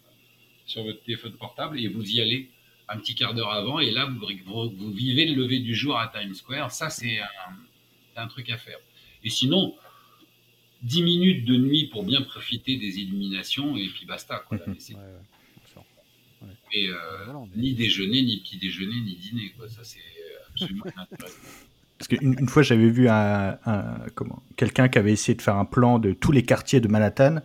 sur 0.66 0.84
votre 0.84 1.02
téléphone 1.02 1.32
portable 1.32 1.80
et 1.80 1.88
vous 1.88 2.08
y 2.08 2.20
allez 2.20 2.48
un 2.88 2.96
petit 2.98 3.16
quart 3.16 3.34
d'heure 3.34 3.50
avant 3.50 3.80
et 3.80 3.90
là 3.90 4.06
vous, 4.06 4.70
vous, 4.70 4.92
vivez 4.92 5.26
le 5.26 5.42
lever 5.42 5.58
du 5.58 5.74
jour 5.74 5.98
à 5.98 6.06
Times 6.06 6.34
Square. 6.34 6.70
Ça 6.70 6.90
c'est 6.90 7.18
un, 7.18 8.22
un, 8.22 8.26
truc 8.28 8.50
à 8.50 8.56
faire. 8.56 8.78
Et 9.24 9.30
sinon, 9.30 9.74
10 10.82 11.02
minutes 11.02 11.44
de 11.44 11.56
nuit 11.56 11.86
pour 11.86 12.04
bien 12.04 12.22
profiter 12.22 12.76
des 12.76 12.98
illuminations 12.98 13.76
et 13.76 13.88
puis 13.88 14.06
basta. 14.06 14.42
Quoi, 14.48 14.58
Et 16.72 16.88
euh, 16.88 16.94
ni 17.56 17.74
déjeuner, 17.74 18.22
ni 18.22 18.38
petit 18.38 18.56
déjeuner, 18.56 18.94
ni 19.04 19.16
dîner. 19.16 19.52
Quoi. 19.58 19.68
Ça 19.68 19.80
c'est 19.82 19.98
absolument 20.48 20.84
intéressant. 20.96 21.36
Parce 21.98 22.08
qu'une 22.08 22.34
une 22.38 22.48
fois, 22.48 22.62
j'avais 22.62 22.88
vu 22.88 23.08
un, 23.10 23.58
comment, 24.14 24.42
quelqu'un 24.56 24.88
qui 24.88 24.98
avait 24.98 25.12
essayé 25.12 25.36
de 25.36 25.42
faire 25.42 25.56
un 25.56 25.66
plan 25.66 25.98
de 25.98 26.12
tous 26.12 26.32
les 26.32 26.42
quartiers 26.44 26.80
de 26.80 26.88
Manhattan. 26.88 27.40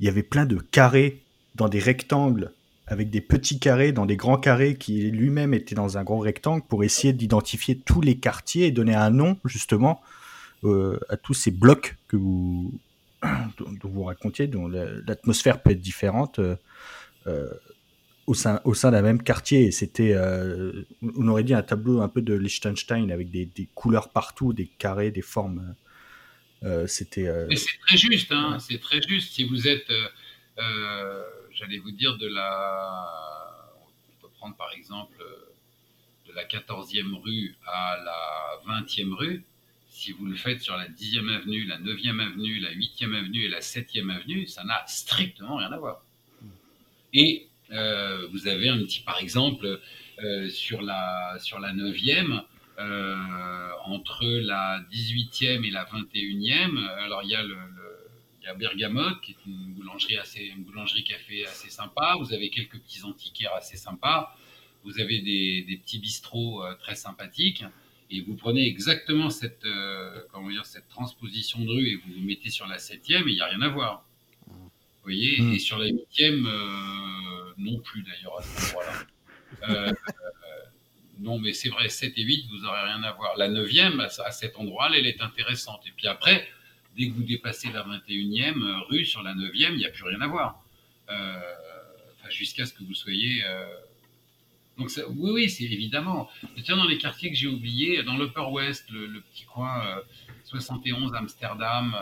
Il 0.00 0.06
y 0.06 0.08
avait 0.10 0.22
plein 0.22 0.44
de 0.44 0.56
carrés 0.56 1.22
dans 1.54 1.68
des 1.68 1.78
rectangles, 1.78 2.52
avec 2.86 3.08
des 3.08 3.22
petits 3.22 3.58
carrés 3.58 3.92
dans 3.92 4.04
des 4.04 4.16
grands 4.16 4.36
carrés 4.36 4.74
qui 4.74 5.10
lui-même 5.10 5.54
était 5.54 5.74
dans 5.74 5.96
un 5.96 6.04
grand 6.04 6.18
rectangle 6.18 6.62
pour 6.68 6.84
essayer 6.84 7.14
d'identifier 7.14 7.78
tous 7.78 8.02
les 8.02 8.18
quartiers 8.18 8.66
et 8.66 8.70
donner 8.70 8.94
un 8.94 9.08
nom, 9.08 9.38
justement, 9.46 10.02
à 10.64 11.16
tous 11.16 11.34
ces 11.34 11.50
blocs 11.50 11.96
que 12.08 12.16
vous, 12.16 12.78
dont, 13.58 13.88
vous 13.88 14.04
racontiez, 14.04 14.46
dont 14.46 14.68
l'atmosphère 14.68 15.62
peut 15.62 15.70
être 15.70 15.80
différente. 15.80 16.38
Euh, 16.38 16.56
euh, 17.26 17.48
au 18.26 18.34
sein, 18.34 18.60
au 18.64 18.74
sein 18.74 18.92
d'un 18.92 19.02
même 19.02 19.22
quartier. 19.22 19.72
C'était, 19.72 20.12
euh, 20.14 20.86
on 21.02 21.26
aurait 21.26 21.42
dit 21.42 21.52
un 21.54 21.62
tableau 21.62 22.00
un 22.00 22.08
peu 22.08 22.22
de 22.22 22.34
Liechtenstein 22.34 23.10
avec 23.10 23.30
des, 23.30 23.44
des 23.44 23.68
couleurs 23.74 24.10
partout, 24.10 24.52
des 24.52 24.66
carrés, 24.66 25.10
des 25.10 25.22
formes. 25.22 25.74
Euh, 26.62 26.86
c'était. 26.86 27.26
Euh, 27.26 27.48
c'est 27.56 27.78
très 27.86 27.96
juste, 27.96 28.30
hein, 28.30 28.58
c'est 28.60 28.78
très 28.78 29.02
juste. 29.02 29.32
Si 29.32 29.44
vous 29.44 29.66
êtes, 29.66 29.90
j'allais 30.56 31.78
vous 31.78 31.90
dire, 31.90 32.16
de 32.18 32.28
la. 32.28 33.74
On 33.82 34.22
peut 34.22 34.32
prendre 34.34 34.56
par 34.56 34.72
exemple 34.74 35.18
de 36.28 36.32
la 36.32 36.44
14e 36.44 37.20
rue 37.20 37.56
à 37.66 37.96
la 38.04 38.80
20e 38.80 39.12
rue. 39.14 39.44
Si 40.00 40.12
vous 40.12 40.24
le 40.24 40.34
faites 40.34 40.62
sur 40.62 40.78
la 40.78 40.88
10e 40.88 41.28
avenue, 41.28 41.66
la 41.66 41.78
9e 41.78 42.20
avenue, 42.20 42.58
la 42.58 42.72
8e 42.72 43.14
avenue 43.14 43.44
et 43.44 43.48
la 43.48 43.60
7e 43.60 44.08
avenue, 44.08 44.46
ça 44.46 44.64
n'a 44.64 44.82
strictement 44.86 45.56
rien 45.56 45.70
à 45.70 45.76
voir. 45.76 46.02
Et 47.12 47.48
euh, 47.70 48.26
vous 48.28 48.48
avez 48.48 48.70
un 48.70 48.78
petit, 48.78 49.00
par 49.00 49.18
exemple, 49.18 49.78
euh, 50.24 50.48
sur 50.48 50.80
la 50.80 51.36
sur 51.38 51.60
la 51.60 51.74
9e, 51.74 52.42
euh, 52.78 53.68
entre 53.84 54.24
la 54.24 54.82
18e 54.90 55.66
et 55.66 55.70
la 55.70 55.84
21e, 55.84 56.78
alors 57.04 57.22
il 57.22 57.28
y 57.28 57.34
a 57.34 57.42
le, 57.42 57.58
il 58.40 58.46
y 58.46 58.48
a 58.48 58.54
Bergamote, 58.54 59.20
qui 59.20 59.32
est 59.32 59.46
une 59.46 59.74
boulangerie 59.74 60.16
assez, 60.16 60.44
une 60.44 60.62
boulangerie 60.62 61.04
café 61.04 61.44
assez 61.44 61.68
sympa. 61.68 62.16
Vous 62.18 62.32
avez 62.32 62.48
quelques 62.48 62.78
petits 62.78 63.04
antiquaires 63.04 63.52
assez 63.54 63.76
sympas. 63.76 64.34
Vous 64.82 64.98
avez 64.98 65.20
des, 65.20 65.62
des 65.68 65.76
petits 65.76 65.98
bistrots 65.98 66.64
très 66.78 66.94
sympathiques. 66.94 67.64
Et 68.10 68.22
vous 68.22 68.34
prenez 68.34 68.66
exactement 68.66 69.30
cette, 69.30 69.64
comment 70.32 70.50
dire, 70.50 70.66
cette 70.66 70.88
transposition 70.88 71.60
de 71.60 71.70
rue 71.70 71.88
et 71.88 71.96
vous 71.96 72.12
vous 72.12 72.26
mettez 72.26 72.50
sur 72.50 72.66
la 72.66 72.78
septième 72.78 73.28
et 73.28 73.30
il 73.30 73.34
n'y 73.34 73.40
a 73.40 73.46
rien 73.46 73.62
à 73.62 73.68
voir. 73.68 74.04
Vous 75.00 75.04
voyez 75.04 75.40
hmm. 75.40 75.54
Et 75.54 75.58
sur 75.58 75.78
la 75.78 75.86
huitième, 75.86 76.46
euh, 76.46 77.54
non 77.56 77.78
plus 77.78 78.02
d'ailleurs 78.02 78.38
à 78.38 78.42
ce 78.42 78.66
endroit-là. 78.66 78.92
Euh, 79.68 79.92
non, 81.20 81.38
mais 81.38 81.54
c'est 81.54 81.70
vrai, 81.70 81.88
7 81.88 82.12
et 82.18 82.22
8, 82.22 82.48
vous 82.50 82.58
n'aurez 82.58 82.82
rien 82.82 83.02
à 83.02 83.12
voir. 83.12 83.36
La 83.38 83.48
neuvième, 83.48 84.00
à 84.00 84.30
cet 84.30 84.56
endroit-là, 84.56 84.98
elle 84.98 85.06
est 85.06 85.22
intéressante. 85.22 85.86
Et 85.86 85.92
puis 85.96 86.06
après, 86.06 86.46
dès 86.96 87.08
que 87.08 87.14
vous 87.14 87.22
dépassez 87.22 87.72
la 87.72 87.82
21e 87.82 88.62
euh, 88.62 88.80
rue 88.90 89.06
sur 89.06 89.22
la 89.22 89.34
9e, 89.34 89.72
il 89.72 89.78
n'y 89.78 89.86
a 89.86 89.90
plus 89.90 90.04
rien 90.04 90.20
à 90.20 90.26
voir. 90.26 90.62
Enfin, 91.08 92.30
jusqu'à 92.30 92.66
ce 92.66 92.74
que 92.74 92.84
vous 92.84 92.94
soyez. 92.94 93.42
Donc, 94.80 94.90
ça, 94.90 95.08
oui, 95.08 95.30
oui, 95.32 95.50
c'est 95.50 95.64
évidemment. 95.64 96.28
Tiens, 96.64 96.76
dans 96.76 96.88
les 96.88 96.98
quartiers 96.98 97.30
que 97.30 97.36
j'ai 97.36 97.46
oubliés, 97.46 98.02
dans 98.02 98.16
l'Upper 98.16 98.48
West, 98.50 98.90
le, 98.90 99.20
petit 99.20 99.44
coin 99.44 100.02
71 100.44 101.14
Amsterdam, 101.14 101.94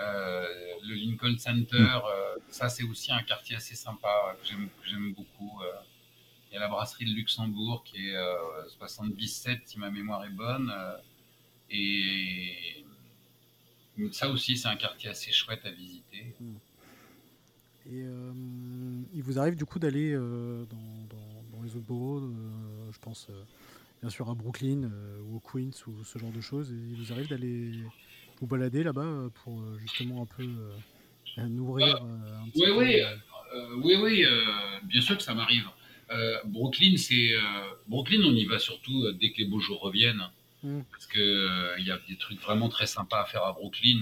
euh, 0.00 0.46
le 0.82 0.94
Lincoln 0.94 1.38
Center, 1.38 1.78
mm. 1.78 1.86
euh, 1.86 2.36
ça 2.48 2.68
c'est 2.68 2.82
aussi 2.82 3.12
un 3.12 3.22
quartier 3.22 3.56
assez 3.56 3.76
sympa 3.76 4.36
que 4.42 4.48
j'aime 4.84 5.12
beaucoup. 5.14 5.60
Euh. 5.62 5.70
Il 6.50 6.54
y 6.54 6.56
a 6.56 6.60
la 6.60 6.68
brasserie 6.68 7.04
de 7.04 7.14
Luxembourg 7.14 7.82
qui 7.84 8.10
est 8.10 8.16
77 8.78 9.62
si 9.64 9.78
ma 9.78 9.90
mémoire 9.90 10.24
est 10.24 10.30
bonne. 10.30 10.72
et 11.68 12.84
ça 14.12 14.28
aussi 14.30 14.56
c'est 14.56 14.68
un 14.68 14.76
quartier 14.76 15.10
assez 15.10 15.32
chouette 15.32 15.64
à 15.64 15.72
visiter. 15.72 16.32
Mm. 16.38 16.54
Et 17.86 18.04
il 19.14 19.22
vous 19.22 19.38
arrive 19.40 19.56
du 19.56 19.64
coup 19.64 19.80
d'aller 19.80 20.14
dans, 20.14 21.03
les 21.64 21.76
autres 21.76 21.86
boroughs, 21.86 22.22
je 22.92 22.98
pense 22.98 23.28
bien 24.00 24.10
sûr 24.10 24.28
à 24.30 24.34
Brooklyn 24.34 24.90
ou 25.26 25.36
au 25.36 25.40
Queens 25.40 25.70
ou 25.86 26.04
ce 26.04 26.18
genre 26.18 26.32
de 26.32 26.40
choses, 26.40 26.70
et 26.72 26.74
il 26.74 26.96
vous 26.96 27.12
arrive 27.12 27.28
d'aller 27.28 27.84
vous 28.40 28.46
balader 28.46 28.82
là-bas 28.82 29.02
euh, 29.02 29.28
pour 29.42 29.60
euh, 29.60 29.78
justement 29.80 30.22
un 30.22 30.26
peu 30.26 30.42
euh, 30.42 31.48
nourrir 31.48 31.96
un 32.02 32.48
petit 32.50 32.62
oui, 32.62 32.66
peu 32.66 33.76
Oui, 33.82 33.96
oui, 34.00 34.24
bien 34.84 35.00
sûr 35.00 35.16
que 35.16 35.22
ça 35.22 35.34
m'arrive. 35.34 35.68
Brooklyn, 36.44 36.96
c'est 36.96 37.32
Brooklyn, 37.88 38.22
on 38.24 38.34
y 38.34 38.44
va 38.44 38.58
surtout 38.58 39.10
dès 39.12 39.32
que 39.32 39.38
les 39.38 39.46
beaux 39.46 39.58
jours 39.58 39.80
reviennent, 39.80 40.22
hmm. 40.62 40.82
parce 40.92 41.06
que 41.06 41.78
il 41.78 41.86
y 41.86 41.90
a 41.90 41.98
des 42.08 42.16
trucs 42.16 42.40
vraiment 42.40 42.68
très 42.68 42.86
sympas 42.86 43.22
à 43.22 43.24
faire 43.24 43.42
à 43.42 43.52
Brooklyn. 43.52 44.00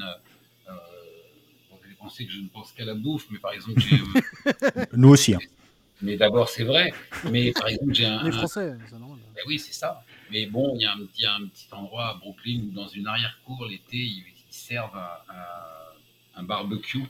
vous 0.67 1.79
allez 1.85 1.95
penser 1.99 2.27
que 2.27 2.33
je 2.33 2.41
ne 2.41 2.49
pense 2.49 2.73
qu'à 2.73 2.85
la 2.85 2.95
bouffe, 2.95 3.29
mais 3.31 3.39
par 3.39 3.53
exemple, 3.53 3.81
nous 4.93 5.09
aussi. 5.09 5.35
Hein. 5.35 5.41
Mais 6.03 6.17
d'abord, 6.17 6.49
c'est 6.49 6.65
vrai. 6.65 6.93
Mais 7.31 7.53
par 7.53 7.69
exemple, 7.69 7.95
j'ai 7.95 8.07
un. 8.07 8.23
Les 8.25 8.33
Français, 8.33 8.75
ça 8.91 8.99
non 8.99 9.17
ben 9.35 9.43
oui, 9.47 9.59
c'est 9.59 9.73
ça. 9.73 10.05
Mais 10.31 10.47
bon, 10.47 10.75
il 10.77 10.83
y, 10.83 10.87
a 10.87 10.93
un, 11.35 11.47
petit 11.47 11.69
endroit 11.73 12.09
à 12.09 12.15
Brooklyn 12.15 12.61
où, 12.69 12.71
dans 12.73 12.89
une 12.89 13.07
arrière-cour, 13.07 13.67
l'été, 13.67 13.97
ils, 13.97 14.25
servent 14.51 14.99
un, 16.37 16.43
barbecue. 16.43 17.05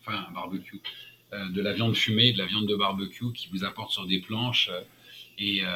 Enfin, 0.00 0.26
un 0.28 0.32
barbecue. 0.32 0.80
Euh, 1.32 1.48
de 1.50 1.60
la 1.60 1.72
viande 1.72 1.96
fumée, 1.96 2.32
de 2.32 2.38
la 2.38 2.46
viande 2.46 2.66
de 2.66 2.76
barbecue 2.76 3.32
qui 3.32 3.48
vous 3.48 3.64
apporte 3.64 3.90
sur 3.90 4.06
des 4.06 4.20
planches. 4.20 4.68
Euh, 4.72 4.82
et, 5.38 5.62
euh, 5.64 5.68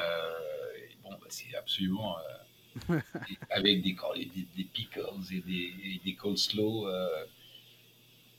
bon, 1.02 1.10
bah, 1.10 1.26
c'est 1.28 1.54
absolument. 1.56 2.16
avec 3.50 3.82
des, 3.82 3.96
des, 4.56 4.64
pickles 4.64 5.00
et 5.32 5.40
des, 5.40 5.74
et 5.84 6.00
des 6.04 6.14
coleslaw. 6.14 6.86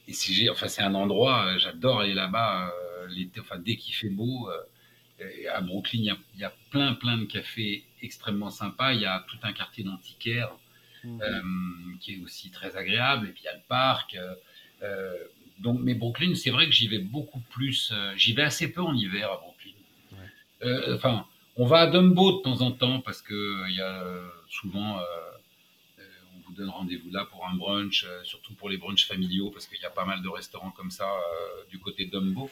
Et 0.07 0.13
c'est 0.13 0.49
enfin, 0.49 0.67
un 0.79 0.95
endroit, 0.95 1.57
j'adore 1.57 2.01
aller 2.01 2.13
là-bas 2.13 2.71
l'été, 3.09 3.39
enfin, 3.39 3.59
dès 3.59 3.75
qu'il 3.75 3.93
fait 3.93 4.09
beau 4.09 4.49
à 5.53 5.61
Brooklyn, 5.61 5.99
il 5.99 6.39
y, 6.39 6.43
a, 6.43 6.53
plein, 6.69 6.93
plein 6.93 7.17
de 7.17 7.25
cafés 7.25 7.83
extrêmement 8.01 8.49
sympas. 8.49 8.93
Il 8.93 9.01
y 9.01 9.05
a 9.05 9.25
tout 9.27 9.37
un 9.43 9.53
quartier 9.53 9.83
d'antiquaires 9.83 10.51
euh, 11.05 11.41
qui 11.99 12.13
est 12.13 12.23
aussi 12.23 12.51
très 12.51 12.75
agréable. 12.77 13.27
Et 13.27 13.31
puis 13.31 13.43
il 13.43 13.45
y 13.45 13.49
a 13.49 13.55
le 13.55 13.63
parc. 13.67 14.15
Euh, 14.15 14.35
euh, 14.83 15.15
donc, 15.59 15.79
mais 15.81 15.93
Brooklyn, 15.93 16.33
c'est 16.35 16.49
vrai 16.49 16.65
que 16.65 16.71
j'y 16.71 16.87
vais 16.87 16.99
beaucoup 16.99 17.41
plus. 17.51 17.93
j'y 18.15 18.33
vais 18.33 18.43
assez 18.43 18.71
peu 18.71 18.81
en 18.81 18.95
hiver 18.95 19.31
à 19.31 19.37
Brooklyn. 19.37 20.95
Enfin, 20.95 21.25
on 21.55 21.65
va 21.65 21.79
à 21.79 21.87
Dumbo 21.87 22.37
de 22.37 22.43
temps 22.43 22.61
en 22.61 22.71
temps 22.71 23.01
parce 23.01 23.21
que 23.21 23.69
il 23.69 23.75
y 23.75 23.81
a 23.81 24.03
souvent. 24.49 24.99
Vous 26.51 26.57
donne 26.57 26.69
rendez-vous 26.69 27.09
là 27.11 27.25
pour 27.25 27.47
un 27.47 27.55
brunch, 27.55 28.05
surtout 28.23 28.53
pour 28.53 28.69
les 28.69 28.77
brunchs 28.77 29.07
familiaux, 29.07 29.49
parce 29.49 29.67
qu'il 29.67 29.81
y 29.81 29.85
a 29.85 29.89
pas 29.89 30.05
mal 30.05 30.21
de 30.21 30.29
restaurants 30.29 30.71
comme 30.71 30.91
ça 30.91 31.09
du 31.69 31.79
côté 31.79 32.05
de 32.05 32.11
Dumbo. 32.11 32.49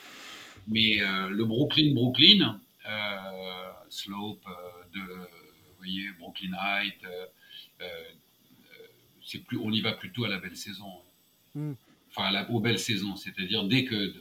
Mais 0.68 1.02
euh, 1.02 1.30
le 1.30 1.46
Brooklyn, 1.46 1.94
Brooklyn, 1.94 2.60
euh, 2.88 3.72
Slope, 3.90 4.46
euh, 4.48 4.84
de, 4.94 5.00
vous 5.00 5.78
voyez, 5.78 6.10
Brooklyn 6.20 6.54
Height, 6.54 7.00
c'est 9.24 9.44
plus, 9.46 9.58
on 9.58 9.72
y 9.72 9.82
va 9.82 9.94
plutôt 9.94 10.26
à 10.26 10.28
la 10.28 10.40
belle 10.40 10.56
saison. 10.56 10.92
Hmm. 11.54 11.74
Enfin, 12.10 12.28
à 12.28 12.32
la, 12.32 12.50
aux 12.50 12.60
belles 12.60 12.80
saisons, 12.80 13.16
c'est-à-dire 13.16 13.64
dès 13.64 13.86
que, 13.86 14.14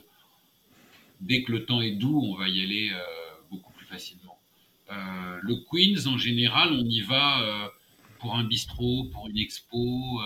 dès 1.21 1.43
que 1.43 1.51
le 1.51 1.65
temps 1.65 1.81
est 1.81 1.95
doux, 1.95 2.21
on 2.23 2.35
va 2.35 2.47
y 2.47 2.61
aller 2.61 2.91
beaucoup 3.49 3.73
plus 3.73 3.85
facilement. 3.87 4.39
le 4.89 5.55
Queens, 5.69 6.07
en 6.07 6.17
général, 6.17 6.71
on 6.73 6.85
y 6.85 7.01
va 7.01 7.71
pour 8.19 8.35
un 8.35 8.43
bistrot, 8.43 9.05
pour 9.11 9.27
une 9.27 9.37
expo, 9.37 10.21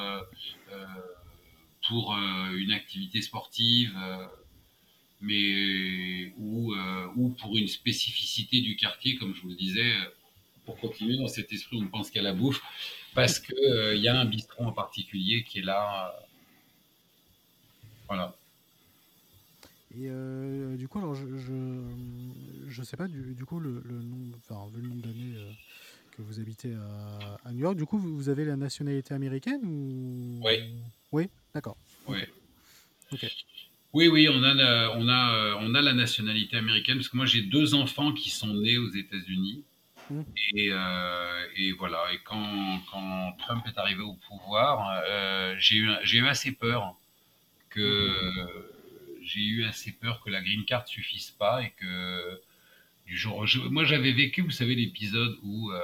pour 1.87 2.15
une 2.15 2.71
activité 2.71 3.21
sportive 3.21 3.95
mais 5.21 6.33
ou, 6.37 6.75
ou 7.15 7.29
pour 7.29 7.57
une 7.57 7.67
spécificité 7.67 8.59
du 8.61 8.75
quartier, 8.75 9.15
comme 9.15 9.33
je 9.33 9.41
vous 9.41 9.49
le 9.49 9.55
disais, 9.55 9.93
pour 10.65 10.77
continuer 10.77 11.17
dans 11.17 11.27
cet 11.27 11.53
esprit, 11.53 11.77
on 11.77 11.83
ne 11.83 11.87
pense 11.87 12.11
qu'à 12.11 12.21
la 12.21 12.33
bouffe, 12.33 12.61
parce 13.13 13.39
qu'il 13.39 13.55
il 13.95 14.01
y 14.01 14.07
a 14.07 14.19
un 14.19 14.25
bistrot 14.25 14.65
en 14.65 14.73
particulier 14.73 15.43
qui 15.43 15.59
est 15.59 15.63
là. 15.63 16.13
voilà. 18.07 18.35
Et 19.95 20.07
euh, 20.09 20.75
du 20.75 20.87
coup, 20.87 20.97
alors 20.97 21.13
je, 21.13 21.27
je, 22.67 22.83
sais 22.83 22.97
pas 22.97 23.07
du, 23.07 23.45
coup 23.45 23.59
le, 23.59 23.83
le 23.85 24.01
nombre, 24.01 24.37
enfin 24.37 24.67
vu 24.73 24.81
le 24.81 24.89
nombre 24.89 25.03
d'années 25.03 25.35
euh, 25.35 25.51
que 26.15 26.21
vous 26.21 26.39
habitez 26.39 26.73
à, 27.45 27.51
New 27.51 27.59
York, 27.59 27.75
du 27.75 27.85
coup 27.85 27.97
vous, 27.97 28.29
avez 28.29 28.45
la 28.45 28.55
nationalité 28.55 29.13
américaine 29.13 29.61
ou? 29.63 30.39
Oui. 30.43 30.63
Oui, 31.11 31.29
d'accord. 31.53 31.77
Oui. 32.07 32.19
Oui, 33.93 34.07
oui, 34.07 34.27
on 34.27 34.43
a, 34.43 34.89
on 34.95 35.07
a, 35.07 35.55
on 35.59 35.75
a 35.75 35.81
la 35.81 35.93
nationalité 35.93 36.57
américaine 36.57 36.97
parce 36.97 37.09
que 37.09 37.17
moi 37.17 37.27
j'ai 37.27 37.43
deux 37.43 37.75
enfants 37.75 38.11
qui 38.11 38.29
sont 38.29 38.53
nés 38.53 38.77
aux 38.77 38.89
États-Unis. 38.89 39.63
Mmh. 40.09 40.21
Et, 40.55 40.69
euh, 40.71 41.45
et, 41.55 41.71
voilà. 41.73 42.03
Et 42.11 42.19
quand, 42.25 42.81
quand, 42.91 43.35
Trump 43.39 43.63
est 43.67 43.77
arrivé 43.77 44.01
au 44.01 44.15
pouvoir, 44.27 45.01
j'ai 45.59 45.77
eu, 45.77 45.89
eu 46.13 46.27
assez 46.27 46.51
peur 46.51 46.95
que 47.69 48.09
mmh 48.09 48.47
j'ai 49.23 49.41
eu 49.41 49.65
assez 49.65 49.91
peur 49.91 50.21
que 50.21 50.29
la 50.29 50.41
green 50.41 50.65
card 50.65 50.87
suffise 50.87 51.31
pas 51.31 51.63
et 51.63 51.71
que 51.71 52.41
du 53.05 53.17
moi 53.69 53.83
j'avais 53.83 54.11
vécu, 54.11 54.41
vous 54.41 54.51
savez, 54.51 54.75
l'épisode 54.75 55.37
où 55.43 55.71
euh, 55.71 55.79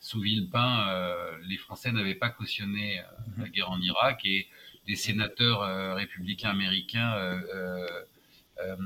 sous 0.00 0.20
Villepin, 0.20 0.88
euh, 0.88 1.36
les 1.46 1.56
Français 1.56 1.92
n'avaient 1.92 2.14
pas 2.14 2.30
cautionné 2.30 3.00
euh, 3.00 3.02
la 3.38 3.44
mhm. 3.44 3.50
guerre 3.50 3.70
en 3.70 3.80
Irak 3.80 4.20
et 4.24 4.48
des 4.86 4.96
sénateurs 4.96 5.96
républicains 5.96 6.48
américains 6.48 7.12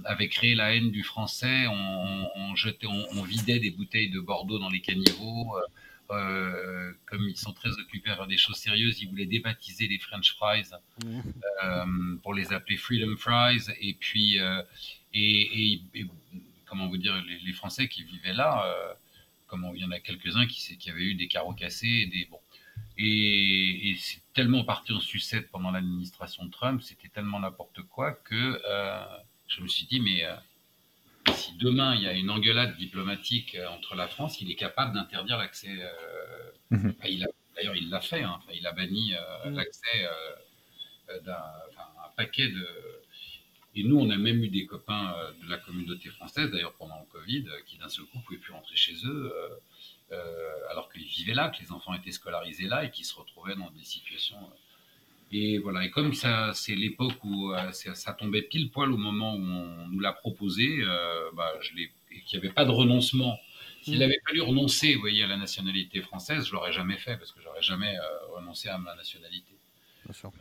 avaient 0.05 0.29
créé 0.29 0.57
la 0.57 0.75
haine 0.75 0.91
du 0.91 1.05
Français, 1.05 1.67
on, 1.69 2.57
jetait, 2.57 2.89
on, 2.89 3.23
vidait 3.23 3.61
des 3.61 3.71
bouteilles 3.71 4.11
de 4.11 4.19
Bordeaux 4.19 4.59
dans 4.59 4.69
les 4.69 4.81
caniveaux. 4.81 5.55
Euh, 6.13 6.93
comme 7.07 7.27
ils 7.29 7.37
sont 7.37 7.53
très 7.53 7.71
occupés 7.71 8.11
à 8.11 8.17
faire 8.17 8.27
des 8.27 8.37
choses 8.37 8.57
sérieuses, 8.57 9.01
ils 9.01 9.09
voulaient 9.09 9.27
débaptiser 9.27 9.89
les 9.89 9.99
French 9.99 10.35
fries 10.35 10.71
euh, 11.05 12.17
pour 12.23 12.35
les 12.35 12.53
appeler 12.53 12.77
Freedom 12.77 13.17
Fries. 13.17 13.73
Et 13.81 13.95
puis, 13.95 14.39
euh, 14.39 14.63
et, 15.15 15.81
comment 16.73 16.89
vous 16.89 16.97
dire, 16.97 17.15
les, 17.45 17.53
Français 17.53 17.87
qui 17.87 18.03
vivaient 18.03 18.33
là, 18.33 18.97
comme 19.47 19.71
il 19.75 19.83
y 19.83 19.85
en 19.85 19.91
a 19.91 20.01
quelques-uns 20.01 20.47
qui, 20.47 20.77
qui, 20.79 20.91
avaient 20.91 21.05
eu 21.05 21.15
des 21.15 21.29
carreaux 21.29 21.53
cassés 21.53 21.87
et 21.87 22.07
des 22.07 22.27
bon. 22.31 22.41
Et, 22.97 23.95
c'est 23.99 24.23
tellement 24.33 24.65
parti 24.65 24.93
en 24.93 25.01
sucette 25.01 25.51
pendant 25.51 25.71
l'administration 25.71 26.49
Trump, 26.49 26.81
c'était 26.83 27.09
tellement 27.09 27.41
n'importe 27.41 27.83
quoi 27.83 28.13
que 28.13 28.59
je 29.49 29.61
me 29.61 29.69
suis 29.69 29.85
dit, 29.87 30.01
mais 30.01 30.25
si 31.31 31.55
demain 31.57 31.95
il 31.95 32.03
y 32.03 32.07
a 32.07 32.13
une 32.13 32.31
engueulade 32.31 32.77
diplomatique 32.77 33.55
euh, 33.55 33.69
entre 33.69 33.95
la 33.95 34.09
France, 34.09 34.41
il 34.41 34.51
est 34.51 34.57
capable 34.57 34.95
d'interdire 34.95 35.39
l'accès. 35.39 35.71
Euh, 35.71 36.51
mhm. 36.71 36.95
D'ailleurs, 37.55 37.77
il 37.77 37.91
l'a 37.91 38.01
fait. 38.01 38.23
Hein. 38.23 38.41
il 38.53 38.67
a 38.67 38.73
banni 38.73 39.15
euh, 39.15 39.51
mhm. 39.51 39.57
l'accès 39.57 40.09
d'un 41.25 41.43
paquet 42.17 42.49
de. 42.49 42.69
Et 43.75 43.85
nous, 43.85 43.99
on 43.99 44.11
a 44.11 44.17
même 44.17 44.43
eu 44.45 44.49
des 44.49 44.67
copains 44.67 45.15
de 45.43 45.49
la 45.49 45.57
communauté 45.57 46.11
française, 46.11 46.51
d'ailleurs 46.51 46.75
pendant 46.75 46.99
le 46.99 47.07
Covid, 47.11 47.45
qui 47.67 47.79
d'un 47.79 47.89
seul 47.89 48.05
coup 48.05 48.19
ne 48.19 48.23
pouvaient 48.23 48.39
plus 48.39 48.53
rentrer 48.53 48.77
chez 48.77 48.95
eux, 49.07 49.33
alors 50.71 50.93
qu'ils 50.93 51.05
vivaient 51.05 51.33
là, 51.33 51.49
que 51.49 51.63
les 51.63 51.73
enfants 51.73 51.95
étaient 51.95 52.13
scolarisés 52.13 52.67
là 52.67 52.85
et 52.85 52.91
qui 52.91 53.03
se 53.05 53.15
retrouvaient 53.15 53.57
dans 53.57 53.71
des 53.71 53.85
situations 53.85 54.37
et 55.33 55.59
voilà, 55.59 55.85
et 55.85 55.91
comme 55.91 56.13
ça, 56.13 56.53
c'est 56.53 56.75
l'époque 56.75 57.25
où 57.25 57.53
euh, 57.53 57.73
ça 57.73 58.13
tombait 58.13 58.43
pile 58.43 58.71
poil 58.71 58.93
au 58.93 58.99
moment 58.99 59.35
où 59.35 59.41
on 59.41 59.89
nous 59.89 59.99
l'a 59.99 60.13
proposé, 60.13 60.69
euh, 60.81 61.31
bah, 61.33 61.51
je 61.63 61.75
l'ai, 61.75 61.91
qu'il 62.27 62.39
n'y 62.39 62.45
avait 62.45 62.55
pas 62.55 62.67
de 62.67 62.71
renoncement. 62.71 63.39
S'il 63.81 63.99
mm. 63.99 64.03
avait 64.03 64.21
fallu 64.27 64.43
renoncer, 64.43 64.95
vous 64.95 65.01
voyez, 65.01 65.25
à 65.25 65.27
la 65.27 65.39
nationalité 65.39 66.03
française, 66.03 66.47
je 66.47 66.53
l'aurais 66.53 66.73
jamais 66.73 66.99
fait 66.99 67.17
parce 67.17 67.33
que 67.33 67.41
j'aurais 67.41 67.63
jamais 67.63 67.97
euh, 67.97 68.37
renoncé 68.37 68.69
à 68.69 68.77
ma 68.77 68.95
nationalité. 68.95 69.52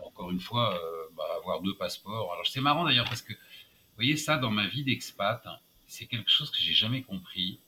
Encore 0.03 0.31
une 0.31 0.39
fois, 0.39 0.79
bah, 1.15 1.23
avoir 1.37 1.61
deux 1.61 1.75
passeports. 1.75 2.33
Alors 2.33 2.47
c'est 2.47 2.61
marrant 2.61 2.85
d'ailleurs 2.85 3.07
parce 3.07 3.21
que, 3.21 3.33
vous 3.33 3.95
voyez, 3.95 4.17
ça 4.17 4.37
dans 4.37 4.51
ma 4.51 4.67
vie 4.67 4.83
d'expat, 4.83 5.45
c'est 5.87 6.05
quelque 6.05 6.29
chose 6.29 6.49
que 6.51 6.57
j'ai 6.57 6.73
jamais 6.73 7.03
compris. 7.03 7.59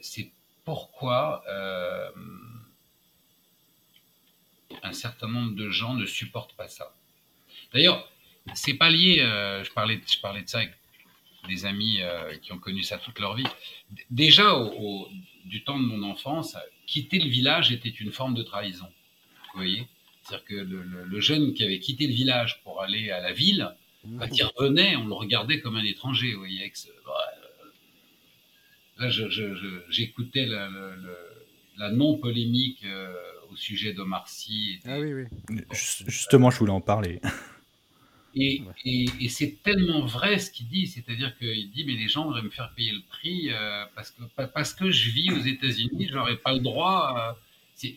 c'est 0.00 0.32
pourquoi 0.64 1.42
un 4.82 4.92
certain 4.92 5.28
nombre 5.28 5.54
de 5.54 5.70
gens 5.70 5.94
ne 5.94 6.06
supportent 6.06 6.54
pas 6.54 6.68
ça. 6.68 6.94
D'ailleurs, 7.72 8.08
c'est 8.54 8.74
pas 8.74 8.90
lié. 8.90 9.20
Euh, 9.20 9.64
je 9.64 9.70
parlais, 9.72 10.00
je 10.06 10.20
parlais 10.20 10.42
de 10.42 10.48
ça 10.48 10.58
avec 10.58 10.74
des 11.48 11.64
amis 11.66 12.00
euh, 12.00 12.36
qui 12.38 12.52
ont 12.52 12.58
connu 12.58 12.82
ça 12.82 12.98
toute 12.98 13.18
leur 13.18 13.34
vie. 13.34 13.46
Déjà, 14.10 14.54
du 15.44 15.64
temps 15.64 15.78
de 15.78 15.84
mon 15.84 16.02
enfance, 16.02 16.56
quitter 16.86 17.18
le 17.18 17.28
village 17.28 17.72
était 17.72 17.88
une 17.88 18.12
forme 18.12 18.34
de 18.34 18.42
trahison. 18.42 18.88
Vous 19.52 19.60
voyez 19.60 19.86
C'est-à-dire 20.22 20.44
que 20.44 20.54
le, 20.54 21.20
jeune 21.20 21.54
qui 21.54 21.64
avait 21.64 21.78
quitté 21.78 22.06
le 22.06 22.14
village 22.14 22.62
pour 22.62 22.82
aller 22.82 23.10
à 23.10 23.20
la 23.20 23.32
ville, 23.32 23.74
quand 24.18 24.28
il 24.36 24.44
revenait, 24.56 24.96
on 24.96 25.06
le 25.06 25.14
regardait 25.14 25.60
comme 25.60 25.76
un 25.76 25.84
étranger. 25.84 26.32
Vous 26.32 26.40
voyez 26.40 26.72
Là, 28.98 29.08
j'écoutais 29.88 30.46
la, 30.46 31.90
non-polémique. 31.90 32.84
Euh, 32.84 33.12
au 33.50 33.56
sujet 33.56 33.92
d'Omar 33.92 34.28
Sy. 34.28 34.80
Ah 34.84 34.98
oui, 34.98 35.12
oui. 35.12 35.62
Justement, 35.72 36.50
je 36.50 36.58
voulais 36.58 36.72
en 36.72 36.80
parler. 36.80 37.20
Et, 38.34 38.62
et, 38.84 39.28
c'est 39.28 39.60
tellement 39.64 40.06
vrai 40.06 40.38
ce 40.38 40.52
qu'il 40.52 40.68
dit, 40.68 40.86
c'est-à-dire 40.86 41.36
qu'il 41.36 41.68
dit 41.72 41.84
mais 41.84 41.94
les 41.94 42.06
gens 42.06 42.26
devraient 42.26 42.42
me 42.42 42.50
faire 42.50 42.72
payer 42.76 42.92
le 42.92 43.02
prix 43.08 43.50
euh, 43.50 43.84
parce 43.96 44.12
que 44.12 44.22
parce 44.46 44.72
que 44.72 44.88
je 44.88 45.10
vis 45.10 45.32
aux 45.32 45.40
États-Unis, 45.40 46.06
je 46.08 46.14
n'aurais 46.14 46.36
pas 46.36 46.52
le 46.52 46.60
droit. 46.60 47.36
Euh, 47.82 47.88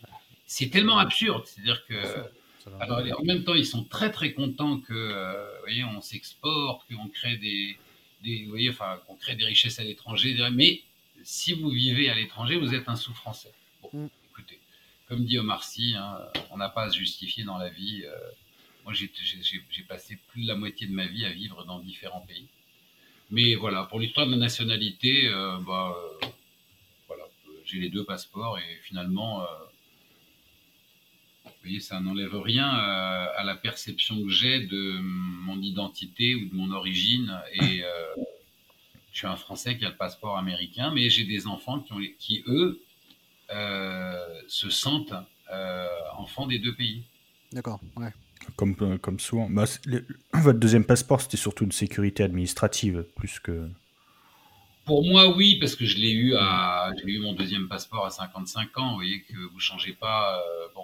c'est 0.54 0.70
tellement 0.70 0.98
absurde, 0.98 1.44
c'est-à-dire 1.46 1.86
que 1.86 1.96
alors, 2.80 3.02
en 3.20 3.24
même 3.26 3.44
temps 3.44 3.56
ils 3.56 3.66
sont 3.66 3.84
très 3.84 4.12
très 4.12 4.34
contents 4.34 4.80
que 4.80 4.94
euh, 4.94 5.56
vous 5.56 5.62
voyez 5.64 5.84
on 5.84 6.02
s'exporte, 6.02 6.82
qu'on 6.88 7.10
crée 7.10 7.38
des, 7.38 7.78
des 8.24 8.44
vous 8.46 8.52
voyez 8.52 8.70
enfin 8.70 9.02
qu'on 9.06 9.16
crée 9.16 9.36
des 9.36 9.46
richesses 9.46 9.80
à 9.80 9.84
l'étranger, 9.84 10.38
mais 10.54 10.82
si 11.24 11.54
vous 11.54 11.70
vivez 11.70 12.10
à 12.10 12.16
l'étranger, 12.16 12.58
vous 12.58 12.74
êtes 12.74 12.88
un 12.88 12.96
sous-français. 12.96 13.54
Bon. 13.82 13.90
Mm 13.94 14.08
comme 15.14 15.26
dit 15.26 15.38
Omar 15.38 15.64
Sy, 15.64 15.94
hein, 15.96 16.18
on 16.50 16.58
n'a 16.58 16.70
pas 16.70 16.84
à 16.84 16.90
se 16.90 16.98
justifier 16.98 17.44
dans 17.44 17.58
la 17.58 17.70
vie. 17.70 18.04
Euh, 18.04 18.18
moi, 18.84 18.94
j'ai 18.94 19.84
passé 19.88 20.18
plus 20.30 20.44
de 20.44 20.48
la 20.48 20.56
moitié 20.56 20.88
de 20.88 20.94
ma 20.94 21.06
vie 21.06 21.24
à 21.26 21.30
vivre 21.30 21.64
dans 21.66 21.80
différents 21.80 22.22
pays. 22.22 22.48
Mais 23.30 23.54
voilà, 23.56 23.84
pour 23.84 24.00
l'histoire 24.00 24.26
de 24.26 24.32
la 24.32 24.38
nationalité, 24.38 25.28
euh, 25.28 25.58
bah, 25.60 25.96
euh, 26.24 26.28
voilà, 27.08 27.24
j'ai 27.66 27.80
les 27.80 27.90
deux 27.90 28.04
passeports 28.04 28.58
et 28.58 28.80
finalement, 28.84 29.46
voyez, 31.64 31.80
ça 31.80 32.00
n'enlève 32.00 32.36
rien 32.36 32.68
à 32.68 33.44
la 33.44 33.56
perception 33.56 34.22
que 34.24 34.30
j'ai 34.30 34.62
de 34.68 35.00
mon 35.02 35.62
identité 35.62 36.36
ou 36.36 36.50
de 36.50 36.56
mon 36.56 36.72
origine. 36.72 37.40
Et 37.62 37.84
je 39.14 39.20
suis 39.20 39.28
un 39.28 39.36
Français 39.36 39.78
qui 39.78 39.86
a 39.86 39.90
le 39.90 39.96
passeport 39.96 40.38
américain, 40.38 40.92
mais 40.94 41.10
j'ai 41.10 41.24
des 41.24 41.46
enfants 41.48 41.80
qui, 41.80 41.94
ont, 41.94 42.02
qui 42.18 42.44
eux, 42.48 42.82
euh, 43.52 44.42
se 44.48 44.70
sentent 44.72 45.14
euh, 45.52 45.88
enfants 46.18 46.48
des 46.48 46.58
deux 46.58 46.74
pays. 46.74 47.04
D'accord, 47.52 47.80
ouais. 47.96 48.12
Comme, 48.56 48.76
euh, 48.82 48.98
comme 48.98 49.20
souvent. 49.20 49.50
Bah, 49.50 49.66
votre 50.34 50.60
deuxième 50.60 50.84
passeport, 50.84 51.22
c'était 51.22 51.38
surtout 51.38 51.64
une 51.64 51.72
sécurité 51.72 52.24
administrative, 52.24 53.06
plus 53.16 53.40
que. 53.40 53.70
Pour 54.86 55.06
moi, 55.06 55.36
oui, 55.38 55.60
parce 55.60 55.76
que 55.76 55.86
je 55.86 55.98
l'ai 55.98 56.12
eu 56.12 56.36
à, 56.36 56.92
j'ai 56.98 57.12
eu 57.12 57.20
mon 57.20 57.34
deuxième 57.34 57.70
passeport 57.70 58.06
à 58.06 58.10
55 58.10 58.78
ans. 58.80 58.90
Vous 58.90 58.96
voyez 58.96 59.22
que 59.22 59.38
vous 59.38 59.60
changez 59.60 59.94
pas. 59.94 60.44
bon, 60.74 60.82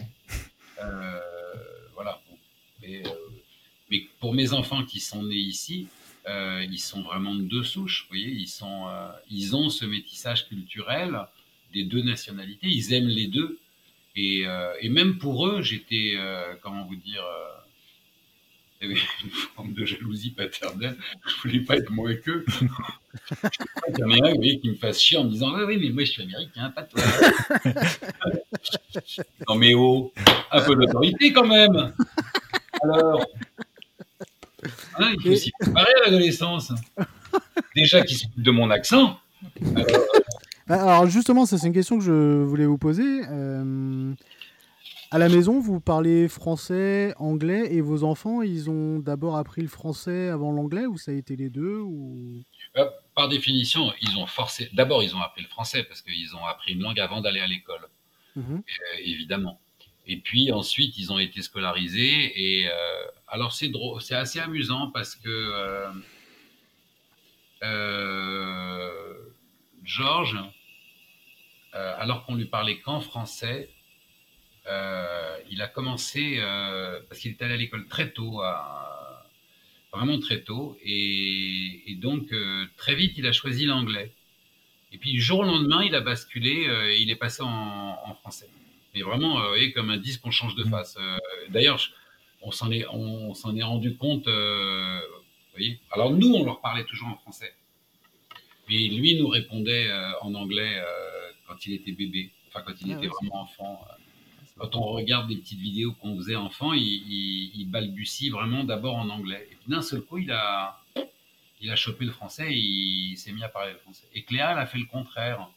voilà. 1.93 2.21
Mais, 2.81 3.03
mais, 3.89 4.07
pour 4.19 4.33
mes 4.33 4.53
enfants 4.53 4.83
qui 4.85 4.99
sont 4.99 5.23
nés 5.23 5.35
ici, 5.35 5.87
ils 6.27 6.79
sont 6.79 7.01
vraiment 7.01 7.35
de 7.35 7.41
deux 7.41 7.63
souches. 7.63 8.03
Vous 8.03 8.17
voyez, 8.17 8.45
ils 9.29 9.55
ont 9.55 9.69
ce 9.69 9.85
métissage 9.85 10.47
culturel 10.47 11.19
des 11.73 11.83
deux 11.83 12.01
nationalités. 12.01 12.67
Ils 12.67 12.93
aiment 12.93 13.07
les 13.07 13.27
deux. 13.27 13.59
Et, 14.15 14.45
euh, 14.45 14.73
même 14.89 15.17
pour 15.17 15.47
eux, 15.47 15.61
j'étais, 15.61 16.13
euh, 16.17 16.55
comment 16.61 16.83
vous 16.85 16.95
dire, 16.95 17.23
euh, 17.23 17.47
une 18.81 19.29
forme 19.55 19.73
de 19.73 19.85
jalousie 19.85 20.31
paternelle. 20.31 20.95
Je 21.27 21.41
voulais 21.41 21.59
pas 21.65 21.75
être 21.75 21.91
moins 21.91 22.13
qu'eux. 22.15 22.45
je 23.27 24.03
voyez, 24.03 24.59
qui 24.59 24.69
me 24.69 24.75
fasse 24.75 25.01
chier 25.01 25.17
en 25.17 25.25
me 25.25 25.31
disant 25.31 25.53
Oui, 25.65 25.77
mais 25.77 25.89
moi 25.89 26.05
je 26.05 26.11
suis 26.11 26.23
américain, 26.23 26.69
pas 26.69 26.83
toi. 26.83 27.01
non, 29.47 29.55
mais 29.55 29.73
oh, 29.73 30.13
un 30.51 30.61
peu 30.61 30.75
d'autorité 30.75 31.33
quand 31.33 31.47
même. 31.47 31.93
Alors, 32.81 33.25
hein, 34.97 35.13
il 35.13 35.21
faut 35.23 35.35
s'y 35.35 35.51
préparer 35.59 35.91
à 36.01 36.05
l'adolescence. 36.05 36.71
Déjà 37.75 38.01
qu'ils 38.01 38.17
se 38.17 38.25
de 38.37 38.51
mon 38.51 38.69
accent. 38.69 39.19
Alors, 40.69 41.07
justement, 41.07 41.45
ça 41.45 41.57
c'est 41.57 41.67
une 41.67 41.73
question 41.73 41.97
que 41.97 42.05
je 42.05 42.43
voulais 42.43 42.65
vous 42.65 42.77
poser. 42.77 43.23
Euh, 43.29 44.13
à 45.11 45.17
la 45.17 45.27
maison, 45.27 45.59
vous 45.59 45.79
parlez 45.79 46.27
français, 46.27 47.13
anglais, 47.17 47.73
et 47.73 47.81
vos 47.81 48.03
enfants, 48.03 48.43
ils 48.43 48.69
ont 48.69 48.99
d'abord 48.99 49.37
appris 49.37 49.61
le 49.61 49.67
français 49.67 50.29
avant 50.29 50.51
l'anglais, 50.51 50.85
ou 50.85 50.97
ça 50.97 51.11
a 51.11 51.15
été 51.15 51.35
les 51.35 51.49
deux 51.49 51.79
ou... 51.79 52.43
Euh, 52.77 52.85
par 53.15 53.27
définition, 53.27 53.91
ils 54.01 54.17
ont 54.17 54.27
forcé. 54.27 54.69
D'abord, 54.73 55.01
ils 55.01 55.15
ont 55.15 55.21
appris 55.21 55.41
le 55.41 55.47
français 55.47 55.83
parce 55.83 56.03
qu'ils 56.03 56.35
ont 56.35 56.45
appris 56.45 56.73
une 56.73 56.81
langue 56.81 56.99
avant 56.99 57.21
d'aller 57.21 57.39
à 57.39 57.47
l'école, 57.47 57.89
mmh 58.35 58.53
euh, 58.53 58.97
évidemment. 58.99 59.59
Et 60.05 60.17
puis 60.17 60.51
ensuite, 60.51 60.97
ils 60.99 61.11
ont 61.11 61.19
été 61.19 61.41
scolarisés. 61.41 62.31
Et 62.35 62.67
euh, 62.67 62.71
alors, 63.27 63.51
c'est 63.53 63.69
drôle, 63.69 64.01
c'est 64.01 64.15
assez 64.15 64.39
amusant 64.39 64.91
parce 64.91 65.15
que 65.15 65.87
Georges, 69.83 70.39
alors 71.73 72.25
qu'on 72.25 72.35
lui 72.35 72.45
parlait 72.45 72.79
qu'en 72.79 73.01
français, 73.01 73.69
il 75.49 75.61
a 75.61 75.67
commencé, 75.67 76.37
euh, 76.37 76.99
parce 77.07 77.19
qu'il 77.19 77.31
est 77.31 77.41
allé 77.41 77.53
à 77.53 77.57
l'école 77.57 77.87
très 77.87 78.11
tôt, 78.11 78.41
vraiment 79.91 80.19
très 80.19 80.41
tôt, 80.41 80.77
et, 80.83 81.97
donc 81.97 82.31
euh, 82.31 82.65
très 82.77 82.95
vite 82.95 83.13
il 83.17 83.25
a 83.27 83.33
choisi 83.33 83.65
l'anglais. 83.65 84.13
Et 84.91 84.97
puis 84.97 85.11
du 85.11 85.21
jour 85.21 85.39
au 85.39 85.43
lendemain, 85.43 85.83
il 85.83 85.93
a 85.95 86.01
basculé 86.01 86.51
et 86.51 87.01
il 87.01 87.11
est 87.11 87.15
passé 87.15 87.43
en, 87.43 88.15
français. 88.21 88.49
Mais 88.95 89.01
vraiment, 89.01 89.39
vous 89.39 89.47
voyez, 89.49 89.71
comme 89.71 89.91
un 89.91 89.97
disque, 89.97 90.25
on 90.25 90.31
change 90.31 90.55
de 90.55 90.63
mmh. 90.63 90.69
face. 90.71 90.97
D'ailleurs, 91.49 91.79
on 92.41 92.51
s'en 92.51 92.71
est, 92.71 92.87
on, 92.87 93.35
s'en 93.35 93.55
est 93.55 93.61
rendu 93.61 93.97
compte. 93.97 94.27
voyez 95.53 95.79
Alors 95.91 96.11
nous, 96.11 96.33
on 96.33 96.43
leur 96.43 96.59
parlait 96.61 96.85
toujours 96.85 97.09
en 97.09 97.17
français. 97.17 97.53
Mais 98.67 98.87
lui 98.87 99.19
nous 99.19 99.27
répondait 99.27 99.91
en 100.21 100.33
anglais 100.33 100.81
quand 101.47 101.65
il 101.67 101.73
était 101.73 101.91
bébé, 101.91 102.31
enfin 102.47 102.63
quand 102.65 102.73
il 102.81 102.93
ah 102.93 102.97
était 102.97 103.07
vraiment 103.07 103.41
enfant 103.41 103.85
quand 104.59 104.75
on 104.75 104.83
regarde 104.83 105.27
des 105.29 105.37
petites 105.37 105.59
vidéos 105.59 105.93
qu'on 105.93 106.17
faisait 106.17 106.35
enfant, 106.35 106.73
il, 106.73 107.65
balbutie 107.69 108.29
vraiment 108.29 108.63
d'abord 108.63 108.95
en 108.95 109.09
anglais. 109.09 109.47
Et 109.51 109.55
puis 109.55 109.69
d'un 109.69 109.81
seul 109.81 110.01
coup, 110.01 110.17
il 110.17 110.31
a, 110.31 110.81
il 111.61 111.75
chopé 111.75 112.05
le 112.05 112.11
français 112.11 112.51
et 112.51 112.57
il 112.57 113.17
s'est 113.17 113.31
mis 113.31 113.43
à 113.43 113.49
parler 113.49 113.73
le 113.73 113.79
français. 113.79 114.07
Et 114.13 114.23
Cléa, 114.23 114.51
elle 114.51 114.59
a 114.59 114.65
fait 114.65 114.77
le 114.77 114.85
contraire. 114.85 115.47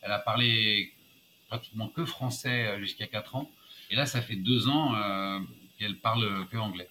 Elle 0.00 0.12
a 0.12 0.18
parlé 0.18 0.92
pratiquement 1.48 1.88
que 1.88 2.04
français 2.04 2.68
euh, 2.68 2.78
jusqu'à 2.78 3.06
4 3.06 3.36
ans. 3.36 3.50
Et 3.90 3.96
là, 3.96 4.06
ça 4.06 4.20
fait 4.22 4.36
deux 4.36 4.68
ans 4.68 4.94
euh, 4.94 5.40
qu'elle 5.78 5.98
parle 5.98 6.46
que 6.48 6.56
anglais. 6.56 6.88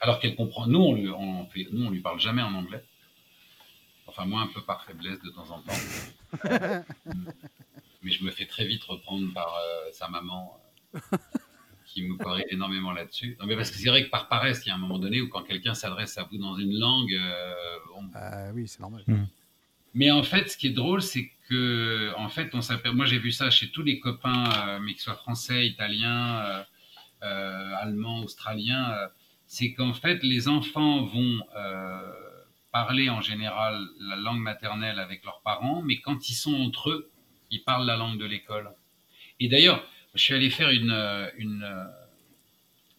Alors 0.00 0.20
qu'elle 0.20 0.36
comprend. 0.36 0.66
Nous, 0.66 0.78
on 0.78 0.94
lui, 0.94 1.08
on 1.08 1.46
fait, 1.46 1.66
nous, 1.72 1.86
on 1.86 1.90
lui 1.90 2.00
parle 2.00 2.20
jamais 2.20 2.42
en 2.42 2.54
anglais. 2.54 2.84
Enfin, 4.06 4.24
moi, 4.24 4.42
un 4.42 4.46
peu 4.46 4.60
par 4.62 4.84
faiblesse 4.84 5.20
de 5.20 5.30
temps 5.30 5.50
en 5.50 5.60
temps. 5.60 6.84
mais 8.06 8.12
je 8.12 8.22
me 8.22 8.30
fais 8.30 8.46
très 8.46 8.64
vite 8.64 8.84
reprendre 8.84 9.32
par 9.34 9.52
euh, 9.56 9.90
sa 9.90 10.08
maman 10.08 10.56
euh, 10.94 11.00
qui 11.86 12.04
me 12.04 12.16
corrige 12.16 12.44
énormément 12.50 12.92
là-dessus. 12.92 13.36
Non, 13.40 13.46
mais 13.46 13.56
parce 13.56 13.72
que 13.72 13.78
c'est 13.78 13.88
vrai 13.88 14.04
que 14.04 14.10
par 14.10 14.28
paresse, 14.28 14.62
il 14.64 14.68
y 14.68 14.70
a 14.70 14.76
un 14.76 14.78
moment 14.78 15.00
donné 15.00 15.20
où 15.20 15.28
quand 15.28 15.42
quelqu'un 15.42 15.74
s'adresse 15.74 16.16
à 16.16 16.22
vous 16.22 16.38
dans 16.38 16.56
une 16.56 16.78
langue, 16.78 17.12
euh, 17.12 17.54
ah 18.14 18.52
oui, 18.54 18.68
c'est 18.68 18.80
normal. 18.80 19.02
Hmm. 19.08 19.24
Mais 19.94 20.10
en 20.12 20.22
fait, 20.22 20.50
ce 20.50 20.56
qui 20.56 20.68
est 20.68 20.72
drôle, 20.72 21.02
c'est 21.02 21.32
que, 21.48 22.12
en 22.16 22.28
fait, 22.28 22.54
on 22.54 22.60
s'appelle. 22.60 22.92
Moi, 22.92 23.06
j'ai 23.06 23.18
vu 23.18 23.32
ça 23.32 23.50
chez 23.50 23.70
tous 23.70 23.82
les 23.82 23.98
copains, 23.98 24.78
mais 24.80 24.92
qu'ils 24.92 25.00
soient 25.00 25.14
français, 25.14 25.66
italiens, 25.66 26.64
allemands, 27.22 28.22
australiens. 28.22 28.94
c'est 29.46 29.72
qu'en 29.72 29.94
fait, 29.94 30.22
les 30.22 30.48
enfants 30.48 31.04
vont 31.04 31.40
parler 32.72 33.08
en 33.08 33.22
général 33.22 33.86
la 34.00 34.16
langue 34.16 34.40
maternelle 34.40 34.98
avec 34.98 35.24
leurs 35.24 35.40
parents, 35.40 35.80
mais 35.82 35.98
quand 36.00 36.28
ils 36.28 36.34
sont 36.34 36.54
entre 36.54 36.90
eux, 36.90 37.10
ils 37.50 37.62
parlent 37.62 37.86
la 37.86 37.96
langue 37.96 38.18
de 38.18 38.24
l'école. 38.24 38.70
Et 39.40 39.48
d'ailleurs, 39.48 39.86
je 40.14 40.22
suis 40.22 40.34
allé 40.34 40.50
faire 40.50 40.70
une, 40.70 40.90
euh, 40.90 41.30
une, 41.36 41.62
euh, 41.62 41.84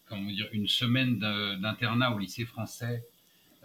comment 0.06 0.30
dire, 0.30 0.48
une 0.52 0.68
semaine 0.68 1.18
d'internat 1.18 2.12
au 2.12 2.18
lycée 2.18 2.44
français 2.44 3.04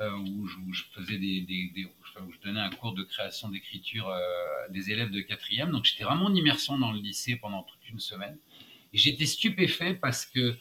euh, 0.01 0.11
où, 0.11 0.47
je, 0.47 0.83
faisais 0.95 1.17
des, 1.17 1.41
des, 1.41 1.85
où 1.85 2.31
je 2.31 2.39
donnais 2.39 2.59
un 2.59 2.71
cours 2.71 2.93
de 2.93 3.03
création 3.03 3.49
d'écriture 3.49 4.09
à 4.09 4.67
des 4.69 4.91
élèves 4.91 5.11
de 5.11 5.21
quatrième. 5.21 5.71
Donc 5.71 5.85
j'étais 5.85 6.03
vraiment 6.03 6.25
en 6.25 6.35
immersion 6.35 6.77
dans 6.77 6.91
le 6.91 6.99
lycée 6.99 7.35
pendant 7.35 7.63
toute 7.63 7.89
une 7.89 7.99
semaine. 7.99 8.37
Et 8.93 8.97
j'étais 8.97 9.25
stupéfait 9.25 9.93
parce 9.93 10.25
que 10.25 10.55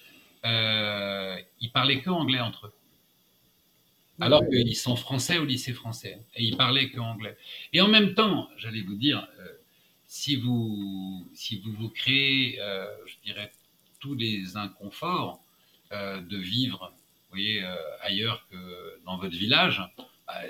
euh, 0.44 1.38
ils 1.60 1.70
parlaient 1.70 2.00
que 2.00 2.10
anglais 2.10 2.40
entre 2.40 2.66
eux. 2.66 2.74
Alors 4.20 4.46
qu'ils 4.48 4.76
sont 4.76 4.94
français 4.94 5.38
au 5.38 5.44
lycée 5.44 5.72
français. 5.72 6.20
Et 6.36 6.44
ils 6.44 6.56
parlaient 6.56 6.90
que 6.90 7.00
anglais. 7.00 7.36
Et 7.72 7.80
en 7.80 7.88
même 7.88 8.14
temps, 8.14 8.48
j'allais 8.56 8.82
vous 8.82 8.94
dire, 8.94 9.26
si 10.12 10.36
vous, 10.36 11.26
si 11.32 11.58
vous 11.60 11.72
vous 11.72 11.88
créez, 11.88 12.60
euh, 12.60 12.84
je 13.06 13.14
dirais, 13.24 13.50
tous 13.98 14.14
les 14.14 14.58
inconforts 14.58 15.42
euh, 15.90 16.20
de 16.20 16.36
vivre 16.36 16.92
vous 16.92 17.36
voyez, 17.38 17.64
euh, 17.64 17.74
ailleurs 18.02 18.46
que 18.50 19.02
dans 19.06 19.16
votre 19.16 19.34
village, 19.34 19.82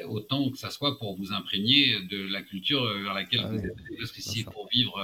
autant 0.08 0.50
que 0.50 0.58
ça 0.58 0.70
soit 0.70 0.98
pour 0.98 1.16
vous 1.16 1.32
imprégner 1.32 2.00
de 2.06 2.26
la 2.26 2.42
culture 2.42 2.82
vers 3.04 3.14
laquelle 3.14 3.42
ah 3.44 3.50
vous 3.50 3.64
êtes. 3.64 3.76
Parce 3.98 4.10
que 4.10 4.20
si 4.20 4.40
c'est 4.40 4.50
pour 4.50 4.68
vivre 4.68 4.96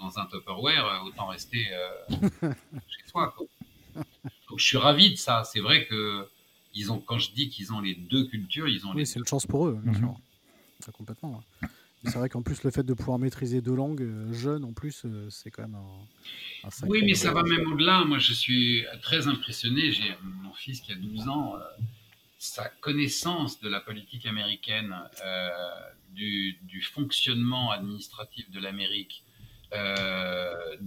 dans 0.00 0.18
un 0.18 0.24
Tupperware, 0.24 1.02
autant 1.04 1.26
rester 1.26 1.66
chez 2.10 3.08
soi. 3.10 3.34
Donc 3.94 4.58
je 4.58 4.64
suis 4.64 4.78
ravi 4.78 5.10
de 5.10 5.16
ça. 5.16 5.44
C'est 5.44 5.60
vrai 5.60 5.86
que 5.86 6.26
ils 6.72 6.90
ont, 6.90 6.98
quand 6.98 7.18
je 7.18 7.30
dis 7.32 7.50
qu'ils 7.50 7.74
ont 7.74 7.80
les 7.80 7.94
deux 7.94 8.24
cultures, 8.26 8.68
ils 8.68 8.86
ont 8.86 8.94
oui, 8.94 9.06
c'est 9.06 9.18
une 9.18 9.26
chance 9.26 9.46
pour 9.46 9.66
eux, 9.66 9.78
bien 9.82 9.92
mhm. 9.92 10.16
sûr. 10.80 10.92
complètement. 10.92 11.42
C'est 12.04 12.14
vrai 12.18 12.28
qu'en 12.28 12.42
plus, 12.42 12.62
le 12.62 12.70
fait 12.70 12.84
de 12.84 12.94
pouvoir 12.94 13.18
maîtriser 13.18 13.60
deux 13.60 13.74
langues 13.74 14.02
euh, 14.02 14.32
jeunes, 14.32 14.64
en 14.64 14.72
plus, 14.72 15.02
euh, 15.04 15.28
c'est 15.30 15.50
quand 15.50 15.62
même 15.62 15.74
un, 15.74 16.68
un 16.68 16.86
Oui, 16.86 17.02
mais 17.04 17.14
ça 17.14 17.32
va 17.32 17.42
même 17.42 17.72
au-delà. 17.72 18.04
Moi, 18.04 18.18
je 18.18 18.32
suis 18.32 18.84
très 19.02 19.26
impressionné. 19.26 19.90
J'ai 19.90 20.14
mon 20.22 20.52
fils 20.52 20.80
qui 20.80 20.92
a 20.92 20.94
12 20.94 21.28
ans. 21.28 21.56
Euh, 21.56 21.60
sa 22.40 22.68
connaissance 22.68 23.60
de 23.60 23.68
la 23.68 23.80
politique 23.80 24.24
américaine, 24.24 24.94
du, 26.12 26.56
fonctionnement 26.94 27.72
administratif 27.72 28.48
de 28.52 28.60
l'Amérique, 28.60 29.24
de, 29.72 30.78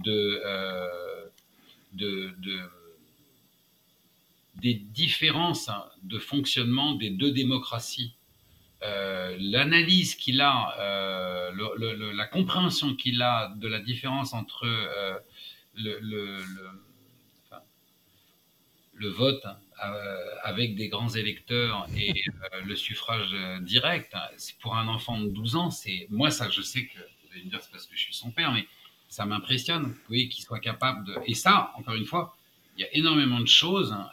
de, 1.92 2.32
de, 2.38 2.60
des 4.62 4.72
différences 4.72 5.68
de 6.04 6.18
fonctionnement 6.18 6.94
des 6.94 7.10
deux 7.10 7.32
démocraties 7.32 8.14
euh, 8.84 9.36
l'analyse 9.38 10.16
qu'il 10.16 10.40
a, 10.40 10.74
euh, 10.80 11.52
la 12.14 12.26
compréhension 12.26 12.96
qu'il 12.96 13.22
a 13.22 13.52
de 13.56 13.68
la 13.68 13.78
différence 13.78 14.32
entre 14.34 14.66
euh, 14.66 15.18
le, 15.74 16.42
vote 19.08 19.44
avec 20.44 20.76
des 20.76 20.88
grands 20.88 21.10
électeurs 21.10 21.86
et 21.96 22.14
le 22.64 22.76
suffrage 22.76 23.34
direct, 23.62 24.14
c'est 24.36 24.56
pour 24.58 24.76
un 24.76 24.86
enfant 24.88 25.20
de 25.20 25.28
12 25.28 25.56
ans, 25.56 25.70
c'est 25.70 26.06
moi 26.08 26.30
ça, 26.30 26.48
je 26.50 26.62
sais 26.62 26.86
que 26.86 26.98
vous 26.98 27.32
allez 27.32 27.44
me 27.44 27.50
dire 27.50 27.60
c'est 27.62 27.70
parce 27.72 27.86
que 27.86 27.96
je 27.96 28.00
suis 28.00 28.14
son 28.14 28.30
père, 28.30 28.52
mais 28.52 28.66
ça 29.08 29.26
m'impressionne, 29.26 29.94
voyez, 30.06 30.28
qu'il 30.28 30.44
soit 30.44 30.60
capable 30.60 31.04
de. 31.06 31.18
Et 31.26 31.34
ça, 31.34 31.72
encore 31.76 31.94
une 31.94 32.04
fois, 32.04 32.36
il 32.76 32.82
y 32.82 32.84
a 32.84 32.96
énormément 32.96 33.40
de 33.40 33.48
choses 33.48 33.92
hein, 33.92 34.08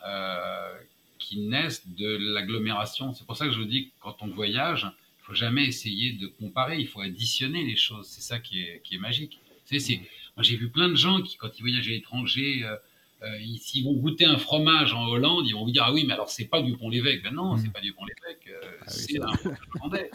qui 1.30 1.42
naissent 1.42 1.88
de 1.88 2.18
l'agglomération. 2.34 3.14
C'est 3.14 3.26
pour 3.28 3.38
ça 3.38 3.46
que 3.46 3.52
je 3.52 3.60
vous 3.60 3.66
dis 3.66 3.90
que 3.90 3.92
quand 4.00 4.18
on 4.22 4.28
voyage, 4.30 4.88
il 5.20 5.24
faut 5.26 5.36
jamais 5.36 5.66
essayer 5.68 6.14
de 6.14 6.26
comparer, 6.26 6.80
il 6.80 6.88
faut 6.88 7.02
additionner 7.02 7.64
les 7.64 7.76
choses. 7.76 8.08
C'est 8.08 8.22
ça 8.22 8.40
qui 8.40 8.64
est, 8.64 8.82
qui 8.84 8.96
est 8.96 8.98
magique. 8.98 9.40
C'est, 9.66 9.78
c'est, 9.78 9.98
moi, 10.36 10.42
j'ai 10.42 10.58
vu 10.58 10.70
plein 10.70 10.90
de 10.90 10.96
gens 10.96 11.22
qui, 11.22 11.38
quand 11.38 11.52
ils 11.56 11.62
voyagent 11.62 11.88
à 11.88 11.92
l'étranger, 11.92 12.64
euh, 12.64 12.76
euh, 13.22 13.38
s'ils 13.60 13.84
vont 13.86 13.94
goûter 13.94 14.26
un 14.26 14.40
fromage 14.40 14.92
en 14.94 15.06
Hollande, 15.06 15.46
ils 15.46 15.54
vont 15.54 15.66
vous 15.66 15.72
dire 15.72 15.84
Ah 15.86 15.94
oui, 15.94 16.04
mais 16.04 16.14
alors 16.14 16.30
c'est 16.30 16.46
pas 16.46 16.64
du 16.64 16.76
Pont-l'Évêque. 16.76 17.22
Ben 17.22 17.36
non, 17.36 17.58
c'est 17.58 17.68
mm. 17.68 17.74
pas 17.74 17.82
du 17.82 17.94
Pont-l'Évêque, 17.94 18.48
euh, 18.48 18.72
ah 18.82 18.86
c'est 18.88 19.22
un 19.22 19.32
hollandais. 19.76 20.10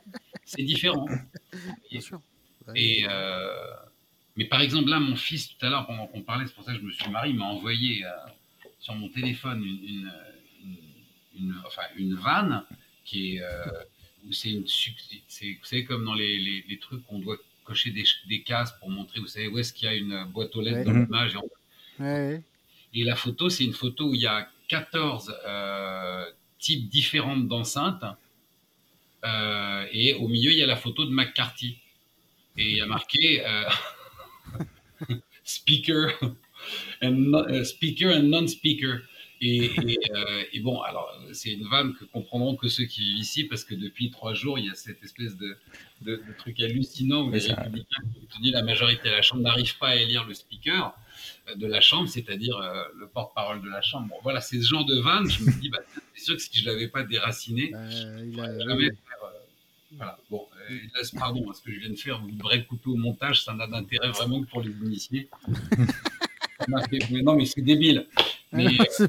C'est 0.45 0.65
différent. 0.65 1.07
Bien 1.93 2.01
sûr. 2.01 2.21
Et, 2.75 3.05
mais 4.37 4.47
par 4.47 4.61
exemple, 4.63 4.91
là, 4.91 4.99
mon 4.99 5.15
fils, 5.15 5.47
tout 5.47 5.65
à 5.65 5.71
l'heure, 5.71 5.87
pendant 5.87 6.09
qu'on 6.09 6.23
parlait, 6.23 6.45
c'est 6.49 6.55
pour 6.55 6.65
ça 6.65 6.73
que 6.73 6.81
je 6.81 6.85
me 6.85 6.91
suis 6.91 7.09
marié, 7.09 7.33
m'a 7.33 7.45
envoyé 7.45 8.03
sur 8.81 8.97
mon 8.97 9.09
téléphone 9.09 9.63
une 9.63 9.85
une, 9.87 10.13
enfin, 11.67 11.83
une 11.97 12.15
vanne 12.15 12.65
qui 13.05 13.37
est. 13.37 13.43
Euh, 13.43 13.65
c'est 14.33 14.51
une. 14.51 14.63
Vous 14.63 15.65
savez, 15.65 15.85
comme 15.85 16.05
dans 16.05 16.15
les, 16.15 16.39
les, 16.39 16.65
les 16.69 16.79
trucs 16.79 17.05
qu'on 17.07 17.19
doit 17.19 17.37
cocher 17.65 17.91
des, 17.91 18.05
des, 18.29 18.43
cases 18.43 18.73
pour 18.79 18.91
montrer, 18.91 19.21
vous 19.21 19.27
savez, 19.27 19.49
où 19.49 19.59
est-ce 19.59 19.73
qu'il 19.73 19.87
y 19.87 19.91
a 19.91 19.95
une 19.95 20.25
boîte 20.27 20.55
aux 20.57 20.63
lettres 20.63 20.85
dans 20.85 20.99
l'image. 20.99 21.37
Et, 22.01 23.01
et, 23.01 23.05
la 23.05 23.17
photo, 23.17 23.49
c'est 23.49 23.65
une 23.65 23.73
photo 23.73 24.11
où 24.11 24.15
il 24.15 24.21
y 24.21 24.27
a 24.27 24.49
14 24.69 25.35
euh, 25.47 26.25
types 26.59 26.89
différents 26.89 27.37
d'enceintes. 27.37 28.05
Euh, 29.25 29.87
et 29.93 30.15
au 30.15 30.29
milieu, 30.29 30.53
il 30.53 30.59
y 30.59 30.63
a 30.63 30.67
la 30.67 30.77
photo 30.77 31.05
de 31.05 31.11
McCarthy. 31.11 31.79
Et 32.57 32.71
il 32.71 32.77
y 32.77 32.81
a 32.81 32.87
marqué 32.87 33.45
euh, 33.47 33.69
speaker, 35.45 36.13
and, 37.03 37.65
speaker 37.65 38.15
and 38.15 38.25
non-speaker. 38.25 39.03
Euh, 39.45 40.45
et, 40.53 40.61
bon, 40.61 40.81
alors, 40.81 41.11
c'est 41.33 41.53
une 41.53 41.69
vanne 41.69 41.95
que 41.95 42.05
comprendront 42.05 42.57
que 42.57 42.69
ceux 42.69 42.85
qui 42.85 43.01
vivent 43.01 43.19
ici, 43.19 43.45
parce 43.45 43.65
que 43.65 43.75
depuis 43.75 44.11
trois 44.11 44.35
jours, 44.35 44.59
il 44.59 44.67
y 44.67 44.71
a 44.71 44.75
cette 44.75 45.03
espèce 45.03 45.37
de, 45.37 45.57
de, 46.03 46.23
truc 46.39 46.61
hallucinant 46.61 47.27
où 47.27 47.31
les 47.31 47.41
républicains 47.41 48.03
qui 48.31 48.51
la 48.51 48.63
majorité 48.63 49.09
de 49.09 49.15
la 49.15 49.23
Chambre 49.23 49.43
n'arrivent 49.43 49.79
pas 49.79 49.89
à 49.89 49.97
élire 49.97 50.25
le 50.27 50.35
speaker 50.35 50.95
euh, 51.49 51.55
de 51.55 51.67
la 51.67 51.81
Chambre, 51.81 52.09
c'est-à-dire 52.09 52.57
euh, 52.57 52.83
le 52.99 53.07
porte-parole 53.07 53.63
de 53.63 53.69
la 53.69 53.83
Chambre. 53.83 54.09
Bon, 54.09 54.17
voilà, 54.23 54.41
c'est 54.41 54.61
ce 54.61 54.67
genre 54.67 54.85
de 54.85 55.01
vanne. 55.01 55.29
Je 55.29 55.43
me 55.45 55.61
dis, 55.61 55.69
bah, 55.69 55.81
c'est 56.15 56.25
sûr 56.25 56.37
que 56.37 56.43
si 56.43 56.51
je 56.57 56.69
ne 56.69 56.73
l'avais 56.73 56.89
pas 56.89 57.03
déraciné, 57.03 57.71
il 57.71 58.41
a, 58.41 58.59
jamais 58.59 58.87
faire. 58.87 59.33
voilà, 59.93 60.19
bon, 60.31 60.47
pardon, 61.19 61.53
ce 61.53 61.61
que 61.63 61.73
je 61.73 61.81
viens 61.81 61.91
de 61.91 61.97
faire, 61.97 62.21
vous 62.21 62.31
devrez 62.31 62.65
couper 62.65 62.91
au 62.91 62.97
montage, 62.97 63.43
ça 63.43 63.53
n'a 63.55 63.67
d'intérêt 63.67 64.09
vraiment 64.09 64.43
que 64.43 64.49
pour 64.49 64.63
les 64.63 64.73
initiés. 64.73 65.29
non, 66.69 67.35
mais 67.37 67.45
c'est 67.47 67.63
débile. 67.63 68.07
Mais, 68.53 68.67
euh, 69.01 69.09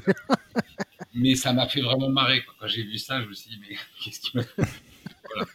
mais 1.14 1.34
ça 1.34 1.52
m'a 1.52 1.68
fait 1.68 1.80
vraiment 1.80 2.08
marrer. 2.08 2.42
Quand 2.60 2.66
j'ai 2.66 2.82
vu 2.82 2.98
ça, 2.98 3.22
je 3.22 3.28
me 3.28 3.34
suis 3.34 3.50
dit, 3.50 3.60
mais 3.60 3.76
qu'est-ce 4.04 4.20
qu'il 4.20 4.40
me 4.40 4.46
voilà. 4.54 5.46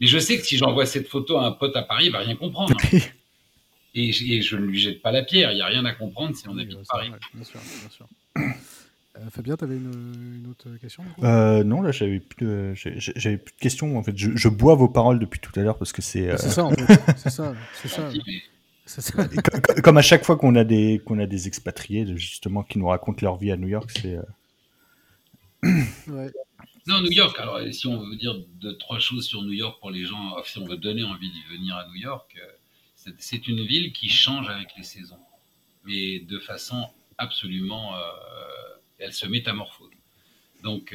Mais 0.00 0.06
je 0.06 0.18
sais 0.18 0.38
que 0.38 0.44
si 0.44 0.56
j'envoie 0.56 0.86
cette 0.86 1.08
photo 1.08 1.38
à 1.38 1.46
un 1.46 1.52
pote 1.52 1.76
à 1.76 1.82
Paris, 1.82 2.06
il 2.06 2.12
va 2.12 2.18
rien 2.18 2.36
comprendre. 2.36 2.74
Et, 3.96 4.12
je 4.12 4.56
ne 4.56 4.66
lui 4.66 4.80
jette 4.80 5.02
pas 5.02 5.12
la 5.12 5.22
pierre. 5.22 5.52
Il 5.52 5.56
n'y 5.56 5.62
a 5.62 5.66
rien 5.66 5.84
à 5.84 5.92
comprendre 5.92 6.34
si 6.34 6.48
on 6.48 6.58
habite 6.58 6.78
Paris. 6.88 7.10
bien 7.32 7.44
sûr, 7.44 7.60
bien 7.80 7.90
sûr. 7.90 8.08
Euh, 9.16 9.30
Fabien, 9.30 9.56
tu 9.56 9.62
avais 9.62 9.76
une, 9.76 10.44
autre 10.50 10.68
question 10.80 11.04
euh, 11.22 11.62
Non, 11.62 11.82
là, 11.82 11.92
j'avais 11.92 12.18
plus, 12.18 12.74
j'avais 12.74 13.36
plus 13.36 13.54
de 13.54 13.60
questions. 13.60 13.96
En 13.96 14.02
fait, 14.02 14.16
je, 14.16 14.48
bois 14.48 14.74
vos 14.74 14.88
paroles 14.88 15.20
depuis 15.20 15.38
tout 15.38 15.52
à 15.54 15.62
l'heure 15.62 15.78
parce 15.78 15.92
que 15.92 16.02
c'est. 16.02 16.36
C'est 16.36 16.50
ça, 16.50 16.64
en 16.64 16.70
fait. 16.72 17.00
c'est 17.16 17.30
ça. 17.30 17.54
C'est 17.80 17.86
ça. 17.86 18.10
Comme 19.82 19.96
à 19.96 20.02
chaque 20.02 20.24
fois 20.24 20.36
qu'on 20.36 20.54
a 20.56 20.64
des 20.64 21.00
qu'on 21.04 21.18
a 21.18 21.26
des 21.26 21.46
expatriés 21.46 22.06
justement 22.16 22.62
qui 22.62 22.78
nous 22.78 22.88
racontent 22.88 23.18
leur 23.22 23.38
vie 23.38 23.50
à 23.50 23.56
New 23.56 23.68
York, 23.68 23.90
c'est. 23.90 24.16
Euh, 24.16 24.22
non, 26.86 27.00
New 27.00 27.10
York. 27.10 27.38
Alors, 27.40 27.60
si 27.72 27.86
on 27.86 27.98
veut 27.98 28.16
dire 28.16 28.34
deux 28.60 28.76
trois 28.76 28.98
choses 28.98 29.24
sur 29.24 29.42
New 29.42 29.52
York 29.52 29.80
pour 29.80 29.90
les 29.90 30.04
gens, 30.04 30.36
si 30.44 30.58
on 30.58 30.66
veut 30.66 30.76
donner 30.76 31.02
envie 31.02 31.30
d'y 31.30 31.42
venir 31.44 31.76
à 31.76 31.86
New 31.88 31.94
York, 31.94 32.36
euh, 32.38 33.10
c'est 33.18 33.48
une 33.48 33.64
ville 33.64 33.92
qui 33.92 34.10
change 34.10 34.50
avec 34.50 34.68
les 34.76 34.84
saisons, 34.84 35.20
mais 35.84 36.20
de 36.20 36.38
façon 36.38 36.86
absolument, 37.16 37.96
euh, 37.96 38.00
elle 38.98 39.14
se 39.14 39.26
métamorphose. 39.26 39.92
Donc, 40.62 40.94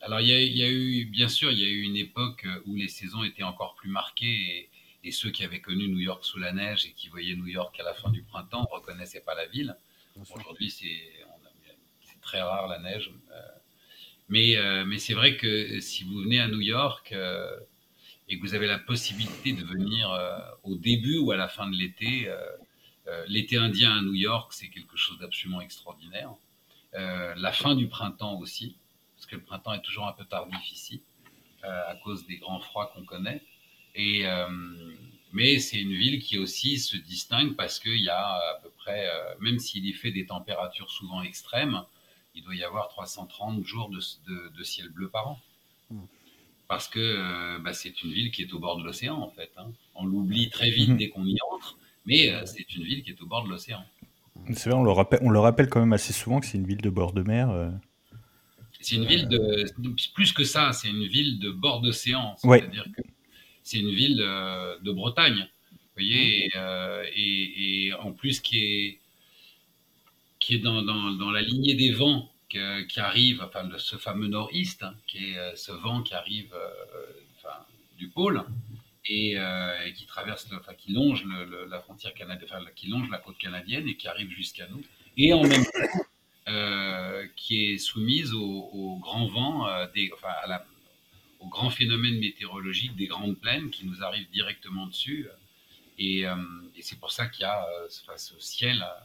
alors 0.00 0.20
il 0.20 0.28
y, 0.28 0.58
y, 0.58 0.62
a 0.62 0.70
eu, 0.70 1.04
bien 1.06 1.28
sûr, 1.28 1.50
il 1.50 1.58
y 1.58 1.64
a 1.64 1.68
eu 1.68 1.82
une 1.82 1.96
époque 1.96 2.46
où 2.66 2.76
les 2.76 2.88
saisons 2.88 3.24
étaient 3.24 3.42
encore 3.42 3.74
plus 3.74 3.90
marquées 3.90 4.26
et, 4.26 4.68
et 5.04 5.10
ceux 5.10 5.30
qui 5.30 5.44
avaient 5.44 5.60
connu 5.60 5.88
New 5.88 5.98
York 5.98 6.24
sous 6.24 6.38
la 6.38 6.52
neige 6.52 6.86
et 6.86 6.92
qui 6.92 7.08
voyaient 7.08 7.34
New 7.34 7.46
York 7.46 7.78
à 7.80 7.82
la 7.82 7.94
fin 7.94 8.10
du 8.10 8.22
printemps 8.22 8.62
ne 8.62 8.76
reconnaissaient 8.76 9.20
pas 9.20 9.34
la 9.34 9.46
ville. 9.46 9.76
Aujourd'hui, 10.20 10.70
c'est 10.70 11.00
très 12.22 12.40
rare 12.40 12.68
la 12.68 12.78
neige. 12.78 13.10
Euh, 13.32 13.40
mais, 14.28 14.56
euh, 14.56 14.84
mais 14.86 14.98
c'est 14.98 15.12
vrai 15.12 15.36
que 15.36 15.80
si 15.80 16.04
vous 16.04 16.22
venez 16.22 16.40
à 16.40 16.48
New 16.48 16.60
York 16.60 17.12
euh, 17.12 17.58
et 18.28 18.38
que 18.38 18.42
vous 18.42 18.54
avez 18.54 18.66
la 18.66 18.78
possibilité 18.78 19.52
de 19.52 19.64
venir 19.64 20.08
au 20.62 20.76
début 20.76 21.18
ou 21.18 21.32
à 21.32 21.36
la 21.36 21.48
fin 21.48 21.68
de 21.68 21.76
l'été, 21.76 22.32
l'été 23.26 23.58
indien 23.58 23.98
à 23.98 24.00
New 24.00 24.14
York, 24.14 24.54
c'est 24.54 24.68
quelque 24.68 24.96
chose 24.96 25.18
d'absolument 25.18 25.60
extraordinaire. 25.60 26.32
la 26.94 27.52
fin 27.52 27.74
du 27.74 27.88
printemps 27.88 28.38
aussi, 28.38 28.76
parce 29.16 29.26
que 29.26 29.34
le 29.36 29.42
printemps 29.42 29.74
est 29.74 29.82
toujours 29.82 30.06
un 30.06 30.12
peu 30.12 30.24
tardif 30.24 30.72
ici, 30.72 31.02
à 31.62 31.94
cause 32.02 32.24
des 32.26 32.38
grands 32.38 32.60
froids 32.60 32.90
qu'on 32.94 33.04
connaît. 33.04 33.42
Et, 33.94 34.26
euh, 34.26 34.46
mais 35.32 35.58
c'est 35.58 35.80
une 35.80 35.92
ville 35.92 36.20
qui 36.20 36.38
aussi 36.38 36.78
se 36.78 36.96
distingue 36.96 37.54
parce 37.56 37.78
qu'il 37.78 38.00
y 38.00 38.08
a 38.08 38.26
à 38.26 38.60
peu 38.62 38.70
près, 38.78 39.06
euh, 39.06 39.34
même 39.40 39.58
s'il 39.58 39.86
y 39.86 39.92
fait 39.92 40.10
des 40.10 40.26
températures 40.26 40.90
souvent 40.90 41.22
extrêmes, 41.22 41.82
il 42.34 42.42
doit 42.42 42.54
y 42.54 42.64
avoir 42.64 42.88
330 42.88 43.64
jours 43.64 43.90
de, 43.90 44.00
de, 44.56 44.62
ciel 44.62 44.88
bleu 44.88 45.08
par 45.08 45.28
an. 45.28 45.40
Hmm. 45.90 46.04
Parce 46.68 46.88
que 46.88 47.00
euh, 47.00 47.58
bah, 47.58 47.74
c'est 47.74 48.02
une 48.02 48.12
ville 48.12 48.30
qui 48.30 48.42
est 48.42 48.52
au 48.54 48.58
bord 48.58 48.78
de 48.78 48.84
l'océan, 48.84 49.16
en 49.16 49.30
fait. 49.30 49.50
Hein. 49.58 49.70
On 49.94 50.06
l'oublie 50.06 50.48
très 50.48 50.70
vite 50.70 50.96
dès 50.96 51.10
qu'on 51.10 51.26
y 51.26 51.36
entre, 51.52 51.76
mais 52.06 52.32
c'est 52.46 52.74
une 52.74 52.84
ville 52.84 53.02
qui 53.02 53.10
est 53.10 53.20
au 53.20 53.26
bord 53.26 53.44
de 53.44 53.50
l'océan. 53.50 53.84
C'est 54.54 54.70
vrai, 54.70 54.78
on 54.78 54.82
le, 54.82 54.90
rappelle, 54.90 55.20
on 55.22 55.28
le 55.28 55.38
rappelle 55.38 55.68
quand 55.68 55.80
même 55.80 55.92
assez 55.92 56.14
souvent 56.14 56.40
que 56.40 56.46
c'est 56.46 56.56
une 56.56 56.66
ville 56.66 56.80
de 56.80 56.88
bord 56.88 57.12
de 57.12 57.22
mer. 57.22 57.70
C'est 58.80 58.96
une 58.96 59.04
ville 59.04 59.28
de. 59.28 59.64
Plus 60.14 60.32
que 60.32 60.44
ça, 60.44 60.72
c'est 60.72 60.88
une 60.88 61.06
ville 61.06 61.38
de 61.38 61.50
bord 61.50 61.82
d'océan. 61.82 62.34
C'est-à-dire 62.38 62.86
que 62.96 63.02
c'est 63.62 63.78
une 63.78 63.90
ville 63.90 64.20
euh, 64.20 64.78
de 64.80 64.92
Bretagne, 64.92 65.48
vous 65.70 65.78
voyez, 65.96 66.50
euh, 66.56 67.04
et, 67.14 67.86
et, 67.86 67.94
en 67.94 68.12
plus 68.12 68.40
qui 68.40 68.58
est, 68.58 68.98
qui 70.38 70.54
est 70.56 70.58
dans, 70.58 70.82
dans, 70.82 71.30
la 71.30 71.42
lignée 71.42 71.74
des 71.74 71.92
vents 71.92 72.28
qui 72.48 72.58
arrive, 73.00 73.42
enfin 73.42 73.68
ce 73.78 73.96
fameux 73.96 74.28
nord-est, 74.28 74.82
hein, 74.82 74.94
qui 75.06 75.30
est 75.30 75.38
euh, 75.38 75.56
ce 75.56 75.72
vent 75.72 76.02
qui 76.02 76.12
arrive 76.12 76.54
enfin, 77.38 77.64
du 77.96 78.08
pôle 78.08 78.44
et, 79.06 79.36
qui 79.96 80.06
traverse, 80.06 80.48
enfin 80.52 80.74
qui 80.74 80.92
longe 80.92 81.24
la 81.68 81.80
frontière 81.80 82.14
canadienne, 82.14 82.48
enfin, 82.50 82.64
qui 82.74 82.88
longe 82.88 83.08
la 83.10 83.18
côte 83.18 83.38
canadienne 83.38 83.88
et 83.88 83.96
qui 83.96 84.08
arrive 84.08 84.30
jusqu'à 84.30 84.66
nous, 84.68 84.82
et 85.16 85.32
en 85.32 85.44
même 85.44 85.64
temps 85.64 86.50
qui 87.36 87.72
est 87.72 87.78
soumise 87.78 88.34
au, 88.34 88.68
au 88.72 88.98
grand 88.98 89.26
vent, 89.28 89.66
des, 89.94 90.10
enfin, 90.14 90.28
à 90.42 90.46
la, 90.46 90.66
aux 91.42 91.48
grands 91.48 91.70
phénomènes 91.70 92.18
météorologiques 92.18 92.94
des 92.96 93.06
grandes 93.06 93.36
plaines 93.38 93.70
qui 93.70 93.84
nous 93.84 94.02
arrivent 94.02 94.30
directement 94.30 94.86
dessus. 94.86 95.28
Et, 95.98 96.26
euh, 96.26 96.36
c'est 96.80 96.98
pour 96.98 97.10
ça 97.12 97.26
qu'il 97.26 97.42
y 97.42 97.44
a 97.44 97.66
euh, 97.66 97.88
ce 97.88 98.38
ciel 98.38 98.82
euh, 98.82 99.00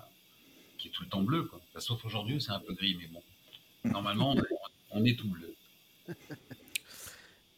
qui 0.78 0.88
est 0.88 0.92
tout 0.92 1.04
le 1.04 1.10
temps 1.10 1.24
bleu. 1.24 1.44
Quoi. 1.44 1.60
sauf 1.80 2.04
aujourd'hui, 2.06 2.40
c'est 2.42 2.52
un 2.52 2.60
peu 2.60 2.74
gris, 2.74 2.96
mais 3.00 3.08
bon, 3.08 3.22
normalement, 3.84 4.36
on, 4.92 5.04
est 5.04 5.18
tout 5.18 5.28
bleu. 5.28 5.54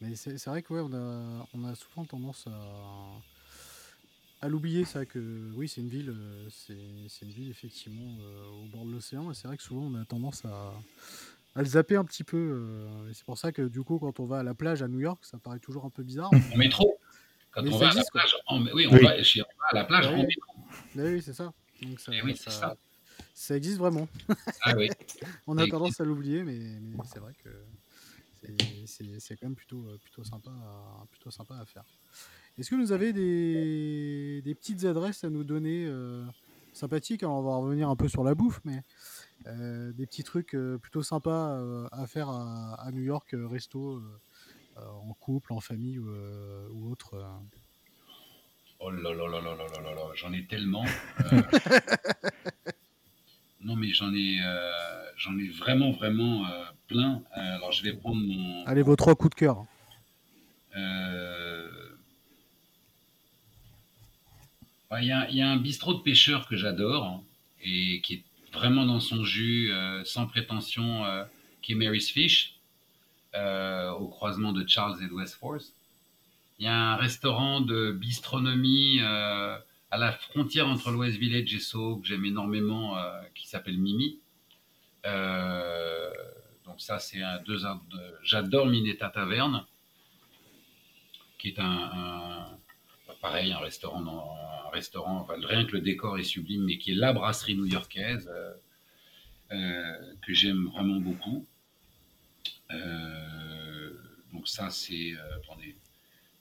Mais 0.00 0.16
c'est 0.16 0.46
vrai 0.46 0.62
que 0.62 0.72
on, 0.72 0.92
a, 0.94 1.46
on 1.52 1.64
a 1.64 1.74
souvent 1.74 2.06
tendance 2.06 2.46
à, 2.46 3.20
à 4.40 4.48
l'oublier, 4.48 4.86
ça, 4.86 5.04
que 5.04 5.52
oui, 5.54 5.68
c'est 5.68 5.82
une 5.82 5.90
ville, 5.90 6.16
c'est 6.48 7.26
une 7.26 7.32
ville 7.32 7.50
effectivement 7.50 8.16
au 8.62 8.64
bord 8.64 8.86
de 8.86 8.92
l'océan, 8.92 9.30
et 9.30 9.34
c'est 9.34 9.46
vrai 9.46 9.58
que 9.58 9.62
souvent 9.62 9.82
on 9.82 9.94
a 9.96 10.04
tendance 10.06 10.46
à, 10.46 10.72
à 11.54 11.60
le 11.60 11.66
zapper 11.66 11.96
un 11.96 12.04
petit 12.04 12.24
peu. 12.24 12.36
Euh, 12.36 13.12
c'est 13.12 13.24
pour 13.24 13.38
ça 13.38 13.52
que 13.52 13.62
du 13.62 13.82
coup, 13.82 13.98
quand 13.98 14.20
on 14.20 14.24
va 14.24 14.38
à 14.38 14.42
la 14.42 14.54
plage 14.54 14.82
à 14.82 14.88
New 14.88 15.00
York, 15.00 15.24
ça 15.24 15.38
paraît 15.38 15.58
toujours 15.58 15.84
un 15.84 15.90
peu 15.90 16.02
bizarre. 16.02 16.30
En 16.52 16.56
métro. 16.56 16.98
Quand 17.50 17.66
on 17.66 17.78
va 17.78 17.90
à 17.90 17.94
la 17.94 18.04
plage, 18.04 18.36
en... 18.46 18.62
oui, 18.72 18.86
on, 18.86 18.96
Va, 18.96 19.10
à 19.10 19.74
la 19.74 19.84
plage 19.84 20.06
en 20.06 20.16
métro. 20.16 20.52
Oui, 20.94 21.22
c'est 21.22 21.34
ça. 21.34 21.52
Donc 21.82 21.98
ça, 21.98 22.12
oui, 22.22 22.36
ça, 22.36 22.76
ça. 23.34 23.56
existe 23.56 23.78
vraiment. 23.78 24.06
Ah, 24.62 24.74
oui. 24.76 24.88
on 25.46 25.58
a 25.58 25.66
tendance 25.66 26.00
à 26.00 26.04
l'oublier, 26.04 26.44
mais, 26.44 26.58
mais 26.80 26.96
c'est 27.04 27.18
vrai 27.18 27.34
que 27.42 27.48
c'est 28.86 29.36
quand 29.36 29.46
même 29.46 29.56
plutôt, 29.56 29.86
euh, 29.88 29.98
plutôt, 29.98 30.24
sympa 30.24 30.50
à, 30.50 31.04
plutôt 31.10 31.30
sympa 31.30 31.54
à 31.56 31.64
faire. 31.64 31.84
Est-ce 32.58 32.70
que 32.70 32.76
vous 32.76 32.92
avez 32.92 33.12
des, 33.12 34.42
des, 34.42 34.54
petites 34.54 34.84
adresses 34.84 35.24
à 35.24 35.30
nous 35.30 35.44
donner 35.44 35.86
euh, 35.86 36.24
sympathiques? 36.72 37.22
Alors, 37.22 37.36
on 37.36 37.42
va 37.42 37.56
revenir 37.56 37.88
un 37.88 37.96
peu 37.96 38.08
sur 38.08 38.24
la 38.24 38.34
bouffe, 38.34 38.60
mais 38.64 38.82
des 39.44 40.06
petits 40.06 40.24
trucs 40.24 40.54
euh, 40.54 40.78
plutôt 40.78 41.02
sympas 41.02 41.58
euh, 41.58 41.88
à 41.92 42.06
faire 42.06 42.28
à, 42.28 42.90
New 42.92 43.02
York, 43.02 43.30
resto, 43.32 44.02
en 44.76 45.12
couple, 45.14 45.52
en 45.52 45.60
famille 45.60 45.98
ou, 45.98 46.90
autre. 46.90 47.22
Oh 48.78 48.90
là 48.90 49.12
là 49.12 49.28
là 49.28 49.40
là 49.40 49.54
là 49.54 49.82
là 49.82 49.94
là 49.94 50.02
j'en 50.14 50.32
ai 50.32 50.46
tellement. 50.46 50.84
non 53.60 53.76
mais 53.76 53.92
j'en 53.92 54.12
ai, 54.14 54.38
j'en 55.16 55.36
ai 55.38 55.48
vraiment 55.48 55.90
vraiment 55.90 56.46
plein. 56.86 57.22
alors 57.32 57.72
je 57.72 57.82
vais 57.82 57.92
prendre 57.92 58.22
mon. 58.22 58.64
Allez 58.64 58.82
vos 58.82 58.96
trois 58.96 59.14
coups 59.14 59.36
de 59.36 59.40
cœur. 59.40 59.66
Bah, 64.90 65.00
il 65.00 65.04
y, 65.04 65.36
y, 65.36 65.42
a 65.42 65.48
un 65.48 65.56
bistrot 65.56 65.94
de 65.94 66.00
pêcheurs 66.00 66.48
que 66.48 66.56
j'adore 66.56 67.04
hein, 67.04 67.22
et 67.62 68.00
qui 68.00 68.14
est 68.14 68.24
vraiment 68.52 68.86
dans 68.86 69.00
son 69.00 69.24
jus, 69.24 69.70
euh, 69.70 70.04
sans 70.04 70.26
prétention, 70.26 71.04
euh, 71.04 71.24
qui 71.62 71.72
est 71.72 71.74
Mary's 71.74 72.10
Fish, 72.10 72.56
euh, 73.34 73.90
au 73.92 74.08
croisement 74.08 74.52
de 74.52 74.66
Charles 74.66 75.02
et 75.02 75.06
de 75.06 75.12
West 75.12 75.34
Force. 75.36 75.74
Il 76.58 76.64
y 76.64 76.68
a 76.68 76.76
un 76.76 76.96
restaurant 76.96 77.60
de 77.60 77.92
bistronomie 77.92 79.00
à 79.00 79.62
la 79.96 80.12
frontière 80.12 80.68
entre 80.68 80.90
l'West 80.90 81.16
Village 81.16 81.54
et 81.54 81.58
Soho 81.58 81.96
que 81.96 82.06
j'aime 82.06 82.26
énormément, 82.26 82.98
qui 83.34 83.48
s'appelle 83.48 83.78
Mimi. 83.78 84.18
donc 85.04 86.74
ça, 86.76 86.98
c'est 86.98 87.22
un 87.22 87.38
deux. 87.44 87.60
J'adore 88.22 88.66
Minetta 88.66 89.08
Taverne, 89.08 89.64
qui 91.38 91.48
est 91.48 91.58
un, 91.60 92.58
pareil, 93.20 93.52
un 93.52 93.58
restaurant, 93.58 94.00
un 94.66 94.70
restaurant 94.70 95.26
rien 95.28 95.64
que 95.64 95.72
le 95.72 95.80
décor 95.80 96.18
est 96.18 96.24
sublime, 96.24 96.64
mais 96.64 96.78
qui 96.78 96.92
est 96.92 96.94
la 96.94 97.12
brasserie 97.12 97.56
new-yorkaise, 97.56 98.28
euh, 98.32 98.52
euh, 99.52 100.14
que 100.22 100.32
j'aime 100.32 100.66
vraiment 100.66 101.00
beaucoup. 101.00 101.46
Euh, 102.70 103.92
donc 104.32 104.48
ça, 104.48 104.70
c'est... 104.70 105.12
attendez, 105.36 105.76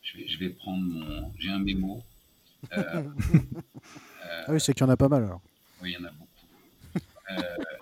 je 0.04 0.38
vais, 0.38 0.50
prendre 0.50 0.84
mon... 0.84 1.34
J'ai 1.38 1.50
un 1.50 1.60
mémo. 1.60 2.04
ah 2.72 3.04
oui, 4.50 4.60
c'est 4.60 4.74
qu'il 4.74 4.86
y 4.86 4.90
en 4.90 4.92
a 4.92 4.98
pas 4.98 5.08
mal 5.08 5.24
alors. 5.24 5.42
Oui, 5.82 5.92
il 5.92 5.94
y 5.94 5.98
en 5.98 6.08
a 6.08 6.12
beaucoup. 6.12 6.30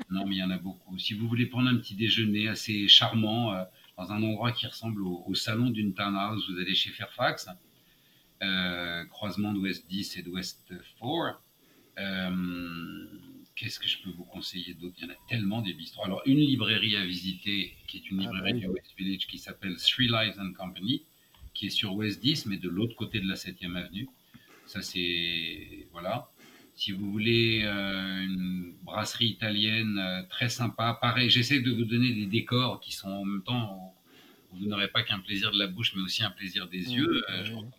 Non, 0.09 0.25
mais 0.25 0.35
il 0.35 0.39
y 0.39 0.43
en 0.43 0.51
a 0.51 0.57
beaucoup. 0.57 0.97
Si 0.97 1.13
vous 1.13 1.27
voulez 1.27 1.45
prendre 1.45 1.69
un 1.69 1.77
petit 1.77 1.95
déjeuner 1.95 2.47
assez 2.47 2.87
charmant 2.87 3.53
euh, 3.53 3.63
dans 3.97 4.11
un 4.11 4.23
endroit 4.23 4.51
qui 4.51 4.65
ressemble 4.67 5.01
au, 5.03 5.35
salon 5.35 5.69
d'une 5.69 5.93
townhouse, 5.93 6.49
vous 6.49 6.59
allez 6.59 6.75
chez 6.75 6.91
Fairfax, 6.91 7.49
euh, 8.43 9.05
croisement 9.05 9.53
de 9.53 9.59
West 9.59 9.87
10 9.87 10.17
et 10.17 10.21
de 10.23 10.29
West 10.29 10.71
4. 10.99 11.41
Qu'est-ce 13.57 13.79
que 13.79 13.87
je 13.87 13.97
peux 14.03 14.11
vous 14.11 14.23
conseiller 14.23 14.75
d'autre? 14.75 14.95
Il 14.99 15.05
y 15.05 15.07
en 15.07 15.13
a 15.13 15.17
tellement 15.27 15.63
des 15.63 15.73
bistrots. 15.73 16.05
Alors, 16.05 16.21
une 16.27 16.37
librairie 16.37 16.95
à 16.95 17.03
visiter, 17.03 17.75
qui 17.87 17.97
est 17.97 18.11
une 18.11 18.19
ah, 18.19 18.23
librairie 18.31 18.59
du 18.59 18.67
West 18.67 18.93
Village, 18.95 19.25
qui 19.25 19.39
s'appelle 19.39 19.75
Three 19.77 20.07
Lives 20.07 20.39
and 20.39 20.53
Company, 20.53 21.05
qui 21.55 21.65
est 21.65 21.71
sur 21.71 21.95
West 21.95 22.21
10, 22.21 22.45
mais 22.45 22.57
de 22.57 22.69
l'autre 22.69 22.95
côté 22.95 23.19
de 23.19 23.27
la 23.27 23.33
7e 23.33 23.75
avenue. 23.75 24.07
Ça, 24.67 24.83
c'est. 24.83 25.87
Voilà. 25.91 26.29
Si 26.75 26.91
vous 26.91 27.11
voulez 27.11 27.63
euh, 27.63 28.21
une 28.21 28.75
brasserie 28.83 29.29
italienne 29.29 29.97
euh, 29.97 30.21
très 30.29 30.49
sympa, 30.49 30.95
pareil, 31.01 31.31
j'essaie 31.31 31.59
de 31.59 31.71
vous 31.71 31.85
donner 31.85 32.13
des 32.13 32.27
décors 32.27 32.79
qui 32.79 32.93
sont 32.93 33.09
en 33.09 33.25
même 33.25 33.41
temps 33.41 33.95
vous 34.51 34.65
n'aurez 34.65 34.87
pas 34.87 35.03
qu'un 35.03 35.19
plaisir 35.19 35.51
de 35.51 35.59
la 35.59 35.67
bouche, 35.67 35.93
mais 35.95 36.01
aussi 36.01 36.23
un 36.23 36.31
plaisir 36.31 36.67
des 36.67 36.87
mmh, 36.87 36.91
yeux. 36.91 37.23
Euh, 37.29 37.43
je, 37.43 37.53
vous 37.53 37.69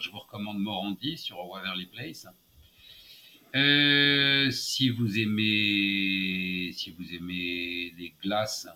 je, 0.00 0.10
vous 0.10 0.18
recommande 0.18 0.58
Morandi 0.58 1.16
sur 1.16 1.38
Waverly 1.38 1.86
Place. 1.86 2.26
si 4.52 4.88
vous 4.90 5.18
aimez, 5.18 6.72
si 6.72 6.90
vous 6.90 7.14
aimez 7.14 7.94
les 7.96 8.14
glaces, 8.22 8.68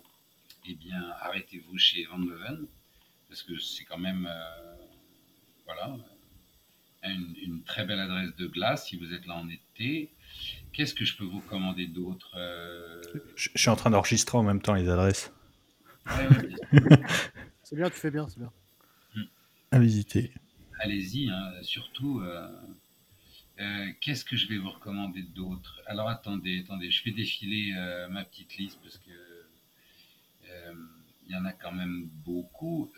eh 0.66 0.74
bien, 0.74 1.02
arrêtez-vous 1.20 1.76
chez 1.76 2.04
Van 2.04 2.18
Leven, 2.18 2.66
parce 3.28 3.42
que 3.42 3.58
c'est 3.58 3.84
quand 3.84 3.98
même, 3.98 4.28
voilà, 5.66 5.96
une, 7.10 7.62
très 7.64 7.84
belle 7.84 8.00
adresse 8.00 8.34
de 8.36 8.46
glace 8.46 8.86
si 8.86 8.96
vous 8.96 9.12
êtes 9.12 9.26
là 9.26 9.34
en 9.34 9.48
été. 9.48 10.10
Qu'est-ce 10.72 10.94
que 10.94 11.04
je 11.04 11.16
peux 11.16 11.24
vous 11.24 11.40
commander 11.40 11.86
d'autre 11.86 12.30
euh? 12.36 13.00
je, 13.36 13.48
suis 13.54 13.70
en 13.70 13.76
train 13.76 13.90
d'enregistrer 13.90 14.38
en 14.38 14.42
même 14.42 14.60
temps 14.60 14.74
les 14.74 14.88
adresses. 14.88 15.32
c'est 17.62 17.76
bien, 17.76 17.90
tu 17.90 17.96
fais 17.96 18.10
bien, 18.10 18.28
c'est 18.28 18.38
bien. 18.38 18.52
À 19.70 19.78
visiter. 19.78 20.32
Allez-y, 20.80 21.30
hein, 21.30 21.52
surtout. 21.62 22.20
Euh, 22.20 22.48
euh, 23.60 23.86
qu'est-ce 24.00 24.24
que 24.24 24.36
je 24.36 24.48
vais 24.48 24.58
vous 24.58 24.70
recommander 24.70 25.22
d'autre? 25.22 25.80
Alors 25.86 26.08
attendez, 26.08 26.60
attendez, 26.64 26.90
je 26.90 27.04
vais 27.04 27.12
défiler 27.12 27.72
ma 28.10 28.24
petite 28.24 28.56
liste 28.56 28.78
parce 28.82 28.98
que 28.98 29.10
il 31.26 31.32
y 31.32 31.36
en 31.36 31.44
a 31.46 31.52
quand 31.52 31.72
même 31.72 32.08
beaucoup. 32.24 32.92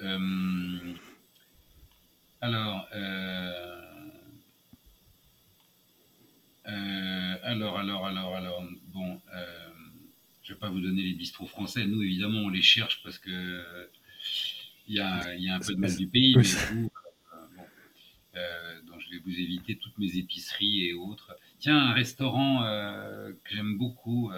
alors, 2.40 2.88
euh, 6.68 7.36
alors, 7.44 7.78
alors, 7.78 8.06
alors, 8.06 8.34
alors, 8.34 8.62
bon, 8.88 9.20
euh, 9.34 9.68
je 10.46 10.52
vais 10.52 10.58
pas 10.58 10.70
vous 10.70 10.80
donner 10.80 11.02
les 11.02 11.14
bistrots 11.14 11.46
français. 11.46 11.86
Nous, 11.86 12.02
évidemment, 12.02 12.38
on 12.38 12.48
les 12.48 12.62
cherche 12.62 13.02
parce 13.02 13.18
que 13.18 13.28
il 14.86 14.94
y 14.94 15.00
a, 15.00 15.34
y 15.34 15.48
a, 15.48 15.56
un 15.56 15.58
peu 15.58 15.74
de 15.74 15.80
mal 15.80 15.96
du 15.96 16.06
pays, 16.06 16.36
mais 16.36 16.42
vous, 16.42 16.90
euh, 18.36 18.82
donc 18.82 19.00
je 19.00 19.10
vais 19.10 19.18
vous 19.24 19.32
éviter 19.32 19.76
toutes 19.76 19.98
mes 19.98 20.16
épiceries 20.16 20.84
et 20.84 20.92
autres. 20.94 21.36
Tiens, 21.58 21.76
un 21.76 21.92
restaurant 21.92 22.62
que 22.62 23.54
j'aime 23.56 23.76
beaucoup, 23.76 24.30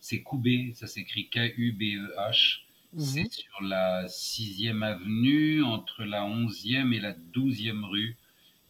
c'est 0.00 0.22
Koubé, 0.22 0.72
ça 0.74 0.88
s'écrit 0.88 1.28
K-U-B-E-H. 1.28 2.62
Mhm. 2.94 3.00
C'est 3.00 3.30
sur 3.30 3.62
la 3.62 4.06
6e 4.08 4.82
avenue, 4.82 5.62
entre 5.62 6.02
la 6.02 6.22
11e 6.24 6.92
et 6.92 6.98
la 6.98 7.12
12e 7.12 7.84
rue, 7.84 8.16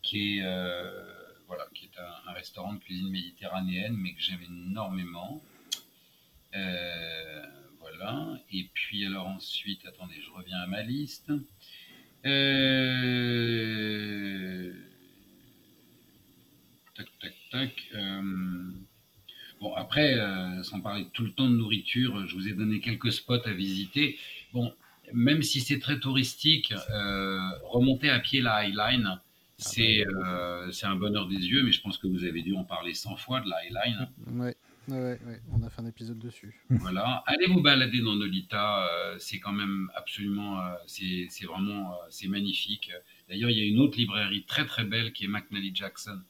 qui 0.02 0.36
est 0.36 0.42
voilà, 1.46 1.66
qui 1.74 1.86
est 1.86 1.98
un, 2.26 2.32
restaurant 2.32 2.74
de 2.74 2.78
cuisine 2.78 3.10
méditerranéenne, 3.10 3.94
mais 3.96 4.12
que 4.12 4.20
j'aime 4.20 4.42
énormément. 4.42 5.42
Euh, 6.54 7.42
voilà. 7.80 8.38
Et 8.52 8.68
puis 8.74 9.06
alors 9.06 9.26
ensuite, 9.26 9.86
attendez, 9.86 10.20
je 10.20 10.30
reviens 10.30 10.58
à 10.58 10.66
ma 10.66 10.82
liste. 10.82 11.32
Euh, 12.24 13.52
tac, 16.94 17.06
tac, 17.20 17.34
tac. 17.50 17.72
Euh, 17.94 18.70
bon, 19.60 19.74
après, 19.74 20.16
sans 20.62 20.80
parler 20.80 21.06
tout 21.12 21.24
le 21.24 21.32
temps 21.32 21.48
de 21.48 21.56
nourriture, 21.56 22.26
je 22.26 22.34
vous 22.34 22.48
ai 22.48 22.52
donné 22.52 22.80
quelques 22.80 23.12
spots 23.12 23.46
à 23.46 23.52
visiter. 23.52 24.18
Bon, 24.52 24.72
même 25.12 25.42
si 25.42 25.60
c'est 25.60 25.78
très 25.78 25.98
touristique, 25.98 26.72
remonter 27.64 28.10
à 28.10 28.20
pied 28.20 28.40
la 28.40 28.54
Highline, 28.56 29.06
ah 29.06 29.16
bah 29.16 29.22
c'est 30.72 30.86
un 30.86 30.96
bonheur 30.96 31.28
des 31.28 31.36
yeux, 31.36 31.62
mais 31.62 31.72
je 31.72 31.80
pense 31.80 31.96
que 31.98 32.06
vous 32.06 32.24
avez 32.24 32.42
dû 32.42 32.54
en 32.54 32.64
parler 32.64 32.94
100 32.94 33.16
fois 33.16 33.40
de 33.40 33.48
la 33.48 33.56
Highline. 33.56 34.08
Ouais, 34.32 34.56
ouais, 35.00 35.18
ouais, 35.26 35.40
on 35.52 35.62
a 35.62 35.70
fait 35.70 35.80
un 35.80 35.86
épisode 35.86 36.18
dessus. 36.18 36.64
Voilà, 36.70 37.22
allez 37.26 37.46
vous 37.46 37.60
balader 37.60 38.00
dans 38.00 38.14
Nolita, 38.14 38.86
euh, 38.86 39.16
c'est 39.18 39.38
quand 39.38 39.52
même 39.52 39.90
absolument, 39.94 40.60
euh, 40.60 40.74
c'est 40.86 41.28
vraiment, 41.44 41.92
euh, 41.92 41.96
c'est 42.10 42.28
magnifique. 42.28 42.90
D'ailleurs, 43.28 43.50
il 43.50 43.58
y 43.58 43.62
a 43.62 43.64
une 43.64 43.80
autre 43.80 43.98
librairie 43.98 44.44
très 44.44 44.66
très 44.66 44.84
belle 44.84 45.12
qui 45.12 45.24
est 45.24 45.28
McNally 45.28 45.72
Jackson, 45.74 46.20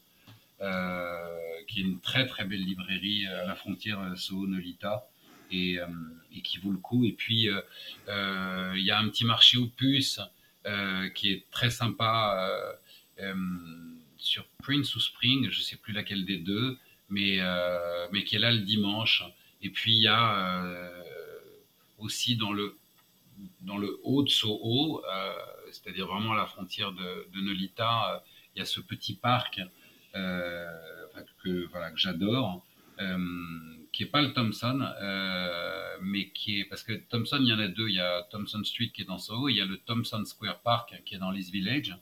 qui 1.68 1.80
est 1.80 1.82
une 1.82 2.00
très 2.00 2.26
très 2.26 2.44
belle 2.44 2.64
librairie 2.64 3.26
à 3.26 3.46
la 3.46 3.54
frontière 3.54 4.16
Soho-Nolita. 4.16 5.06
Et, 5.54 5.76
et, 6.34 6.40
qui 6.40 6.56
vaut 6.56 6.72
le 6.72 6.78
coup. 6.78 7.04
Et 7.04 7.12
puis, 7.12 7.46
il 7.46 8.82
y 8.82 8.90
a 8.90 8.98
un 8.98 9.08
petit 9.10 9.26
marché 9.26 9.58
aux 9.58 9.66
puces 9.66 10.18
qui 11.14 11.30
est 11.30 11.44
très 11.50 11.68
sympa 11.68 12.72
euh, 13.20 13.34
sur 14.16 14.46
Prince 14.62 14.94
ou 14.94 15.00
Spring, 15.00 15.50
je 15.50 15.58
ne 15.58 15.64
sais 15.64 15.76
plus 15.76 15.92
laquelle 15.92 16.24
des 16.24 16.38
deux, 16.38 16.78
mais, 17.12 17.36
euh, 17.40 18.08
mais 18.10 18.24
qui 18.24 18.36
est 18.36 18.38
là 18.38 18.50
le 18.50 18.60
dimanche. 18.60 19.22
Et 19.60 19.70
puis 19.70 19.94
il 19.94 20.02
y 20.02 20.08
a 20.08 20.64
euh, 20.64 21.02
aussi 21.98 22.36
dans 22.36 22.52
le, 22.52 22.76
dans 23.60 23.76
le 23.76 24.00
haut 24.02 24.22
de 24.22 24.28
Soho, 24.28 25.02
c'est-à-dire 25.70 26.06
vraiment 26.06 26.32
à 26.32 26.36
la 26.36 26.46
frontière 26.46 26.92
de, 26.92 27.40
Nolita, 27.40 28.24
il 28.54 28.58
y 28.58 28.62
a 28.62 28.64
ce 28.64 28.80
petit 28.80 29.14
parc 29.14 29.60
que, 30.12 31.66
voilà, 31.70 31.90
que 31.90 31.98
j'adore, 31.98 32.64
qui 33.92 34.04
n'est 34.04 34.10
pas 34.10 34.22
le 34.22 34.32
Thompson, 34.32 34.80
mais 36.02 36.30
qui 36.30 36.60
est. 36.60 36.64
Parce 36.64 36.82
que 36.82 36.92
Thompson, 36.92 37.38
il 37.40 37.48
y 37.48 37.52
en 37.52 37.58
a 37.58 37.68
deux. 37.68 37.88
Il 37.88 37.94
y 37.94 38.00
a 38.00 38.22
Thompson 38.30 38.62
Street 38.64 38.90
qui 38.92 39.02
est 39.02 39.06
dans 39.06 39.18
Soho, 39.18 39.48
il 39.48 39.56
y 39.56 39.60
a 39.60 39.64
le 39.64 39.78
Thompson 39.78 40.24
Square 40.24 40.60
Park 40.60 40.94
qui 41.04 41.14
est 41.14 41.18
dans 41.18 41.30
l'East 41.30 41.52
Village 41.52 41.94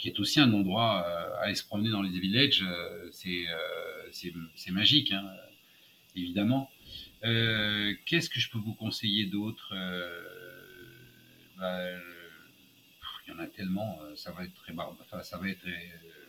qui 0.00 0.08
est 0.08 0.18
aussi 0.18 0.40
un 0.40 0.52
endroit 0.54 1.04
euh, 1.06 1.36
à 1.36 1.44
aller 1.44 1.54
se 1.54 1.64
promener 1.64 1.90
dans 1.90 2.00
les 2.00 2.18
villages. 2.18 2.62
Euh, 2.62 3.10
euh, 3.26 4.08
c'est 4.54 4.70
magique, 4.72 5.12
hein, 5.12 5.30
évidemment. 6.16 6.70
Qu'est-ce 7.22 8.30
que 8.30 8.40
je 8.40 8.50
peux 8.50 8.58
vous 8.58 8.74
conseiller 8.74 9.26
d'autre 9.26 9.74
bah, 11.58 11.90
Il 13.26 13.30
y 13.30 13.32
en 13.32 13.38
a 13.38 13.46
tellement, 13.46 14.00
ça 14.16 14.32
va 14.32 14.44
être 14.44 14.54
très 14.54 14.72
enfin, 14.72 15.22
ça 15.22 15.36
va 15.36 15.48
être 15.50 15.66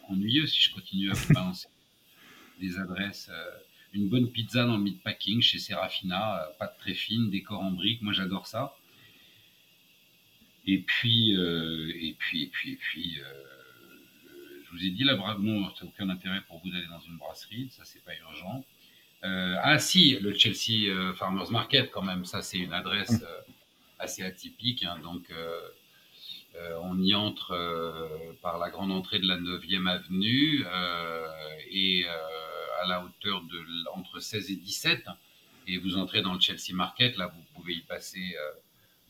ennuyeux 0.09 0.47
si 0.47 0.61
je 0.61 0.74
continue 0.74 1.09
à 1.09 1.13
vous 1.13 1.34
balancer 1.34 1.69
des 2.59 2.78
adresses. 2.78 3.32
une 3.93 4.09
bonne 4.09 4.30
pizza 4.30 4.65
dans 4.65 4.78
le 4.78 4.84
meatpacking 4.84 5.41
chez 5.41 5.59
Serafina, 5.59 6.45
pâte 6.59 6.78
très 6.78 6.93
fine, 6.93 7.32
décor 7.32 7.61
en 7.61 7.72
briques, 7.72 8.01
moi 8.01 8.11
j'adore 8.11 8.45
ça. 8.45 8.76
Et 10.67 10.80
puis, 10.80 11.32
et 11.32 12.15
puis, 12.19 12.43
et 12.43 12.47
puis, 12.47 12.72
et 12.74 12.76
puis, 12.76 13.22
je 14.72 14.78
vous 14.78 14.86
ai 14.86 14.91
dit, 14.91 15.03
là, 15.03 15.15
bon, 15.15 15.26
ça 15.76 15.86
n'a 15.86 15.89
aucun 15.89 16.09
intérêt 16.09 16.41
pour 16.47 16.59
vous 16.59 16.69
d'aller 16.69 16.88
dans 16.88 16.99
une 16.99 17.17
brasserie, 17.17 17.69
ça, 17.72 17.84
c'est 17.84 18.03
pas 18.03 18.15
urgent. 18.15 18.63
Euh, 19.24 19.55
ah 19.61 19.78
si, 19.80 20.17
le 20.19 20.34
Chelsea 20.34 20.89
euh, 20.89 21.13
Farmers 21.13 21.51
Market, 21.51 21.91
quand 21.91 22.01
même, 22.01 22.26
ça, 22.26 22.41
c'est 22.41 22.57
une 22.57 22.74
adresse 22.74 23.22
mm. 23.22 23.24
euh, 23.24 23.41
assez 23.99 24.24
atypique. 24.24 24.84
Hein, 24.84 24.97
donc, 25.03 25.32
on 26.82 27.01
y 27.01 27.15
entre 27.15 27.55
par 28.41 28.57
la 28.57 28.69
grande 28.69 28.91
entrée 28.91 29.19
de 29.19 29.28
la 29.28 29.38
9e 29.38 29.88
avenue 29.88 30.65
et 31.69 32.05
à 32.82 32.88
la 32.88 33.05
hauteur 33.05 33.41
de 33.43 33.89
entre 33.95 34.19
16 34.19 34.51
et 34.51 34.55
17. 34.55 35.05
Et 35.67 35.78
vous 35.78 35.95
entrez 35.97 36.22
dans 36.22 36.34
le 36.34 36.41
Chelsea 36.41 36.74
Market, 36.74 37.15
là, 37.17 37.28
vous 37.28 37.43
pouvez 37.55 37.76
y 37.76 37.82
passer 37.82 38.36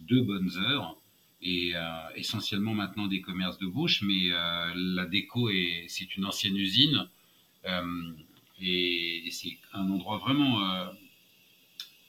deux 0.02 0.22
bonnes 0.22 0.52
heures 0.58 0.96
et 1.42 1.76
euh, 1.76 2.10
essentiellement 2.16 2.74
maintenant 2.74 3.08
des 3.08 3.22
commerces 3.22 3.58
de 3.58 3.66
bouche, 3.66 4.02
mais 4.04 4.32
euh, 4.32 4.72
la 4.76 5.06
déco 5.06 5.50
est 5.50 5.86
c'est 5.88 6.16
une 6.16 6.26
ancienne 6.26 6.56
usine 6.56 7.08
euh, 7.66 8.14
et, 8.62 9.28
c'est 9.32 9.58
un 9.74 9.90
endroit 9.90 10.18
vraiment 10.18 10.60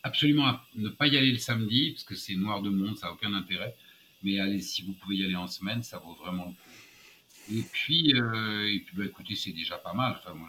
absolument 0.02 0.46
à 0.46 0.66
ne 0.74 0.88
pas 0.88 1.06
y 1.06 1.16
aller 1.16 1.30
le 1.30 1.38
samedi 1.38 1.92
parce 1.92 2.04
que 2.04 2.16
c'est 2.16 2.34
noir 2.34 2.62
de 2.62 2.68
monde, 2.68 2.96
ça 2.96 3.06
n'a 3.06 3.12
aucun 3.12 3.32
intérêt. 3.32 3.76
Mais 4.24 4.40
allez, 4.40 4.60
si 4.60 4.82
vous 4.82 4.92
pouvez 4.92 5.16
y 5.16 5.24
aller 5.24 5.36
en 5.36 5.46
semaine, 5.46 5.82
ça 5.82 5.98
vaut 5.98 6.14
vraiment 6.14 6.46
le 6.46 6.50
coup. 6.50 7.56
Et 7.56 7.62
puis, 7.72 8.10
et 8.10 8.80
puis 8.80 8.96
bah, 8.96 9.04
écoutez, 9.04 9.36
c'est 9.36 9.52
déjà 9.52 9.78
pas 9.78 9.94
mal. 9.94 10.16
Enfin, 10.18 10.34
moi, 10.34 10.48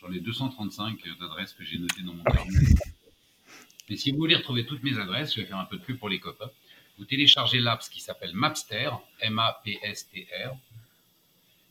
j'en 0.00 0.10
ai 0.12 0.18
235 0.18 0.98
d'adresses 1.20 1.52
que 1.52 1.62
j'ai 1.62 1.78
notées 1.78 2.02
dans 2.02 2.14
mon 2.14 2.24
carnet. 2.24 2.50
Et 3.90 3.96
si 3.96 4.12
vous 4.12 4.16
voulez 4.16 4.34
retrouver 4.34 4.64
toutes 4.64 4.82
mes 4.82 4.98
adresses, 4.98 5.34
je 5.34 5.42
vais 5.42 5.46
faire 5.46 5.58
un 5.58 5.66
peu 5.66 5.76
de 5.76 5.82
pub 5.82 5.98
pour 5.98 6.08
les 6.08 6.18
copains 6.18 6.50
vous 6.98 7.04
téléchargez 7.04 7.60
l'app 7.60 7.80
qui 7.80 8.00
s'appelle 8.00 8.34
Mapster, 8.34 8.90
M-A-P-S-T-R. 9.20 10.56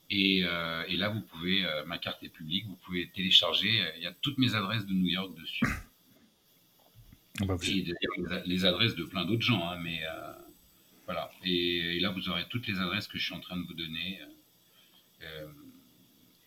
Et, 0.09 0.43
euh, 0.43 0.83
et, 0.87 0.97
là, 0.97 1.09
vous 1.09 1.21
pouvez, 1.21 1.65
euh, 1.65 1.85
ma 1.85 1.97
carte 1.97 2.21
est 2.23 2.29
publique, 2.29 2.65
vous 2.67 2.75
pouvez 2.75 3.09
télécharger, 3.09 3.81
euh, 3.81 3.91
il 3.97 4.03
y 4.03 4.05
a 4.05 4.13
toutes 4.21 4.37
mes 4.37 4.53
adresses 4.53 4.85
de 4.85 4.93
New 4.93 5.07
York 5.07 5.35
dessus. 5.39 5.65
Ah 7.41 7.45
bah, 7.45 7.55
et 7.63 7.81
d'ailleurs, 7.81 8.43
les 8.45 8.65
adresses 8.65 8.95
de 8.95 9.05
plein 9.05 9.25
d'autres 9.25 9.41
gens, 9.41 9.67
hein, 9.67 9.79
mais 9.79 10.01
voilà. 11.05 11.31
Et, 11.43 11.99
là, 11.99 12.11
vous 12.11 12.29
aurez 12.29 12.45
toutes 12.49 12.67
les 12.67 12.77
adresses 12.79 13.07
que 13.07 13.17
je 13.17 13.25
suis 13.25 13.33
en 13.33 13.39
train 13.39 13.57
de 13.57 13.65
vous 13.65 13.73
donner. 13.73 14.19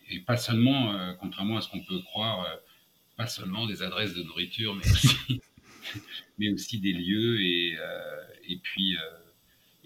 et 0.09 0.21
pas 0.21 0.37
seulement, 0.37 1.15
contrairement 1.19 1.57
à 1.57 1.61
ce 1.61 1.69
qu'on 1.69 1.83
peut 1.83 1.99
croire, 2.03 2.47
pas 3.17 3.27
seulement 3.27 3.65
des 3.65 3.81
adresses 3.81 4.13
de 4.13 4.23
nourriture, 4.23 4.75
mais 4.75 4.89
aussi, 4.89 5.41
mais 6.37 6.49
aussi 6.51 6.79
des 6.79 6.93
lieux 6.93 7.41
et, 7.41 7.77
et 8.47 8.57
puis 8.57 8.97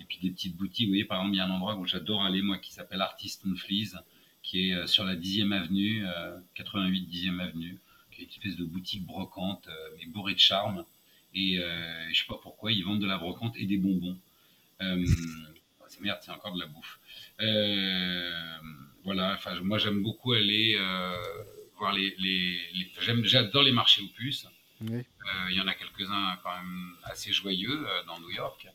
et 0.02 0.06
puis 0.06 0.18
des 0.22 0.32
petites 0.32 0.58
boutiques. 0.58 0.88
Vous 0.88 0.91
voyez, 0.91 1.06
par 1.06 1.20
exemple, 1.20 1.36
il 1.36 1.38
y 1.38 1.41
a 1.41 1.45
un 1.45 1.52
endroit 1.52 1.76
où 1.76 1.86
j'adore 1.86 2.24
aller, 2.24 2.41
moi, 2.41 2.58
qui 2.58 2.74
s'appelle 2.74 3.02
Artist 3.02 3.45
and 3.45 3.56
Fleas, 3.56 4.04
qui 4.43 4.70
est 4.70 4.74
euh, 4.74 4.88
sur 4.88 5.06
la 5.06 5.16
10e 5.16 5.54
avenue, 5.54 6.04
88 6.56 7.08
10e 7.10 7.39
avenue, 7.39 7.78
qui 8.12 8.22
est 8.22 8.26
une 8.26 8.32
espèce 8.32 8.58
de 8.58 8.66
boutique 8.66 9.06
brocante, 9.06 9.68
euh, 9.68 9.89
mais 9.97 10.06
bourrée 10.08 10.34
de 10.34 10.39
charme. 10.39 10.84
Et 11.34 11.60
euh, 11.60 12.10
je 12.12 12.20
sais 12.20 12.26
pas 12.28 12.39
pourquoi, 12.41 12.72
ils 12.72 12.84
vendent 12.84 13.02
de 13.02 13.08
la 13.08 13.18
brocante 13.18 13.56
et 13.58 13.66
des 13.66 13.78
bonbons. 13.78 14.18
c'est 14.80 16.02
merde, 16.02 16.20
c'est 16.22 16.32
encore 16.32 16.54
de 16.56 16.60
la 16.60 16.68
bouffe. 16.68 16.99
voilà, 19.04 19.34
enfin, 19.34 19.60
moi 19.62 19.78
j'aime 19.78 20.02
beaucoup 20.02 20.34
aller 20.34 20.78
voir 21.78 21.93
les. 21.93 22.16
les, 22.18 22.91
J'adore 23.24 23.64
les 23.64 23.72
marchés 23.72 24.02
aux 24.02 24.08
puces. 24.10 24.47
Il 24.82 25.55
y 25.55 25.61
en 25.61 25.67
a 25.67 25.73
quelques-uns 25.73 26.38
quand 26.43 26.55
même 26.55 26.95
assez 27.03 27.32
joyeux 27.32 27.86
dans 28.07 28.19
New 28.19 28.32
York. 28.32 28.67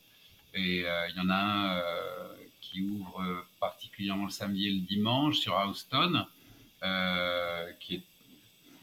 Et 0.56 0.86
euh, 0.86 1.08
il 1.10 1.16
y 1.16 1.20
en 1.20 1.28
a 1.28 1.34
un 1.34 1.76
euh, 1.76 2.34
qui 2.60 2.80
ouvre 2.80 3.22
euh, 3.22 3.46
particulièrement 3.60 4.24
le 4.24 4.30
samedi 4.30 4.68
et 4.68 4.72
le 4.72 4.80
dimanche 4.80 5.38
sur 5.38 5.54
Houston, 5.54 6.24
qui 7.78 7.96
est 7.96 8.02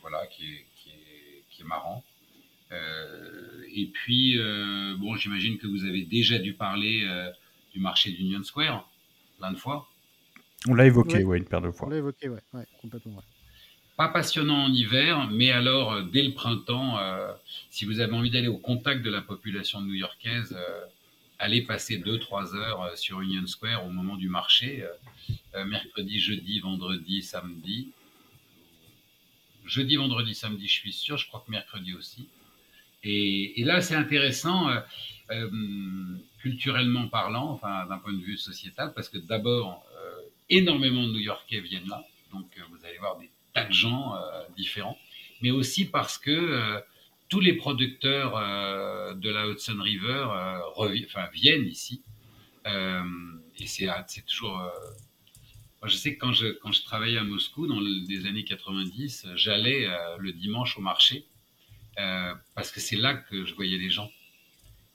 voilà, 0.01 0.27
qui 0.27 0.43
est, 0.43 0.65
qui 0.75 0.89
est, 0.89 1.43
qui 1.49 1.61
est 1.61 1.65
marrant. 1.65 2.03
et 2.71 3.85
puis, 3.93 4.37
bon, 4.97 5.15
j'imagine 5.15 5.57
que 5.57 5.67
vous 5.67 5.85
avez 5.85 6.03
déjà 6.03 6.37
dû 6.37 6.53
parler 6.53 7.07
du 7.73 7.79
marché 7.79 8.11
d'Union 8.11 8.43
Square 8.43 8.89
plein 9.39 9.51
de 9.51 9.57
fois. 9.57 9.87
On 10.67 10.73
l'a 10.73 10.85
évoqué, 10.85 11.23
ouais. 11.23 11.37
une 11.37 11.45
paire 11.45 11.61
de 11.61 11.71
fois. 11.71 11.87
On 11.87 11.91
l'a 11.91 11.97
évoqué, 11.97 12.29
ouais, 12.29 12.41
ouais 12.53 12.65
complètement. 12.81 13.15
Ouais. 13.15 13.23
Pas 13.95 14.07
passionnant 14.07 14.65
en 14.65 14.73
hiver, 14.73 15.29
mais 15.31 15.51
alors 15.51 16.03
dès 16.03 16.23
le 16.23 16.33
printemps, 16.33 16.97
si 17.69 17.85
vous 17.85 17.99
avez 17.99 18.13
envie 18.13 18.31
d'aller 18.31 18.47
au 18.47 18.57
contact 18.57 19.03
de 19.03 19.11
la 19.11 19.21
population 19.21 19.81
new-yorkaise, 19.81 20.57
aller 21.43 21.61
passer 21.61 21.97
2-3 21.99 22.55
heures 22.55 22.81
euh, 22.83 22.95
sur 22.95 23.21
Union 23.21 23.45
Square 23.45 23.85
au 23.85 23.89
moment 23.89 24.15
du 24.15 24.29
marché, 24.29 24.83
euh, 24.83 25.33
euh, 25.55 25.65
mercredi, 25.65 26.19
jeudi, 26.19 26.59
vendredi, 26.59 27.21
samedi. 27.21 27.91
Jeudi, 29.65 29.97
vendredi, 29.97 30.33
samedi, 30.33 30.67
je 30.67 30.73
suis 30.73 30.93
sûr, 30.93 31.17
je 31.17 31.27
crois 31.27 31.43
que 31.45 31.51
mercredi 31.51 31.93
aussi. 31.93 32.27
Et, 33.03 33.61
là, 33.65 33.81
c'est 33.81 33.95
intéressant, 33.95 34.69
culturellement 36.39 37.07
parlant, 37.09 37.49
enfin 37.49 37.85
d'un 37.87 37.97
point 37.97 38.13
de 38.13 38.21
vue 38.21 38.37
sociétal, 38.37 38.93
parce 38.93 39.09
que 39.09 39.17
d'abord, 39.17 39.85
énormément 40.49 41.03
de 41.03 41.11
New-Yorkais 41.11 41.59
viennent 41.59 41.87
là, 41.89 42.01
donc 42.31 42.45
vous 42.69 42.85
allez 42.85 42.97
voir 42.99 43.17
des 43.19 43.29
tas 43.53 43.65
de 43.65 43.73
gens 43.73 44.13
différents, 44.55 44.97
mais 45.41 45.51
aussi 45.51 45.85
parce 45.85 46.17
que 46.17 46.81
tous 47.33 47.39
les 47.39 47.53
producteurs 47.53 48.37
euh, 48.37 49.15
de 49.15 49.27
la 49.31 49.47
Hudson 49.47 49.81
River 49.81 50.27
euh, 50.29 51.27
viennent 51.33 51.65
ici. 51.65 52.03
Euh, 52.67 53.01
et 53.57 53.65
c'est 53.65 53.87
toujours. 54.27 54.55
Moi, 55.81 55.87
je 55.87 55.95
sais 55.95 56.13
que 56.13 56.19
quand 56.19 56.31
je, 56.31 56.49
quand 56.61 56.71
je 56.71 56.83
travaillais 56.83 57.17
à 57.17 57.23
Moscou 57.23 57.65
dans 57.65 57.79
les 57.79 58.27
années 58.27 58.43
90, 58.43 59.29
j'allais 59.33 59.87
le 60.19 60.31
dimanche 60.31 60.77
au 60.77 60.81
marché 60.81 61.25
parce 62.53 62.71
que 62.71 62.79
c'est 62.79 62.97
là 62.97 63.15
que 63.15 63.45
je 63.45 63.55
voyais 63.55 63.79
les 63.79 63.89
gens. 63.89 64.11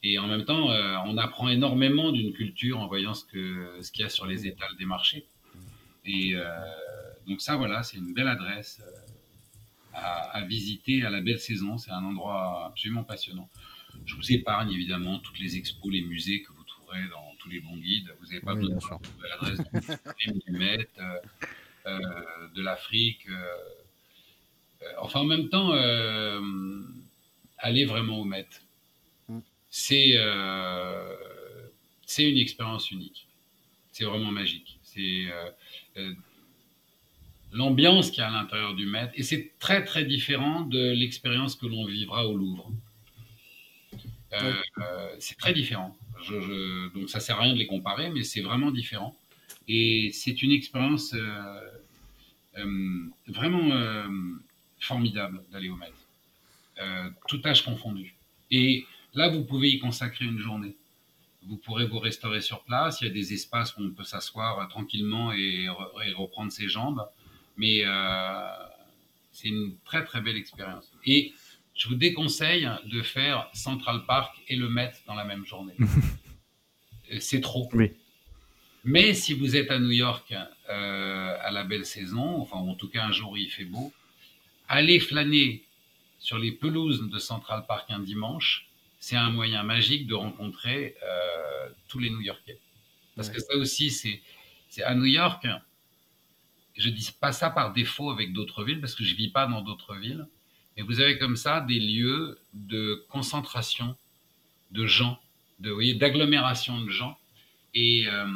Et 0.04 0.20
en 0.20 0.28
même 0.28 0.44
temps, 0.44 0.68
on 1.06 1.18
apprend 1.18 1.48
énormément 1.48 2.12
d'une 2.12 2.32
culture 2.32 2.78
en 2.78 2.86
voyant 2.86 3.14
ce 3.14 3.24
qu'il 3.24 3.82
ce 3.82 3.90
qu'il 3.90 4.02
y 4.02 4.06
a 4.06 4.08
sur 4.08 4.26
les 4.26 4.46
étals 4.46 4.76
des 4.78 4.86
marchés. 4.86 5.26
Et 6.04 6.34
donc 7.28 7.42
ça, 7.42 7.56
voilà, 7.56 7.82
c'est 7.82 7.98
une 7.98 8.14
belle 8.14 8.28
adresse 8.28 8.82
à, 9.92 10.42
visiter 10.46 11.04
à 11.04 11.10
la 11.10 11.20
belle 11.20 11.38
saison. 11.38 11.76
C'est 11.76 11.90
un 11.90 12.04
endroit 12.04 12.66
absolument 12.66 13.04
passionnant. 13.04 13.50
Je 14.06 14.14
vous 14.14 14.32
épargne 14.32 14.72
évidemment 14.72 15.18
toutes 15.18 15.38
les 15.38 15.56
expos, 15.56 15.92
les 15.92 16.02
musées 16.02 16.42
que 16.42 16.52
vous 16.52 16.64
trouverez 16.64 17.06
dans 17.08 17.34
tous 17.38 17.50
les 17.50 17.60
bons 17.60 17.76
guides. 17.76 18.14
Vous 18.20 18.26
n'avez 18.26 18.40
pas 18.40 18.54
besoin 18.54 18.78
de 18.78 19.28
l'adresse 19.28 19.60
du 20.46 20.52
Met, 20.52 20.88
euh, 20.98 21.20
euh, 21.86 22.48
de 22.54 22.62
l'Afrique. 22.62 23.28
Euh, 23.28 24.86
enfin, 24.98 25.20
en 25.20 25.24
même 25.24 25.48
temps, 25.50 25.72
aller 27.58 27.84
vraiment 27.84 28.20
au 28.20 28.24
Met. 28.24 28.48
Mm. 29.28 29.40
C'est 29.68 30.16
c'est 32.06 32.30
une 32.30 32.38
expérience 32.38 32.90
unique. 32.90 33.26
C'est 33.92 34.04
vraiment 34.04 34.30
magique. 34.30 34.78
C'est 34.82 35.26
l'ambiance 37.52 38.10
qu'il 38.10 38.20
y 38.20 38.22
a 38.22 38.28
à 38.28 38.30
l'intérieur 38.30 38.74
du 38.74 38.86
maître. 38.86 39.12
Et 39.14 39.22
c'est 39.22 39.52
très 39.58 39.84
très 39.84 40.04
différent 40.04 40.62
de 40.62 40.92
l'expérience 40.92 41.54
que 41.54 41.66
l'on 41.66 41.84
vivra 41.84 42.26
au 42.26 42.36
Louvre. 42.36 42.70
Euh, 44.32 44.52
euh, 44.78 45.16
c'est 45.18 45.38
très 45.38 45.52
différent. 45.52 45.96
Je, 46.22 46.92
donc 46.92 47.08
ça 47.08 47.20
sert 47.20 47.38
à 47.38 47.42
rien 47.42 47.54
de 47.54 47.58
les 47.58 47.66
comparer, 47.66 48.10
mais 48.10 48.22
c'est 48.22 48.42
vraiment 48.42 48.70
différent. 48.70 49.16
Et 49.66 50.10
c'est 50.12 50.42
une 50.42 50.50
expérience 50.50 51.14
euh, 51.14 51.60
vraiment 53.26 53.70
formidable 54.80 55.44
d'aller 55.50 55.68
au 55.68 55.76
maître. 55.76 57.14
tout 57.28 57.40
âge 57.44 57.64
confondu. 57.64 58.14
Et 58.50 58.84
là, 59.14 59.28
vous 59.28 59.44
pouvez 59.44 59.70
y 59.70 59.78
consacrer 59.78 60.24
une 60.24 60.38
journée. 60.38 60.76
Vous 61.46 61.56
pourrez 61.56 61.86
vous 61.86 61.98
restaurer 61.98 62.40
sur 62.40 62.62
place. 62.64 63.00
Il 63.00 63.06
y 63.06 63.10
a 63.10 63.12
des 63.12 63.32
espaces 63.32 63.76
où 63.76 63.82
on 63.82 63.90
peut 63.90 64.04
s'asseoir 64.04 64.66
tranquillement 64.68 65.32
et, 65.32 65.68
et 66.04 66.12
reprendre 66.12 66.50
ses 66.50 66.68
jambes 66.68 67.06
mais 67.58 67.82
euh, 67.84 68.48
c'est 69.32 69.48
une 69.48 69.76
très 69.84 70.04
très 70.04 70.22
belle 70.22 70.36
expérience. 70.36 70.90
Et 71.04 71.32
je 71.74 71.88
vous 71.88 71.96
déconseille 71.96 72.68
de 72.86 73.02
faire 73.02 73.50
Central 73.52 74.04
Park 74.06 74.34
et 74.48 74.56
le 74.56 74.70
Met 74.70 74.92
dans 75.06 75.14
la 75.14 75.24
même 75.24 75.44
journée. 75.44 75.74
c'est 77.20 77.40
trop. 77.40 77.68
Oui. 77.74 77.92
Mais 78.84 79.12
si 79.12 79.34
vous 79.34 79.56
êtes 79.56 79.70
à 79.70 79.78
New 79.78 79.90
York 79.90 80.32
euh, 80.32 81.36
à 81.40 81.50
la 81.50 81.64
belle 81.64 81.84
saison, 81.84 82.40
enfin 82.40 82.56
en 82.56 82.74
tout 82.74 82.88
cas 82.88 83.04
un 83.04 83.12
jour 83.12 83.32
où 83.32 83.36
il 83.36 83.50
fait 83.50 83.64
beau, 83.64 83.92
allez 84.68 85.00
flâner 85.00 85.64
sur 86.18 86.38
les 86.38 86.52
pelouses 86.52 87.08
de 87.08 87.18
Central 87.18 87.64
Park 87.66 87.90
un 87.90 88.00
dimanche, 88.00 88.68
c'est 89.00 89.16
un 89.16 89.30
moyen 89.30 89.62
magique 89.62 90.06
de 90.06 90.14
rencontrer 90.14 90.96
euh, 91.02 91.68
tous 91.88 91.98
les 91.98 92.10
New-Yorkais. 92.10 92.58
Parce 93.14 93.30
que 93.30 93.40
ça 93.40 93.56
aussi, 93.56 93.90
c'est 93.90 94.82
à 94.82 94.94
New 94.94 95.06
York, 95.06 95.46
je 96.78 96.88
dis 96.88 97.10
pas 97.20 97.32
ça 97.32 97.50
par 97.50 97.72
défaut 97.72 98.10
avec 98.10 98.32
d'autres 98.32 98.64
villes, 98.64 98.80
parce 98.80 98.94
que 98.94 99.04
je 99.04 99.14
vis 99.14 99.28
pas 99.28 99.46
dans 99.46 99.62
d'autres 99.62 99.96
villes. 99.96 100.26
Mais 100.76 100.82
vous 100.82 101.00
avez 101.00 101.18
comme 101.18 101.36
ça 101.36 101.60
des 101.60 101.80
lieux 101.80 102.38
de 102.54 103.04
concentration 103.08 103.96
de 104.70 104.86
gens, 104.86 105.18
de, 105.58 105.98
d'agglomération 105.98 106.80
de 106.80 106.88
gens, 106.88 107.18
et, 107.74 108.06
euh, 108.06 108.26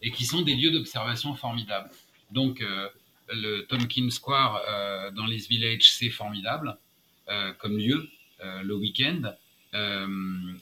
et 0.00 0.10
qui 0.10 0.24
sont 0.24 0.42
des 0.42 0.54
lieux 0.54 0.70
d'observation 0.70 1.34
formidables. 1.34 1.90
Donc, 2.30 2.62
euh, 2.62 2.88
le 3.28 3.62
Tompkins 3.62 4.10
Square 4.10 4.62
euh, 4.68 5.10
dans 5.10 5.26
les 5.26 5.38
villages, 5.38 5.92
c'est 5.92 6.10
formidable 6.10 6.78
comme 7.58 7.76
lieu, 7.76 8.08
le 8.38 8.72
week-end, 8.76 9.34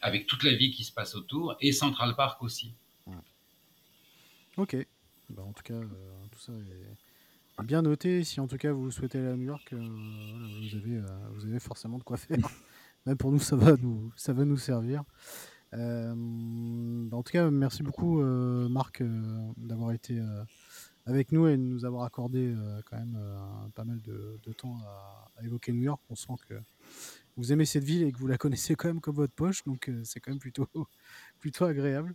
avec 0.01 0.27
toute 0.27 0.45
la 0.45 0.55
vie 0.55 0.71
qui 0.71 0.83
se 0.83 0.91
passe 0.91 1.15
autour, 1.15 1.55
et 1.61 1.73
Central 1.73 2.17
Park 2.17 2.43
aussi. 2.43 2.73
Ok. 4.57 4.75
Bah, 5.29 5.43
en 5.43 5.53
tout 5.53 5.63
cas, 5.63 5.79
tout 6.33 6.39
ça 6.39 6.53
est 6.53 6.97
Bien 7.63 7.83
noté, 7.83 8.25
si 8.25 8.41
en 8.41 8.49
tout 8.49 8.57
cas 8.57 8.73
vous 8.73 8.91
souhaitez 8.91 9.19
aller 9.19 9.29
à 9.29 9.37
New 9.37 9.47
York, 9.47 9.73
euh, 9.73 9.79
vous, 9.79 10.77
avez, 10.77 10.97
euh, 10.97 11.07
vous 11.35 11.47
avez 11.47 11.61
forcément 11.61 11.99
de 11.99 12.03
quoi 12.03 12.17
faire. 12.17 12.37
Même 13.07 13.17
pour 13.17 13.31
nous, 13.31 13.39
ça 13.39 13.55
va 13.55 13.77
nous, 13.77 14.13
ça 14.17 14.33
va 14.33 14.45
nous 14.45 14.57
servir. 14.57 15.05
Euh, 15.73 16.13
en 17.13 17.23
tout 17.23 17.33
cas, 17.33 17.51
merci 17.51 17.83
beaucoup 17.83 18.21
Marc 18.23 19.03
d'avoir 19.57 19.93
été 19.93 20.21
avec 21.05 21.33
nous 21.33 21.47
et 21.47 21.57
de 21.57 21.63
nous 21.63 21.85
avoir 21.85 22.05
accordé 22.05 22.55
quand 22.87 22.97
même 22.97 23.19
pas 23.75 23.85
mal 23.85 24.01
de, 24.03 24.53
temps 24.53 24.79
à, 24.87 25.45
évoquer 25.45 25.73
New 25.73 25.83
York. 25.83 26.01
On 26.09 26.15
sent 26.15 26.33
que 26.49 26.55
vous 27.37 27.53
aimez 27.53 27.67
cette 27.67 27.85
ville 27.85 28.05
et 28.05 28.13
que 28.13 28.19
vous 28.19 28.27
la 28.27 28.39
connaissez 28.39 28.75
quand 28.75 28.89
même 28.89 29.01
comme 29.01 29.17
votre 29.17 29.35
poche, 29.35 29.65
donc 29.65 29.91
c'est 30.03 30.21
quand 30.21 30.31
même 30.31 30.41
plutôt, 30.41 30.69
plutôt 31.41 31.67
agréable. 31.67 32.15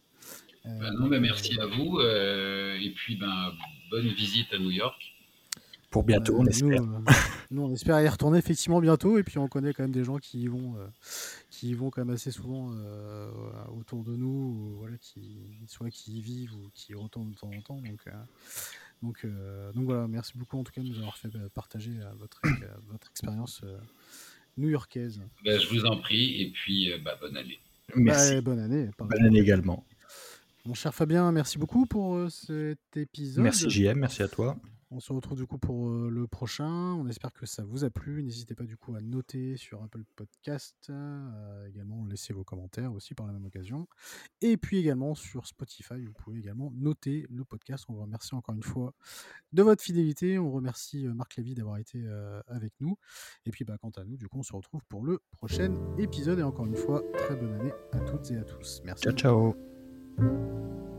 Ben 0.65 0.91
non, 0.93 1.07
ben 1.07 1.21
merci 1.21 1.59
à 1.59 1.67
vous 1.67 1.99
et 2.01 2.93
puis 2.95 3.15
ben, 3.17 3.51
bonne 3.91 4.07
visite 4.07 4.51
à 4.53 4.57
New 4.57 4.71
York 4.71 5.18
pour 5.89 6.03
bientôt, 6.03 6.35
on 6.37 6.45
espère. 6.45 6.83
Euh, 6.83 6.99
nous, 7.51 7.63
on 7.63 7.73
espère 7.73 7.99
y 8.01 8.07
retourner 8.07 8.37
effectivement 8.37 8.79
bientôt. 8.79 9.17
Et 9.17 9.23
puis, 9.23 9.39
on 9.39 9.47
connaît 9.47 9.73
quand 9.73 9.83
même 9.83 9.91
des 9.91 10.03
gens 10.03 10.17
qui 10.17 10.41
y 10.41 10.47
vont, 10.47 10.75
euh, 10.77 10.87
qui 11.49 11.69
y 11.69 11.73
vont 11.73 11.89
quand 11.89 12.05
même 12.05 12.13
assez 12.13 12.31
souvent 12.31 12.71
euh, 12.73 13.31
autour 13.77 14.03
de 14.03 14.15
nous, 14.15 14.75
voilà, 14.77 14.97
qui, 14.97 15.39
soit 15.67 15.89
qui 15.89 16.17
y 16.17 16.21
vivent 16.21 16.53
ou 16.53 16.69
qui 16.73 16.91
y 16.91 16.95
retournent 16.95 17.31
de 17.31 17.35
temps 17.35 17.49
en 17.49 17.61
temps. 17.61 17.81
Donc, 17.81 18.05
donc, 19.01 19.25
donc 19.73 19.85
voilà, 19.85 20.07
merci 20.07 20.33
beaucoup 20.37 20.59
en 20.59 20.63
tout 20.63 20.71
cas 20.71 20.81
de 20.81 20.87
nous 20.87 20.99
avoir 20.99 21.17
fait 21.17 21.29
partager 21.55 21.91
votre, 22.19 22.41
votre 22.87 23.09
expérience 23.09 23.61
new-yorkaise. 24.57 25.21
Ben, 25.43 25.59
je 25.59 25.67
vous 25.69 25.85
en 25.85 25.97
prie, 25.97 26.41
et 26.41 26.51
puis 26.51 26.91
bah, 27.03 27.17
bonne 27.19 27.37
année. 27.37 27.59
Merci. 27.95 28.35
Bah, 28.35 28.41
bonne 28.41 28.59
année. 28.59 28.89
Bonne 28.97 29.25
année 29.25 29.39
également. 29.39 29.85
Mon 30.65 30.73
cher 30.75 30.93
Fabien, 30.93 31.31
merci 31.31 31.57
beaucoup 31.57 31.85
pour 31.87 32.29
cet 32.29 32.77
épisode. 32.95 33.43
Merci 33.43 33.69
JM, 33.69 33.97
merci 33.97 34.21
à 34.21 34.27
toi. 34.27 34.55
On 34.91 34.99
se 34.99 35.13
retrouve 35.13 35.37
du 35.37 35.45
coup 35.45 35.59
pour 35.59 35.87
le 35.87 36.25
prochain. 36.25 36.67
On 36.67 37.07
espère 37.07 37.31
que 37.31 37.45
ça 37.45 37.63
vous 37.63 37.83
a 37.83 37.91
plu. 37.91 38.23
N'hésitez 38.23 38.55
pas 38.55 38.63
du 38.63 38.75
coup 38.75 38.95
à 38.95 39.01
noter 39.01 39.55
sur 39.55 39.83
Apple 39.83 40.03
Podcast, 40.15 40.91
également 41.67 42.05
laisser 42.07 42.33
vos 42.33 42.43
commentaires 42.43 42.91
aussi 42.93 43.13
par 43.13 43.27
la 43.27 43.33
même 43.33 43.45
occasion. 43.45 43.87
Et 44.41 44.57
puis 44.57 44.79
également 44.79 45.13
sur 45.13 45.45
Spotify, 45.45 46.03
vous 46.05 46.13
pouvez 46.13 46.39
également 46.39 46.71
noter 46.75 47.27
le 47.29 47.45
podcast. 47.45 47.85
On 47.87 47.93
vous 47.93 48.01
remercie 48.01 48.33
encore 48.33 48.55
une 48.55 48.63
fois 48.63 48.95
de 49.53 49.61
votre 49.61 49.83
fidélité. 49.83 50.39
On 50.39 50.51
remercie 50.51 51.05
Marc 51.07 51.35
Lévy 51.35 51.53
d'avoir 51.53 51.77
été 51.77 52.03
avec 52.47 52.73
nous. 52.79 52.97
Et 53.45 53.51
puis 53.51 53.65
bah, 53.65 53.77
quant 53.79 53.91
à 53.91 54.03
nous, 54.03 54.17
du 54.17 54.27
coup, 54.27 54.39
on 54.39 54.43
se 54.43 54.53
retrouve 54.53 54.83
pour 54.89 55.05
le 55.05 55.21
prochain 55.31 55.71
épisode. 55.99 56.39
Et 56.39 56.43
encore 56.43 56.65
une 56.65 56.75
fois, 56.75 57.03
très 57.15 57.35
bonne 57.35 57.53
année 57.53 57.73
à 57.91 57.99
toutes 57.99 58.31
et 58.31 58.37
à 58.37 58.43
tous. 58.43 58.81
Merci. 58.83 59.03
Ciao 59.03 59.13
ciao. 59.13 60.98